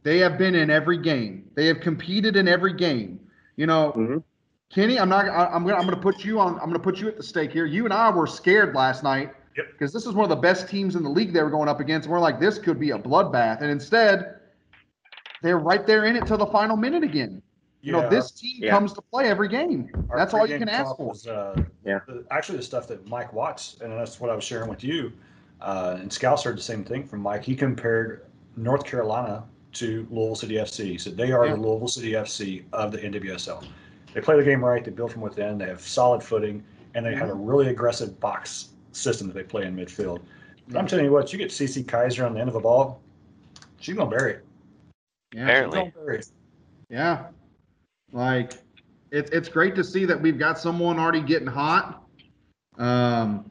They 0.03 0.19
have 0.19 0.39
been 0.39 0.55
in 0.55 0.71
every 0.71 0.99
game. 0.99 1.51
They 1.55 1.67
have 1.67 1.81
competed 1.81 2.37
in 2.37 2.47
every 2.49 2.73
game. 2.73 3.21
You 3.57 3.67
know, 3.67 3.93
Mhm. 3.93 4.23
Kenny, 4.71 4.99
I'm 4.99 5.09
not. 5.09 5.27
I, 5.27 5.47
I'm 5.47 5.65
gonna. 5.65 5.77
I'm 5.77 5.85
gonna 5.85 5.97
put 5.97 6.25
you 6.25 6.39
on. 6.41 6.55
I'm 6.61 6.67
gonna 6.67 6.79
put 6.79 6.99
you 6.99 7.09
at 7.09 7.17
the 7.17 7.23
stake 7.23 7.53
here. 7.53 7.65
You 7.65 7.85
and 7.85 7.93
I 7.93 8.11
were 8.11 8.27
scared 8.27 8.75
last 8.75 9.03
night 9.03 9.33
Yep. 9.57 9.67
because 9.73 9.93
this 9.93 10.05
is 10.07 10.13
one 10.13 10.25
of 10.25 10.29
the 10.31 10.37
best 10.37 10.69
teams 10.69 10.95
in 10.95 11.03
the 11.03 11.09
league 11.09 11.33
they 11.33 11.43
were 11.43 11.51
going 11.51 11.69
up 11.69 11.81
against. 11.81 12.07
And 12.07 12.13
We're 12.13 12.21
like, 12.21 12.39
this 12.39 12.59
could 12.59 12.79
be 12.79 12.91
a 12.91 12.99
bloodbath, 12.99 13.63
and 13.63 13.71
instead, 13.71 14.41
they're 15.43 15.59
right 15.59 15.87
there 15.87 16.05
in 16.05 16.17
it 16.17 16.27
till 16.27 16.37
the 16.39 16.47
final 16.47 16.77
minute 16.77 17.03
again. 17.03 17.43
You 17.81 17.93
know, 17.93 18.09
this 18.11 18.31
team 18.33 18.57
Yeah. 18.63 18.71
comes 18.71 18.93
to 18.95 19.01
play 19.01 19.27
every 19.31 19.49
game. 19.49 19.89
our 20.11 20.19
That's 20.19 20.35
all 20.35 20.47
you 20.47 20.59
can 20.59 20.69
ask 20.69 20.97
for. 20.97 21.09
was, 21.09 21.27
uh, 21.27 21.57
Yeah. 21.85 22.01
the- 22.07 22.25
Actually, 22.31 22.59
the 22.59 22.65
stuff 22.65 22.87
that 22.89 23.07
Mike 23.09 23.33
Watts, 23.33 23.79
and 23.81 23.93
that's 23.93 24.21
what 24.21 24.31
I 24.31 24.35
was 24.35 24.43
sharing 24.45 24.69
with 24.69 24.83
you, 24.85 25.13
uh, 25.63 25.97
and 25.99 26.13
Scouts 26.13 26.43
heard 26.43 26.59
the 26.59 26.63
same 26.63 26.85
thing 26.85 27.05
from 27.07 27.21
Mike. 27.21 27.45
He 27.45 27.55
compared 27.55 28.27
North 28.57 28.85
Carolina 28.85 29.45
to 29.75 30.07
Louisville 30.11 30.35
City 30.35 30.59
FC. 30.59 30.85
He 30.87 30.99
said 30.99 31.17
they 31.17 31.31
are 31.33 31.47
Yeah. 31.47 31.55
the 31.55 31.61
Louisville 31.61 31.89
City 31.89 32.15
FC 32.17 32.65
of 32.73 32.91
the 32.93 32.99
NWSL. 33.03 33.63
They 34.15 34.21
play 34.21 34.37
the 34.37 34.45
game 34.45 34.65
right. 34.65 34.85
They 34.85 34.91
build 34.91 35.13
from 35.13 35.23
within. 35.23 35.59
They 35.59 35.67
have 35.67 35.81
solid 35.81 36.23
footing, 36.23 36.65
and 36.95 37.05
they 37.05 37.15
have 37.15 37.29
a 37.29 37.35
really 37.35 37.69
aggressive 37.69 38.19
box 38.21 38.69
system 38.93 39.27
that 39.29 39.35
they 39.35 39.43
play 39.43 39.67
in 39.67 39.77
midfield. 39.77 40.21
But 40.69 40.79
I'm 40.79 40.87
telling 40.87 41.05
you 41.05 41.13
what, 41.13 41.33
you 41.33 41.39
get 41.39 41.51
Cece 41.51 41.85
Kizer 41.85 42.27
on 42.27 42.35
the 42.35 42.41
end 42.41 42.49
of 42.49 42.55
the 42.55 42.61
ball, 42.61 43.01
she's 43.79 43.97
gonna 43.97 44.11
bury 44.11 44.33
it. 44.35 44.45
Yeah. 45.35 45.41
She's 45.41 45.43
Apparently. 45.43 45.79
gonna 45.79 45.91
bury 45.91 46.19
it. 46.19 46.27
Yeah. 46.91 47.27
Like 48.13 48.55
it's 49.11 49.31
it's 49.31 49.49
great 49.49 49.75
to 49.77 49.85
see 49.85 50.05
that 50.05 50.21
we've 50.21 50.39
got 50.39 50.59
someone 50.59 50.99
already 50.99 51.21
getting 51.23 51.47
hot. 51.49 52.03
Um 52.79 53.51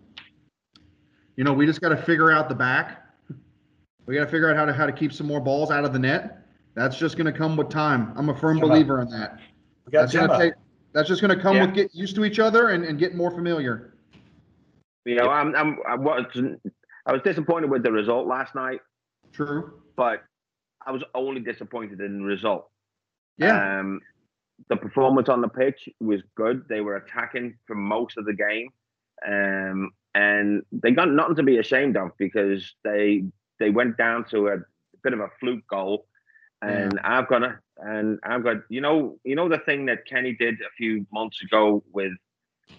you 1.38 1.44
know, 1.44 1.54
we 1.54 1.66
just 1.68 1.82
got 1.82 1.90
to 1.90 1.98
figure 1.98 2.32
out 2.32 2.50
the 2.50 2.56
back. 2.56 3.06
We 4.08 4.16
got 4.16 4.26
to 4.26 4.32
figure 4.32 4.50
out 4.50 4.58
how 4.58 4.66
to 4.66 4.74
how 4.74 4.88
to 4.88 4.92
keep 4.92 5.14
some 5.14 5.28
more 5.28 5.40
balls 5.40 5.70
out 5.70 5.86
of 5.86 5.94
the 5.94 6.00
net. 6.00 6.44
That's 6.74 6.98
just 6.98 7.16
going 7.16 7.32
to 7.32 7.38
come 7.38 7.56
with 7.56 7.70
time. 7.70 8.12
I'm 8.16 8.30
a 8.30 8.36
firm 8.36 8.58
Timber. 8.60 8.74
believer 8.74 9.02
in 9.02 9.10
that. 9.12 9.40
We 9.88 9.92
got 9.92 10.02
That's 10.02 10.14
going 10.14 10.30
to 10.30 10.38
take 10.38 10.54
that's 10.94 11.08
just 11.08 11.22
going 11.22 11.36
to 11.36 11.42
come 11.42 11.56
Yeah. 11.56 11.66
with 11.66 11.76
get 11.76 11.96
used 11.96 12.16
to 12.16 12.26
each 12.26 12.40
other 12.40 12.70
and, 12.70 12.84
and 12.84 12.98
get 12.98 13.16
more 13.16 13.32
familiar. 13.32 13.94
You 15.06 15.16
know, 15.16 15.30
I'm, 15.30 15.56
I'm, 15.56 15.78
I 15.88 15.96
was, 15.96 16.26
I 17.06 17.14
was 17.14 17.22
disappointed 17.24 17.70
with 17.70 17.84
the 17.84 17.92
result 17.92 18.28
last 18.28 18.56
night, 18.56 18.82
True. 19.32 19.80
but 19.96 20.24
I 20.86 20.92
was 20.92 21.04
only 21.16 21.40
disappointed 21.40 22.02
in 22.02 22.20
the 22.20 22.26
result. 22.26 22.70
Yeah. 23.38 23.80
Um, 23.80 24.02
the 24.70 24.76
performance 24.76 25.30
on 25.30 25.42
the 25.42 25.48
pitch 25.48 25.88
was 26.00 26.22
good. 26.36 26.66
They 26.68 26.82
were 26.82 26.98
attacking 26.98 27.58
for 27.68 27.76
most 27.76 28.18
of 28.18 28.26
the 28.26 28.34
game, 28.34 28.70
um, 29.26 29.92
and 30.16 30.64
they 30.72 30.92
got 30.92 31.10
nothing 31.10 31.36
to 31.36 31.44
be 31.44 31.60
ashamed 31.60 31.96
of 31.96 32.10
because 32.18 32.74
they 32.84 33.24
they 33.60 33.70
went 33.70 33.98
down 33.98 34.26
to 34.32 34.48
a 34.48 34.58
bit 35.04 35.14
of 35.14 35.20
a 35.20 35.30
fluke 35.40 35.68
goal. 35.70 36.08
And 36.62 37.00
I've 37.04 37.28
got 37.28 37.44
a, 37.44 37.60
and 37.78 38.20
I've 38.24 38.44
got 38.44 38.58
you 38.70 38.82
know 38.82 39.18
you 39.24 39.36
know 39.36 39.48
the 39.48 39.60
thing 39.60 39.86
that 39.86 40.06
Kenny 40.06 40.36
did 40.36 40.56
a 40.56 40.72
few 40.76 41.06
months 41.12 41.42
ago 41.44 41.84
with 41.92 42.14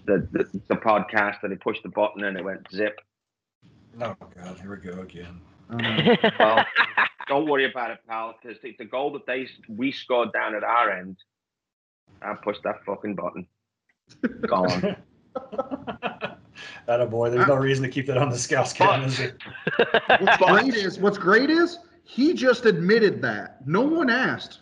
the 0.07 0.27
the, 0.33 0.61
the 0.69 0.77
podcast 0.77 1.41
that 1.43 1.51
he 1.51 1.57
pushed 1.57 1.83
the 1.83 1.89
button 1.91 2.25
and 2.25 2.37
it 2.37 2.45
went 2.45 2.67
zip. 2.73 2.99
Oh 4.01 4.17
God, 4.37 4.59
here 4.61 4.71
we 4.71 4.91
go 4.91 5.01
again. 5.01 5.41
Um, 5.71 6.17
Well, 6.39 6.65
don't 7.29 7.49
worry 7.49 7.71
about 7.71 7.91
it, 7.91 7.99
pal, 8.09 8.35
because 8.41 8.59
the, 8.63 8.75
the 8.79 8.85
goal 8.85 9.13
that 9.13 9.27
they 9.27 9.47
we 9.69 9.93
scored 9.93 10.33
down 10.33 10.55
at 10.55 10.65
our 10.65 10.91
end, 10.91 11.19
I 12.23 12.35
pushed 12.35 12.63
that 12.65 12.85
fucking 12.85 13.15
button. 13.15 13.47
Gone. 14.47 14.97
That 16.87 17.01
a 17.01 17.07
boy. 17.07 17.31
There's 17.31 17.47
no 17.47 17.55
reason 17.55 17.85
to 17.85 17.89
keep 17.89 18.07
that 18.07 18.17
on 18.17 18.31
the 18.31 18.39
scouts 18.39 18.73
cam, 18.73 19.05
is 19.05 19.19
there? 19.19 19.37
what's 20.19 20.37
great 20.39 20.75
is 20.75 20.99
what's 20.99 21.19
great 21.19 21.51
is 21.51 21.79
he 22.09 22.33
just 22.33 22.65
admitted 22.65 23.21
that. 23.23 23.67
No 23.67 23.83
one 23.83 24.09
asked. 24.09 24.61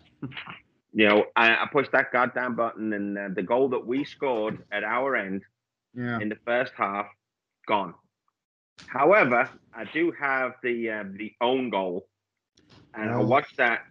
you 0.92 1.06
know, 1.09 1.26
I, 1.37 1.54
I 1.54 1.66
pushed 1.70 1.92
that 1.92 2.12
goddamn 2.12 2.56
button, 2.56 2.92
and 2.92 3.16
uh, 3.16 3.28
the 3.35 3.42
goal 3.42 3.68
that 3.68 3.87
we 3.87 4.04
scored 4.04 4.64
at 4.72 4.82
our 4.82 5.14
end 5.14 5.42
Yeah. 5.94 6.18
in 6.18 6.28
the 6.28 6.38
first 6.44 6.72
half, 6.76 7.06
gone. 7.68 7.94
However, 8.88 9.48
I 9.72 9.85
do 9.92 10.12
have 10.18 10.54
the 10.62 10.90
uh, 10.90 11.04
the 11.16 11.32
own 11.40 11.70
goal, 11.70 12.09
and 12.94 13.11
I 13.11 13.14
Oh. 13.14 13.24
watched 13.24 13.56
that 13.59 13.82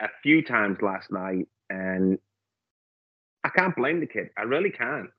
a 0.00 0.08
few 0.22 0.40
times 0.42 0.80
last 0.80 1.10
night, 1.10 1.48
and 1.70 2.18
I 3.44 3.48
can't 3.48 3.74
blame 3.74 3.98
the 3.98 4.06
kid. 4.06 4.30
I 4.38 4.42
really 4.42 4.70
can't. 4.70 5.10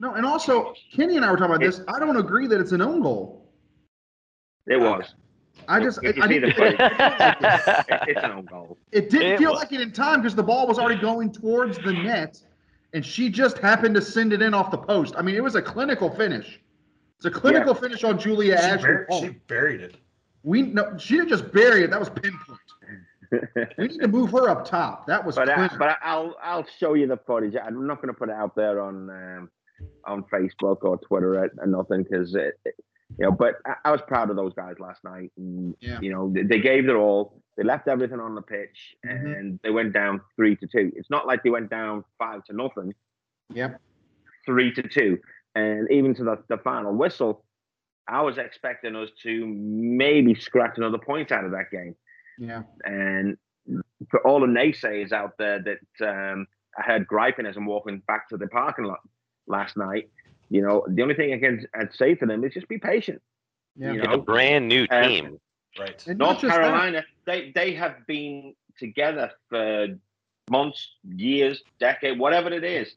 No, 0.00 0.14
and 0.14 0.24
also 0.24 0.74
Kenny 0.94 1.16
and 1.16 1.24
I 1.26 1.30
were 1.30 1.36
talking 1.36 1.54
about 1.56 1.60
this. 1.64 1.82
I 1.88 1.98
don't 1.98 2.16
agree 2.16 2.46
that 2.46 2.58
it's 2.60 2.72
an 2.72 2.80
own 2.80 3.02
goal. 3.02 3.52
It 4.66 4.80
was. 4.80 5.14
I 5.66 5.80
just 5.80 5.98
If 6.02 6.18
I 6.20 6.26
didn't 6.26 6.50
the 6.50 6.54
feel 6.54 6.64
like 6.66 6.80
it. 6.80 7.36
It- 7.40 8.08
it's 8.16 8.24
an 8.24 8.30
own 8.32 8.44
goal. 8.44 8.78
It 8.92 9.10
didn't 9.10 9.32
It 9.32 9.38
feel 9.38 9.50
was. 9.52 9.60
like 9.60 9.72
it 9.72 9.80
in 9.80 9.92
time 9.92 10.20
because 10.20 10.34
the 10.34 10.42
ball 10.42 10.66
was 10.66 10.78
already 10.78 11.00
going 11.00 11.32
towards 11.32 11.78
the 11.78 11.92
net, 11.92 12.40
and 12.94 13.04
she 13.04 13.28
just 13.28 13.58
happened 13.58 13.94
to 13.96 14.00
send 14.02 14.32
it 14.32 14.40
in 14.42 14.54
off 14.54 14.70
the 14.70 14.78
post. 14.78 15.14
I 15.16 15.22
mean, 15.22 15.34
it 15.34 15.42
was 15.42 15.54
a 15.56 15.62
clinical 15.62 16.08
finish. 16.10 16.60
It's 17.16 17.26
a 17.26 17.30
clinical 17.30 17.74
finish 17.74 18.04
on 18.04 18.18
Julia 18.18 18.56
She, 18.58 18.64
Ashley. 18.64 18.88
bur- 18.88 19.06
she 19.20 19.28
buried 19.48 19.80
it. 19.80 19.96
We 20.44 20.62
no, 20.62 20.96
she 20.98 21.16
didn't 21.16 21.28
just 21.30 21.50
bury 21.52 21.82
it. 21.82 21.90
That 21.90 21.98
was 22.00 22.10
pinpoint. 22.10 22.58
we 23.78 23.88
need 23.88 24.00
to 24.00 24.08
move 24.08 24.30
her 24.30 24.48
up 24.48 24.64
top. 24.64 25.06
That 25.06 25.22
was 25.24 25.34
But 25.36 25.48
uh, 25.50 25.54
clinical. 25.54 25.78
but 25.78 25.98
I'll 26.02 26.34
I'll 26.42 26.64
show 26.78 26.94
you 26.94 27.06
the 27.06 27.16
footage. 27.18 27.54
I'm 27.62 27.86
not 27.86 27.96
going 28.00 28.08
to 28.14 28.18
put 28.18 28.28
it 28.30 28.34
out 28.36 28.54
there 28.54 28.80
on 28.80 29.10
um, 29.10 29.50
on 30.06 30.22
Facebook 30.32 30.78
or 30.82 30.96
Twitter 30.96 31.34
or, 31.40 31.50
or 31.58 31.66
nothing 31.66 32.04
because 32.04 32.34
it, 32.34 32.58
it- 32.64 32.74
you 33.16 33.24
know. 33.26 33.32
But 33.32 33.54
I, 33.66 33.74
I 33.86 33.90
was 33.92 34.00
proud 34.06 34.30
of 34.30 34.36
those 34.36 34.52
guys 34.54 34.74
last 34.78 35.02
night. 35.04 35.32
And, 35.36 35.74
Yeah. 35.80 36.00
You 36.00 36.12
know, 36.12 36.30
they, 36.32 36.42
they 36.42 36.60
gave 36.60 36.86
their 36.86 36.98
all. 36.98 37.42
They 37.56 37.64
left 37.64 37.88
everything 37.88 38.20
on 38.20 38.34
the 38.34 38.42
pitch, 38.42 38.94
Mhm. 39.06 39.38
and 39.38 39.60
they 39.62 39.70
went 39.70 39.92
down 39.92 40.20
three 40.36 40.56
to 40.56 40.66
two. 40.66 40.92
It's 40.96 41.10
not 41.10 41.26
like 41.26 41.42
they 41.42 41.50
went 41.50 41.70
down 41.70 42.04
five 42.18 42.44
to 42.44 42.52
nothing. 42.52 42.94
Yep. 43.54 43.80
Three 44.46 44.72
to 44.74 44.82
two, 44.82 45.18
and 45.54 45.90
even 45.90 46.14
to 46.14 46.24
the, 46.24 46.42
the 46.48 46.58
final 46.58 46.94
whistle, 46.94 47.44
I 48.06 48.22
was 48.22 48.38
expecting 48.38 48.94
us 48.96 49.10
to 49.24 49.46
maybe 49.46 50.34
scratch 50.34 50.78
another 50.78 50.98
point 50.98 51.32
out 51.32 51.44
of 51.44 51.50
that 51.52 51.70
game. 51.70 51.94
Yeah. 52.38 52.62
And 52.84 53.36
for 54.10 54.26
all 54.26 54.40
the 54.40 54.46
naysayers 54.46 55.12
out 55.12 55.32
there 55.38 55.60
that 55.62 56.06
um, 56.08 56.46
I 56.78 56.82
heard 56.82 57.06
griping 57.06 57.44
as 57.46 57.56
I'm 57.56 57.66
walking 57.66 58.00
back 58.06 58.28
to 58.30 58.36
the 58.38 58.46
parking 58.46 58.84
lot 58.86 59.00
last 59.46 59.76
night, 59.76 60.08
you 60.50 60.62
know, 60.62 60.84
the 60.88 61.02
only 61.02 61.14
thing 61.14 61.32
I 61.34 61.38
can 61.38 61.66
I'd 61.74 61.92
say 61.92 62.14
to 62.14 62.26
them 62.26 62.44
is 62.44 62.54
just 62.54 62.68
be 62.68 62.78
patient. 62.78 63.20
Yeah. 63.76 63.92
You 63.92 64.02
It's 64.02 64.14
a 64.14 64.18
brand 64.18 64.68
new 64.68 64.86
team. 64.86 65.38
Right. 65.78 66.02
And 66.06 66.18
not 66.18 66.24
North 66.24 66.40
just 66.40 66.54
that. 66.56 66.62
Carolina, 66.62 67.04
they 67.26 67.52
they 67.54 67.72
have 67.74 68.06
been 68.06 68.54
together 68.78 69.30
for 69.48 69.88
months, 70.50 70.96
years, 71.04 71.62
decade, 71.78 72.18
whatever 72.18 72.50
it 72.50 72.64
is. 72.64 72.94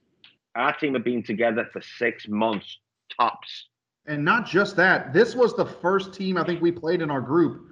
Our 0.56 0.74
team 0.78 0.94
have 0.96 1.04
been 1.04 1.24
together 1.24 1.70
for 1.72 1.82
six 1.82 2.28
months 2.28 2.80
tops. 3.18 3.68
And 4.08 4.26
not 4.26 4.48
just 4.48 4.76
that, 4.78 5.14
this 5.14 5.36
was 5.36 5.56
the 5.56 5.66
first 5.66 6.14
team 6.14 6.38
I 6.38 6.44
think 6.44 6.62
we 6.62 6.72
played 6.72 7.02
in 7.02 7.12
our 7.12 7.22
group 7.22 7.68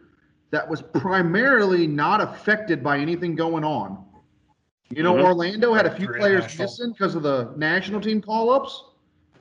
that 0.52 0.68
was 0.68 0.82
primarily 0.82 1.88
not 1.88 2.22
affected 2.22 2.84
by 2.84 2.98
anything 3.00 3.36
going 3.36 3.64
on. 3.64 4.06
You 4.90 5.04
know, 5.04 5.14
Mhm. 5.14 5.24
Orlando 5.24 5.74
had 5.74 5.86
a 5.86 5.96
few 5.96 6.08
players 6.08 6.44
international. 6.46 6.64
missing 6.66 6.92
because 6.94 7.16
of 7.16 7.24
the 7.24 7.54
national 7.58 8.02
team 8.02 8.22
call 8.22 8.50
ups. 8.50 8.84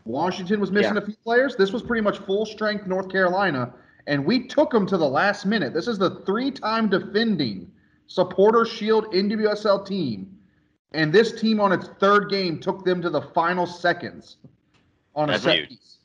Washington 0.08 0.58
was 0.58 0.72
missing 0.72 0.94
Yeah. 0.94 1.02
a 1.02 1.04
few 1.04 1.16
players. 1.22 1.54
This 1.54 1.72
was 1.72 1.82
pretty 1.82 2.00
much 2.00 2.18
full 2.18 2.46
strength 2.46 2.86
North 2.86 3.10
Carolina, 3.10 3.74
and 4.06 4.24
we 4.24 4.46
took 4.48 4.70
them 4.70 4.86
to 4.86 4.96
the 4.96 5.08
last 5.08 5.44
minute. 5.44 5.74
This 5.74 5.86
is 5.86 5.98
the 5.98 6.22
three 6.24 6.50
time 6.50 6.88
defending 6.88 7.70
supporter 8.06 8.64
shield 8.64 9.04
NWSL 9.12 9.84
team. 9.86 10.34
And 10.92 11.12
this 11.12 11.38
team 11.38 11.60
on 11.60 11.72
its 11.72 11.88
third 12.00 12.30
game 12.30 12.58
took 12.58 12.84
them 12.86 13.02
to 13.02 13.10
the 13.10 13.20
final 13.20 13.66
seconds 13.66 14.38
on 15.14 15.28
a 15.28 15.38
set 15.38 15.68
piece. 15.68 15.98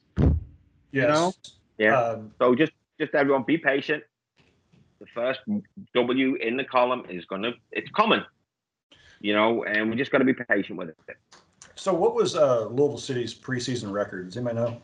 Yes. 0.91 1.07
know? 1.07 1.33
Yeah. 1.77 1.97
Um, 1.97 2.33
So 2.39 2.53
just 2.53 2.73
just 2.99 3.15
everyone 3.15 3.43
be 3.43 3.57
patient. 3.57 4.03
The 4.99 5.05
first 5.13 5.39
W 5.95 6.35
in 6.35 6.57
the 6.57 6.65
column 6.65 7.05
is 7.09 7.23
gonna 7.25 7.53
it's 7.71 7.89
coming. 7.91 8.21
You 9.21 9.33
know, 9.33 9.63
and 9.63 9.89
we 9.89 9.95
just 9.95 10.11
gotta 10.11 10.25
be 10.25 10.33
patient 10.33 10.77
with 10.77 10.89
it. 10.89 10.97
So 11.83 11.93
what 11.93 12.15
was 12.15 12.37
uh, 12.37 12.67
Louisville 12.67 12.97
City's 12.97 13.35
preseason 13.35 13.91
record? 13.91 14.27
Does 14.27 14.37
anybody 14.37 14.55
know? 14.55 14.81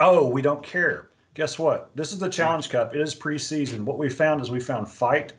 Oh, 0.00 0.28
we 0.28 0.42
don't 0.42 0.62
care. 0.62 1.08
Guess 1.32 1.58
what? 1.58 1.90
This 1.94 2.12
is 2.12 2.18
the 2.18 2.28
Challenge 2.28 2.68
Cup. 2.68 2.94
It 2.94 3.00
is 3.00 3.14
preseason. 3.14 3.80
What 3.84 3.96
we 3.96 4.10
found 4.10 4.42
is 4.42 4.50
we 4.50 4.60
found 4.60 4.86
fight, 4.86 5.32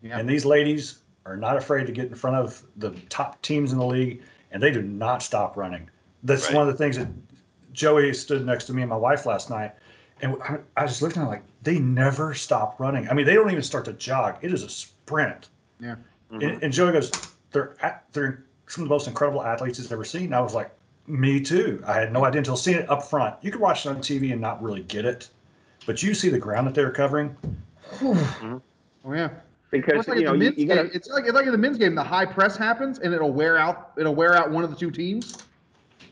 Yeah. 0.00 0.20
and 0.20 0.28
these 0.28 0.44
ladies 0.44 1.00
are 1.26 1.36
not 1.36 1.56
afraid 1.56 1.88
to 1.88 1.92
get 1.92 2.06
in 2.06 2.14
front 2.14 2.36
of 2.36 2.62
the 2.76 2.90
top 3.08 3.42
teams 3.42 3.72
in 3.72 3.78
the 3.78 3.84
league, 3.84 4.22
and 4.52 4.62
they 4.62 4.70
do 4.70 4.82
not 4.82 5.20
stop 5.20 5.56
running. 5.56 5.90
That's 6.22 6.46
Right. 6.46 6.54
one 6.58 6.68
of 6.68 6.72
the 6.72 6.78
things 6.78 6.96
that 6.96 7.08
Joey 7.72 8.14
stood 8.14 8.46
next 8.46 8.66
to 8.66 8.72
me 8.72 8.82
and 8.82 8.88
my 8.90 8.96
wife 8.96 9.26
last 9.26 9.50
night, 9.50 9.72
and 10.20 10.36
I, 10.44 10.58
I 10.76 10.84
was 10.84 11.02
looking 11.02 11.22
at 11.22 11.24
them 11.24 11.28
like 11.32 11.42
they 11.64 11.80
never 11.80 12.34
stop 12.34 12.78
running. 12.78 13.08
I 13.08 13.14
mean, 13.14 13.26
they 13.26 13.34
don't 13.34 13.50
even 13.50 13.64
start 13.64 13.84
to 13.86 13.94
jog. 13.94 14.36
It 14.42 14.52
is 14.52 14.62
a 14.62 14.68
sprint. 14.68 15.48
Mhm. 15.80 15.98
And, 16.30 16.62
and 16.62 16.72
Joey 16.72 16.92
goes, 16.92 17.10
they're 17.50 17.74
at, 17.84 18.04
they're 18.12 18.44
some 18.72 18.82
of 18.82 18.88
the 18.88 18.94
most 18.94 19.06
incredible 19.06 19.42
athletes 19.42 19.76
he's 19.76 19.92
ever 19.92 20.04
seen. 20.04 20.32
I 20.32 20.40
was 20.40 20.54
like, 20.54 20.70
me 21.06 21.40
too. 21.40 21.82
I 21.86 21.92
had 21.92 22.10
no 22.10 22.24
idea 22.24 22.38
until 22.38 22.56
seeing 22.56 22.78
it 22.78 22.88
up 22.88 23.04
front. 23.04 23.36
You 23.42 23.50
could 23.50 23.60
watch 23.60 23.84
it 23.84 23.90
on 23.90 23.98
TV 23.98 24.32
and 24.32 24.40
not 24.40 24.62
really 24.62 24.82
get 24.84 25.04
it, 25.04 25.28
but 25.84 26.02
you 26.02 26.14
see 26.14 26.30
the 26.30 26.38
ground 26.38 26.66
that 26.66 26.74
they're 26.74 26.90
covering. 26.90 27.36
Oh 28.02 28.62
yeah. 29.14 29.28
because 29.70 30.00
It's 30.00 30.08
like, 30.08 30.20
you 30.20 30.24
know 30.24 30.32
you, 30.32 30.54
you 30.56 30.66
gotta 30.66 30.84
game, 30.84 30.90
it's 30.94 31.08
like 31.10 31.24
it's 31.24 31.34
like 31.34 31.44
in 31.44 31.52
the 31.52 31.58
men's 31.58 31.76
game, 31.76 31.94
the 31.94 32.02
high 32.02 32.24
press 32.24 32.56
happens 32.56 32.98
and 33.00 33.12
it'll 33.12 33.32
wear 33.32 33.58
out 33.58 33.92
it'll 33.98 34.14
wear 34.14 34.34
out 34.34 34.50
one 34.50 34.64
of 34.64 34.70
the 34.70 34.76
two 34.76 34.90
teams. 34.90 35.36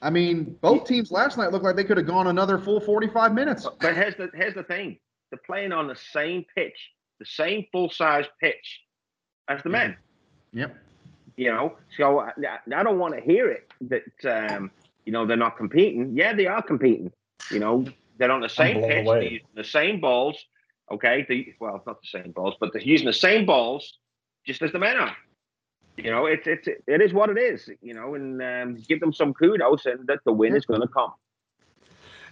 I 0.03 0.11
mean, 0.11 0.57
both 0.61 0.87
teams 0.87 1.11
last 1.11 1.39
night 1.39 1.53
looked 1.53 1.65
like 1.65 1.77
they 1.77 1.85
could 1.85 1.97
have 1.97 2.07
gone 2.07 2.27
another 2.27 2.59
full 2.59 2.81
45 2.81 3.33
minutes. 3.33 3.67
But 3.81 3.95
here's 3.95 4.17
the 4.17 4.29
here's 4.35 4.55
the 4.55 4.65
thing: 4.65 4.99
they're 5.31 5.41
playing 5.47 5.73
on 5.73 5.87
the 5.87 5.97
same 5.97 6.45
pitch, 6.55 6.91
the 7.19 7.27
same 7.27 7.65
full 7.73 7.89
size 7.89 8.27
pitch 8.39 8.81
as 9.49 9.63
the 9.63 9.71
men. 9.71 9.97
Yep. 10.53 10.77
You 11.41 11.51
know, 11.51 11.79
so 11.97 12.21
I, 12.21 12.33
I 12.77 12.83
don't 12.83 12.99
want 12.99 13.15
to 13.15 13.21
hear 13.23 13.49
it 13.49 13.73
that 13.89 14.51
um, 14.53 14.71
you 15.07 15.13
know 15.13 15.25
they're 15.25 15.39
not 15.39 15.57
competing. 15.57 16.15
Yeah, 16.15 16.35
they 16.35 16.47
are 16.47 16.61
competing. 16.61 17.11
You 17.51 17.61
know, 17.61 17.87
they're 18.19 18.31
on 18.31 18.43
the 18.43 18.49
same 18.51 18.83
pitch, 18.83 19.07
they're 19.07 19.23
using 19.23 19.47
the 19.55 19.65
same 19.65 20.03
balls. 20.03 20.37
Okay, 20.93 21.25
they, 21.27 21.55
well, 21.59 21.83
not 21.87 22.03
the 22.03 22.09
same 22.09 22.33
balls, 22.33 22.57
but 22.61 22.75
they're 22.75 22.83
using 22.83 23.07
the 23.07 23.15
same 23.15 23.47
balls, 23.47 24.01
just 24.47 24.61
as 24.61 24.71
the 24.73 24.79
men 24.79 24.99
are. 24.99 25.17
You 25.97 26.11
know, 26.11 26.27
it's 26.27 26.47
it's 26.47 26.69
it 26.69 27.01
is 27.01 27.15
what 27.15 27.31
it 27.31 27.39
is. 27.39 27.71
You 27.81 27.95
know, 27.95 28.17
and 28.17 28.43
um, 28.43 28.75
give 28.87 29.01
them 29.01 29.15
some 29.15 29.33
kudos, 29.33 29.87
and 29.87 30.07
that 30.09 30.19
the 30.27 30.35
win 30.35 30.55
is 30.55 30.67
going 30.67 30.83
to 30.83 30.89
come. 30.89 31.15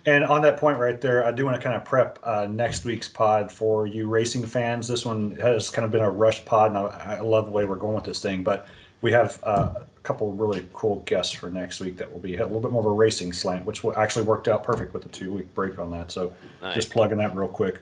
And 0.05 0.23
on 0.23 0.43
that 0.43 0.59
point 0.59 0.79
right 0.79 1.01
there, 1.01 1.25
I 1.25 1.33
do 1.33 1.47
want 1.47 1.57
to 1.57 1.63
kind 1.63 1.75
of 1.75 1.83
prep 1.83 2.19
uh, 2.25 2.47
next 2.51 2.85
week's 2.85 3.09
pod 3.09 3.51
for 3.51 3.87
you 3.87 4.07
racing 4.07 4.45
fans. 4.45 4.87
This 4.87 5.07
one 5.07 5.35
has 5.37 5.71
kind 5.71 5.87
of 5.87 5.91
been 5.91 6.03
a 6.03 6.11
rush 6.11 6.45
pod, 6.45 6.73
and 6.73 6.79
I, 6.79 7.17
I 7.17 7.21
love 7.21 7.47
the 7.47 7.53
way 7.53 7.65
we're 7.65 7.77
going 7.77 7.95
with 7.95 8.05
this 8.05 8.21
thing. 8.21 8.43
But 8.43 8.69
we 9.01 9.13
have 9.13 9.39
uh, 9.45 9.73
a 9.77 10.01
couple 10.03 10.31
of 10.31 10.39
really 10.41 10.67
cool 10.73 10.97
guests 11.07 11.33
for 11.33 11.51
next 11.51 11.81
week 11.81 11.97
that 11.97 12.11
will 12.13 12.19
be 12.21 12.37
a 12.37 12.45
little 12.45 12.61
bit 12.61 12.71
more 12.73 12.81
of 12.81 12.87
a 12.87 12.91
racing 12.91 13.33
slant, 13.33 13.65
which 13.65 13.85
will 13.85 13.97
actually 13.97 14.25
worked 14.25 14.49
out 14.49 14.65
perfect 14.65 14.93
with 14.93 15.03
the 15.03 15.09
two 15.09 15.33
week 15.33 15.53
break 15.55 15.79
on 15.79 15.91
that. 15.93 16.11
So 16.11 16.33
Nice. 16.63 16.75
just 16.75 16.91
plugging 16.91 17.19
that 17.19 17.35
real 17.37 17.49
quick. 17.49 17.79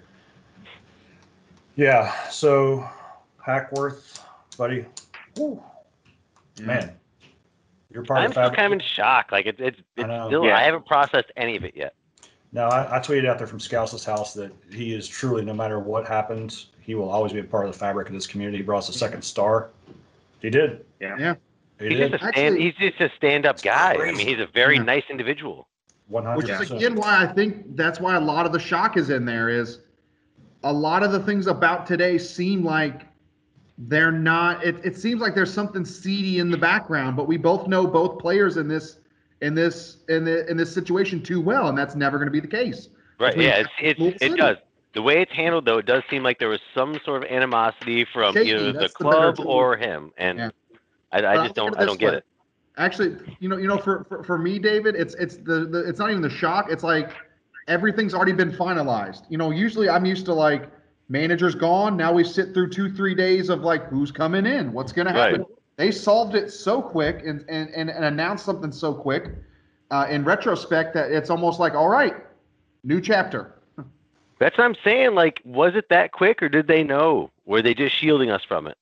Yeah. 1.77 2.13
So 2.31 2.89
Hackworth, 3.45 4.23
buddy, 4.57 4.85
whew, 5.37 5.63
man, 6.61 6.93
you're 7.91 8.05
part 8.05 8.21
I'm 8.21 8.27
of 8.27 8.31
the 8.31 8.33
still 8.35 8.43
fabric. 8.45 8.57
kind 8.59 8.67
of 8.67 8.73
in 8.73 8.81
shock. 8.81 9.33
Like 9.33 9.47
it's 9.47 9.61
it's, 9.61 9.79
I 9.97 10.01
it's 10.03 10.09
know. 10.09 10.27
still 10.29 10.45
Yeah. 10.45 10.59
I 10.59 10.63
haven't 10.63 10.87
processed 10.87 11.31
any 11.37 11.57
of 11.57 11.65
it 11.65 11.75
yet. 11.77 11.95
No, 12.53 12.69
I, 12.69 12.97
I 12.97 13.01
tweeted 13.01 13.27
out 13.27 13.39
there 13.39 13.47
from 13.47 13.61
Scouse's 13.61 14.05
house 14.05 14.33
that 14.35 14.51
he 14.73 14.95
is 14.95 15.07
truly, 15.07 15.45
no 15.45 15.53
matter 15.53 15.79
what 15.79 16.07
happens, 16.07 16.69
he 16.81 16.95
will 16.95 17.09
always 17.11 17.33
be 17.33 17.41
a 17.41 17.45
part 17.45 17.67
of 17.67 17.73
the 17.73 17.79
fabric 17.79 18.09
of 18.09 18.15
this 18.15 18.27
community. 18.27 18.59
He 18.59 18.63
brought 18.63 18.79
us 18.79 18.89
a 18.89 18.93
second 18.95 19.23
star. 19.23 19.71
He 20.41 20.51
did. 20.51 20.85
Yeah. 21.01 21.17
Yeah. 21.19 21.35
He 21.79 21.89
He's 21.89 21.99
did. 21.99 22.13
just 22.13 22.23
a 22.25 22.29
stand, 22.29 22.55
Actually- 22.55 22.63
he's 22.63 22.75
just 22.91 23.01
a 23.01 23.11
stand-up 23.17 23.63
guy. 23.63 23.95
I 24.01 24.13
mean, 24.13 24.27
he's 24.27 24.39
a 24.41 24.47
very 24.47 24.77
Yeah. 24.77 24.83
nice 24.83 25.05
individual. 25.11 25.69
One 26.09 26.25
Which 26.37 26.49
is 26.49 26.71
again 26.71 26.95
why 26.95 27.23
I 27.23 27.27
think 27.27 27.77
that's 27.77 27.99
why 28.01 28.15
a 28.15 28.21
lot 28.21 28.47
of 28.47 28.53
the 28.53 28.61
shock 28.61 28.97
is 28.97 29.11
in 29.11 29.25
there 29.25 29.49
is 29.49 29.81
a 30.63 30.73
lot 30.73 31.03
of 31.03 31.11
the 31.11 31.19
things 31.21 31.49
about 31.49 31.85
today 31.87 32.17
seem 32.17 32.65
like 32.65 33.03
they're 33.77 34.13
not 34.13 34.65
it, 34.65 34.77
it 34.85 34.97
seems 34.97 35.21
like 35.21 35.35
there's 35.35 35.53
something 35.53 35.85
seedy 35.85 36.39
in 36.39 36.49
the 36.49 36.57
background, 36.57 37.17
but 37.17 37.27
we 37.27 37.37
both 37.37 37.67
know 37.67 37.87
both 37.89 38.21
players 38.21 38.57
in 38.57 38.69
this 38.69 39.01
in 39.43 39.53
this 39.55 39.99
in 40.09 40.25
the 40.25 40.49
in 40.49 40.57
this 40.57 40.73
situation 40.73 41.21
too 41.23 41.41
well, 41.41 41.69
and 41.69 41.77
that's 41.77 41.97
never 41.97 42.19
gonna 42.19 42.31
be 42.31 42.41
the 42.41 42.47
case. 42.47 42.89
Right? 43.19 43.33
Between 43.35 43.49
Yeah, 43.49 43.65
it's, 43.81 43.99
it's 44.01 44.23
it 44.23 44.37
does. 44.37 44.59
The 44.97 45.03
way 45.03 45.21
it's 45.21 45.33
handled, 45.33 45.67
though, 45.67 45.77
it 45.77 45.85
does 45.85 46.03
seem 46.09 46.23
like 46.23 46.39
there 46.39 46.49
was 46.49 46.61
some 46.75 46.99
sort 47.05 47.23
of 47.23 47.31
animosity 47.31 48.07
from 48.15 48.33
Shaky, 48.33 48.53
either 48.53 48.73
the 48.73 48.79
that's 48.79 48.95
the 48.95 49.05
club 49.05 49.39
or 49.41 49.77
him, 49.77 50.11
and 50.17 50.39
Yeah. 50.39 50.51
I, 51.13 51.19
I 51.19 51.35
just 51.47 51.49
look 51.49 51.55
don't 51.55 51.79
I 51.79 51.85
don't 51.85 52.01
get 52.01 52.13
way. 52.13 52.17
it. 52.17 52.25
Actually, 52.79 53.17
you 53.39 53.51
know, 53.51 53.59
you 53.59 53.69
know, 53.69 53.77
for, 53.77 54.05
for, 54.09 54.25
for 54.25 54.39
me, 54.39 54.59
David, 54.59 54.95
it's 54.97 55.15
it's 55.17 55.37
the, 55.37 55.67
the 55.67 55.87
it's 55.87 55.99
not 55.99 56.09
even 56.09 56.23
the 56.23 56.31
shock. 56.31 56.69
It's 56.71 56.83
like 56.83 57.11
everything's 57.69 58.15
already 58.15 58.33
been 58.33 58.51
finalized. 58.51 59.25
You 59.29 59.37
know, 59.37 59.51
usually 59.51 59.91
I'm 59.91 60.07
used 60.07 60.25
to 60.27 60.33
like 60.33 60.71
manager's 61.11 61.55
gone. 61.55 61.99
Now 61.99 62.15
we 62.15 62.25
sit 62.25 62.55
through 62.55 62.71
two, 62.71 62.91
three 62.91 63.15
days 63.15 63.51
of 63.51 63.61
like 63.61 63.89
who's 63.89 64.11
coming 64.11 64.47
in, 64.47 64.73
what's 64.73 64.93
gonna 64.93 65.13
happen. 65.13 65.41
Right. 65.43 65.51
They 65.77 65.91
solved 65.91 66.35
it 66.35 66.51
so 66.51 66.81
quick 66.81 67.23
and 67.27 67.45
and, 67.51 67.69
and, 67.69 67.91
and 67.91 68.03
announced 68.07 68.47
something 68.47 68.73
so 68.73 68.95
quick. 68.95 69.27
Uh, 69.91 70.07
in 70.09 70.25
retrospect, 70.25 70.95
that 70.95 71.11
it's 71.11 71.29
almost 71.29 71.61
like, 71.61 71.75
all 71.75 71.91
right, 71.91 72.15
new 72.83 72.99
chapter. 72.99 73.56
That's 74.39 74.57
what 74.59 74.65
I'm 74.65 74.77
saying. 74.85 75.15
Like, 75.15 75.41
was 75.45 75.75
it 75.75 75.89
that 75.91 76.13
quick, 76.13 76.43
or 76.43 76.49
did 76.49 76.67
they 76.67 76.83
know? 76.83 77.31
Were 77.45 77.63
they 77.63 77.75
just 77.75 77.97
shielding 77.97 78.31
us 78.31 78.43
from 78.45 78.67
it? 78.67 78.77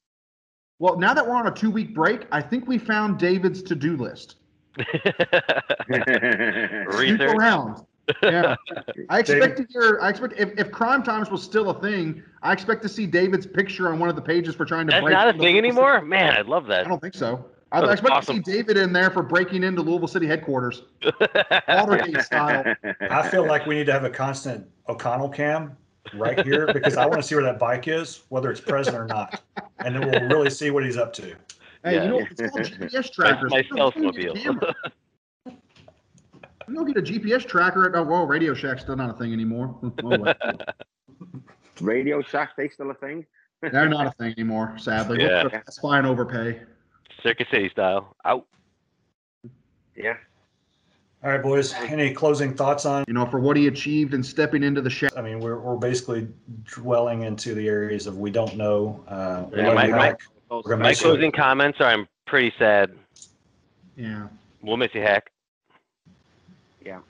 Well, 0.78 0.98
now 0.98 1.14
that 1.14 1.26
we're 1.26 1.36
on 1.36 1.46
a 1.46 1.52
two 1.52 1.70
week 1.70 1.94
break, 1.94 2.26
I 2.32 2.42
think 2.42 2.66
we 2.66 2.78
found 2.78 3.18
David's 3.18 3.62
to 3.64 3.74
do 3.74 3.96
list. 3.96 4.36
Snoop 4.76 4.96
Research. 6.88 7.20
around. 7.20 7.86
Yeah. 8.22 8.56
I 9.08 9.20
expect 9.20 9.56
to 9.58 9.66
hear. 9.70 9.98
I 10.02 10.10
expect 10.10 10.34
if, 10.36 10.50
if 10.58 10.70
crime 10.70 11.02
times 11.02 11.30
was 11.30 11.42
still 11.42 11.70
a 11.70 11.80
thing, 11.80 12.22
I 12.42 12.52
expect 12.52 12.82
to 12.82 12.88
see 12.88 13.06
David's 13.06 13.46
picture 13.46 13.88
on 13.90 13.98
one 13.98 14.08
of 14.08 14.16
the 14.16 14.22
pages 14.22 14.54
for 14.54 14.64
trying 14.64 14.86
to. 14.88 14.90
That's 14.90 15.02
break 15.02 15.14
not 15.14 15.26
a 15.28 15.30
into 15.30 15.42
thing 15.42 15.56
anymore. 15.56 16.02
Man, 16.02 16.36
I 16.36 16.42
love 16.42 16.66
that. 16.66 16.84
I 16.84 16.88
don't 16.88 17.00
think 17.00 17.14
so. 17.14 17.46
I, 17.74 17.80
That 17.80 17.86
I 17.86 17.90
was 17.90 18.00
expect 18.00 18.14
awesome. 18.16 18.42
to 18.42 18.50
see 18.50 18.56
David 18.56 18.76
in 18.76 18.92
there 18.92 19.10
for 19.10 19.22
breaking 19.22 19.64
into 19.64 19.82
Louisville 19.82 20.06
City 20.06 20.26
headquarters, 20.28 20.82
Watergate 21.68 22.20
style. 22.22 22.74
I 23.00 23.28
feel 23.28 23.44
like 23.46 23.66
we 23.66 23.74
need 23.74 23.86
to 23.86 23.92
have 23.92 24.04
a 24.04 24.10
constant 24.10 24.64
O'Connell 24.88 25.28
cam 25.28 25.76
right 26.14 26.44
here 26.46 26.72
because 26.72 26.96
I 26.96 27.04
want 27.06 27.20
to 27.20 27.26
see 27.26 27.34
where 27.34 27.42
that 27.44 27.58
bike 27.58 27.88
is, 27.88 28.22
whether 28.28 28.50
it's 28.52 28.60
present 28.60 28.96
or 28.96 29.06
not, 29.06 29.42
and 29.84 29.96
then 29.96 30.08
we'll 30.08 30.28
really 30.28 30.50
see 30.50 30.70
what 30.70 30.84
he's 30.84 30.96
up 30.96 31.12
to. 31.14 31.34
Hey, 31.82 31.96
Yeah. 31.96 32.04
you 32.04 32.08
know 32.10 32.18
it's 32.30 32.40
called 32.40 32.64
GPS 32.64 32.90
That's 32.92 33.10
trackers. 33.10 33.50
my 33.50 33.58
You 33.68 33.74
know, 33.74 33.92
you 33.96 34.02
get 34.02 34.36
a 34.36 34.36
stealth-mobile. 34.36 34.74
You 36.68 36.74
don't 36.74 36.86
get 36.86 36.96
a 36.96 37.02
GPS 37.02 37.44
tracker 37.44 37.88
at 37.88 37.96
oh, 37.96 38.04
well, 38.04 38.24
Radio 38.26 38.54
Shack's 38.54 38.82
still 38.82 38.96
not 38.96 39.10
a 39.10 39.14
thing 39.14 39.32
anymore. 39.32 39.76
Oh. 40.04 40.32
Radio 41.80 42.22
Shack, 42.22 42.50
they 42.56 42.68
still 42.68 42.90
a 42.90 42.94
thing? 42.94 43.26
They're 43.60 43.88
not 43.88 44.06
a 44.06 44.12
thing 44.12 44.32
anymore, 44.32 44.76
sadly. 44.78 45.22
Yeah. 45.22 45.48
That's 45.50 45.78
fine 45.78 46.06
overpay. 46.06 46.60
Circuit 47.24 47.48
City 47.50 47.68
style. 47.70 48.14
Out. 48.24 48.46
Yeah. 49.96 50.14
All 51.24 51.30
right, 51.30 51.42
boys. 51.42 51.72
Any 51.74 52.12
closing 52.12 52.54
thoughts 52.54 52.84
on? 52.84 53.04
You 53.08 53.14
know, 53.14 53.24
for 53.24 53.40
what 53.40 53.56
he 53.56 53.66
achieved 53.66 54.12
and 54.12 54.24
stepping 54.24 54.62
into 54.62 54.82
the 54.82 54.90
shadow. 54.90 55.16
I 55.16 55.22
mean, 55.22 55.40
we're, 55.40 55.58
we're 55.58 55.76
basically 55.76 56.28
dwelling 56.66 57.22
into 57.22 57.54
the 57.54 57.66
areas 57.66 58.06
of 58.06 58.18
we 58.18 58.30
don't 58.30 58.56
know. 58.56 59.02
Uh, 59.08 59.46
Yeah, 59.56 59.62
don't 59.62 59.74
my- 59.74 59.86
my- 59.88 60.14
We're 60.50 60.76
My 60.76 60.90
miss 60.90 61.00
you. 61.00 61.06
closing 61.06 61.32
comments 61.32 61.80
are: 61.80 61.86
I'm 61.86 62.06
pretty 62.26 62.52
sad. 62.58 62.92
Yeah. 63.96 64.28
We'll 64.60 64.76
miss 64.76 64.90
you, 64.94 65.00
Hack. 65.00 65.30
Yeah. 66.84 67.00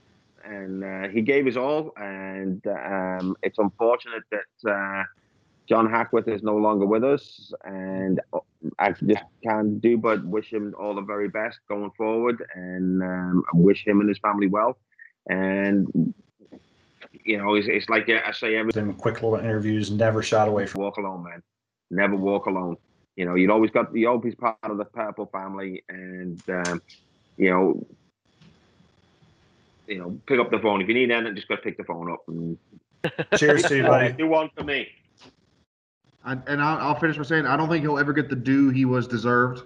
And 0.45 0.85
uh, 0.85 1.09
he 1.09 1.21
gave 1.21 1.45
his 1.45 1.57
all. 1.57 1.93
And 1.97 2.65
um, 2.69 3.37
it's 3.43 3.59
unfortunate 3.59 4.23
that 4.31 4.71
uh, 4.71 5.03
John 5.67 5.89
Hackworth 5.89 6.29
is 6.29 6.43
no 6.43 6.57
longer 6.57 6.85
with 6.85 7.05
us, 7.05 7.53
and 7.65 8.21
I 8.79 8.93
just 8.93 9.23
can't 9.43 9.81
do 9.81 9.97
but 9.97 10.25
wish 10.25 10.53
him 10.53 10.75
all 10.79 10.95
the 10.95 11.01
very 11.01 11.29
best 11.29 11.59
going 11.69 11.91
forward, 11.97 12.45
and 12.55 13.03
um, 13.03 13.45
wish 13.55 13.87
him 13.87 14.01
and 14.01 14.09
his 14.09 14.19
family 14.19 14.47
well. 14.47 14.77
And 15.29 16.15
you 17.25 17.39
know, 17.39 17.55
it's, 17.55 17.67
it's 17.69 17.89
like 17.89 18.09
I 18.11 18.33
say 18.33 18.57
every 18.57 18.73
Them 18.73 18.93
quick 18.95 19.23
little 19.23 19.37
interviews, 19.37 19.91
never 19.91 20.23
shot 20.23 20.49
away 20.49 20.67
from. 20.67 20.83
walk 20.83 20.99
alone, 20.99 21.25
man. 21.25 21.43
Never 21.91 22.17
walk 22.17 22.47
alone. 22.47 22.77
You 23.17 23.25
know, 23.25 23.35
you'd 23.35 23.51
always 23.51 23.71
got 23.71 23.95
you 23.97 24.09
always 24.09 24.35
part 24.35 24.57
of 24.65 24.77
the 24.77 24.85
purple 24.85 25.27
family, 25.27 25.83
and 25.89 26.43
um, 26.49 26.83
you 27.39 27.51
know, 27.51 27.87
you 29.87 29.99
know, 29.99 30.19
pick 30.27 30.39
up 30.39 30.51
the 30.51 30.59
phone 30.59 30.83
if 30.83 30.89
you 30.89 30.95
need 30.95 31.11
anything. 31.11 31.35
Just 31.37 31.49
go 31.49 31.57
pick 31.57 31.79
the 31.79 31.85
phone 31.85 32.11
up 32.13 32.21
and 32.29 32.59
Cheers 33.37 33.63
to 33.65 33.77
you, 33.77 33.83
buddy. 33.87 34.13
do 34.13 34.27
one 34.27 34.51
for 34.57 34.65
me. 34.65 34.89
I, 36.25 36.33
and 36.47 36.63
I'll, 36.63 36.79
I'll 36.79 36.99
finish 36.99 37.17
by 37.17 37.23
saying 37.23 37.47
I 37.47 37.57
don't 37.57 37.69
think 37.69 37.83
he'll 37.83 37.99
ever 37.99 38.13
get 38.13 38.29
the 38.29 38.37
due 38.37 38.71
he 38.71 38.85
was 38.85 39.07
deserved. 39.07 39.63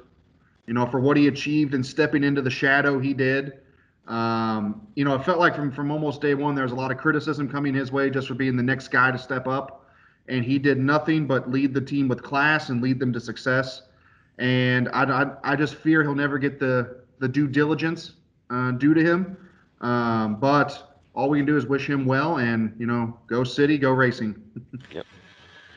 You 0.67 0.75
know, 0.75 0.87
for 0.87 1.01
what 1.01 1.17
he 1.17 1.29
achieved 1.29 1.75
and 1.75 1.85
stepping 1.85 2.25
into 2.25 2.43
the 2.43 2.51
shadow 2.51 2.99
he 2.99 3.15
did. 3.15 3.61
Um, 4.07 4.87
you 4.95 5.05
know, 5.05 5.15
it 5.15 5.25
felt 5.25 5.39
like 5.39 5.55
from 5.55 5.71
from 5.71 5.91
almost 5.91 6.21
day 6.21 6.35
one 6.35 6.55
there 6.55 6.65
was 6.65 6.73
a 6.73 6.77
lot 6.77 6.91
of 6.91 6.99
criticism 6.99 7.49
coming 7.49 7.75
his 7.75 7.93
way 7.93 8.11
just 8.11 8.29
for 8.29 8.35
being 8.35 8.57
the 8.57 8.63
next 8.63 8.89
guy 8.89 9.11
to 9.11 9.19
step 9.19 9.47
up, 9.47 9.87
and 10.29 10.45
he 10.45 10.59
did 10.59 10.79
nothing 10.79 11.27
but 11.27 11.51
lead 11.51 11.75
the 11.75 11.81
team 11.81 12.09
with 12.09 12.23
class 12.23 12.71
and 12.71 12.83
lead 12.83 12.99
them 12.99 13.13
to 13.13 13.21
success. 13.21 13.83
And 14.39 14.89
I, 14.91 15.05
I, 15.05 15.53
I 15.53 15.57
just 15.57 15.75
fear 15.75 16.03
he'll 16.03 16.15
never 16.15 16.39
get 16.39 16.59
the 16.59 17.01
the 17.19 17.29
due 17.29 17.49
diligence 17.49 18.13
uh, 18.51 18.73
due 18.73 18.95
to 18.95 19.03
him. 19.03 19.37
Um, 19.81 20.37
but 20.37 20.97
all 21.15 21.29
we 21.29 21.39
can 21.39 21.47
do 21.47 21.57
is 21.57 21.67
wish 21.67 21.89
him 21.89 22.07
well, 22.07 22.39
and 22.39 22.75
you 22.79 22.87
know, 22.87 23.19
go 23.27 23.45
city, 23.45 23.79
go 23.79 23.91
racing. 23.91 24.43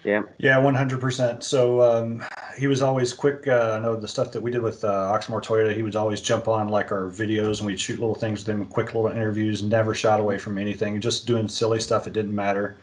Yeah, 0.04 0.24
Yeah, 0.38 0.58
one 0.58 0.76
hundred 0.76 1.00
percent. 1.00 1.44
So 1.44 1.82
um, 1.82 2.24
he 2.58 2.68
was 2.68 2.82
always 2.82 3.14
quick. 3.14 3.48
Uh, 3.48 3.78
I 3.78 3.80
know 3.80 3.96
the 3.96 4.08
stuff 4.08 4.32
that 4.32 4.42
we 4.42 4.52
did 4.52 4.62
with 4.62 4.84
uh, 4.84 5.12
Oxmoor 5.14 5.44
Toyota. 5.44 5.76
He 5.76 5.84
would 5.84 5.96
always 5.96 6.22
jump 6.22 6.48
on 6.48 6.70
like 6.70 6.92
our 6.92 7.08
videos 7.08 7.60
and 7.60 7.68
we'd 7.68 7.80
shoot 7.80 8.00
little 8.00 8.16
things 8.16 8.40
with 8.40 8.50
him, 8.50 8.66
quick 8.66 8.88
little 8.88 9.08
interviews. 9.08 9.62
Never 9.64 9.94
shot 9.94 10.20
away 10.20 10.38
from 10.38 10.58
anything. 10.58 11.00
Just 11.00 11.28
doing 11.28 11.48
silly 11.48 11.80
stuff. 11.80 12.08
It 12.08 12.14
didn't 12.14 12.34
matter. 12.34 12.78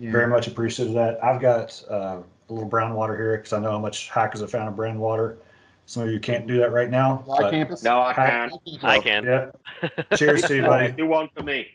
Yeah. 0.00 0.10
Very 0.10 0.26
much 0.26 0.48
appreciated 0.48 0.94
that. 0.96 1.22
I've 1.22 1.40
got 1.40 1.82
uh, 1.90 2.18
a 2.48 2.52
little 2.52 2.68
brown 2.68 2.94
water 2.94 3.16
here 3.16 3.36
because 3.36 3.52
I 3.52 3.60
know 3.60 3.70
how 3.70 3.78
much 3.78 4.10
Hack 4.10 4.34
is 4.34 4.42
a 4.42 4.48
fan 4.48 4.66
of 4.66 4.76
brown 4.76 4.98
water. 4.98 5.38
Some 5.86 6.02
of 6.02 6.10
you 6.10 6.18
can't 6.18 6.46
do 6.46 6.58
that 6.58 6.72
right 6.72 6.90
now. 6.90 7.18
Fly 7.18 7.42
but 7.42 7.50
campus. 7.50 7.82
no, 7.82 8.00
I 8.00 8.14
can't. 8.14 8.52
I 8.82 8.98
can. 8.98 9.24
Yeah. 9.24 9.50
Cheers 10.16 10.42
to 10.42 10.56
you, 10.56 10.62
buddy. 10.66 10.92
Do 10.92 11.06
one 11.06 11.28
for 11.36 11.42
me. 11.42 11.68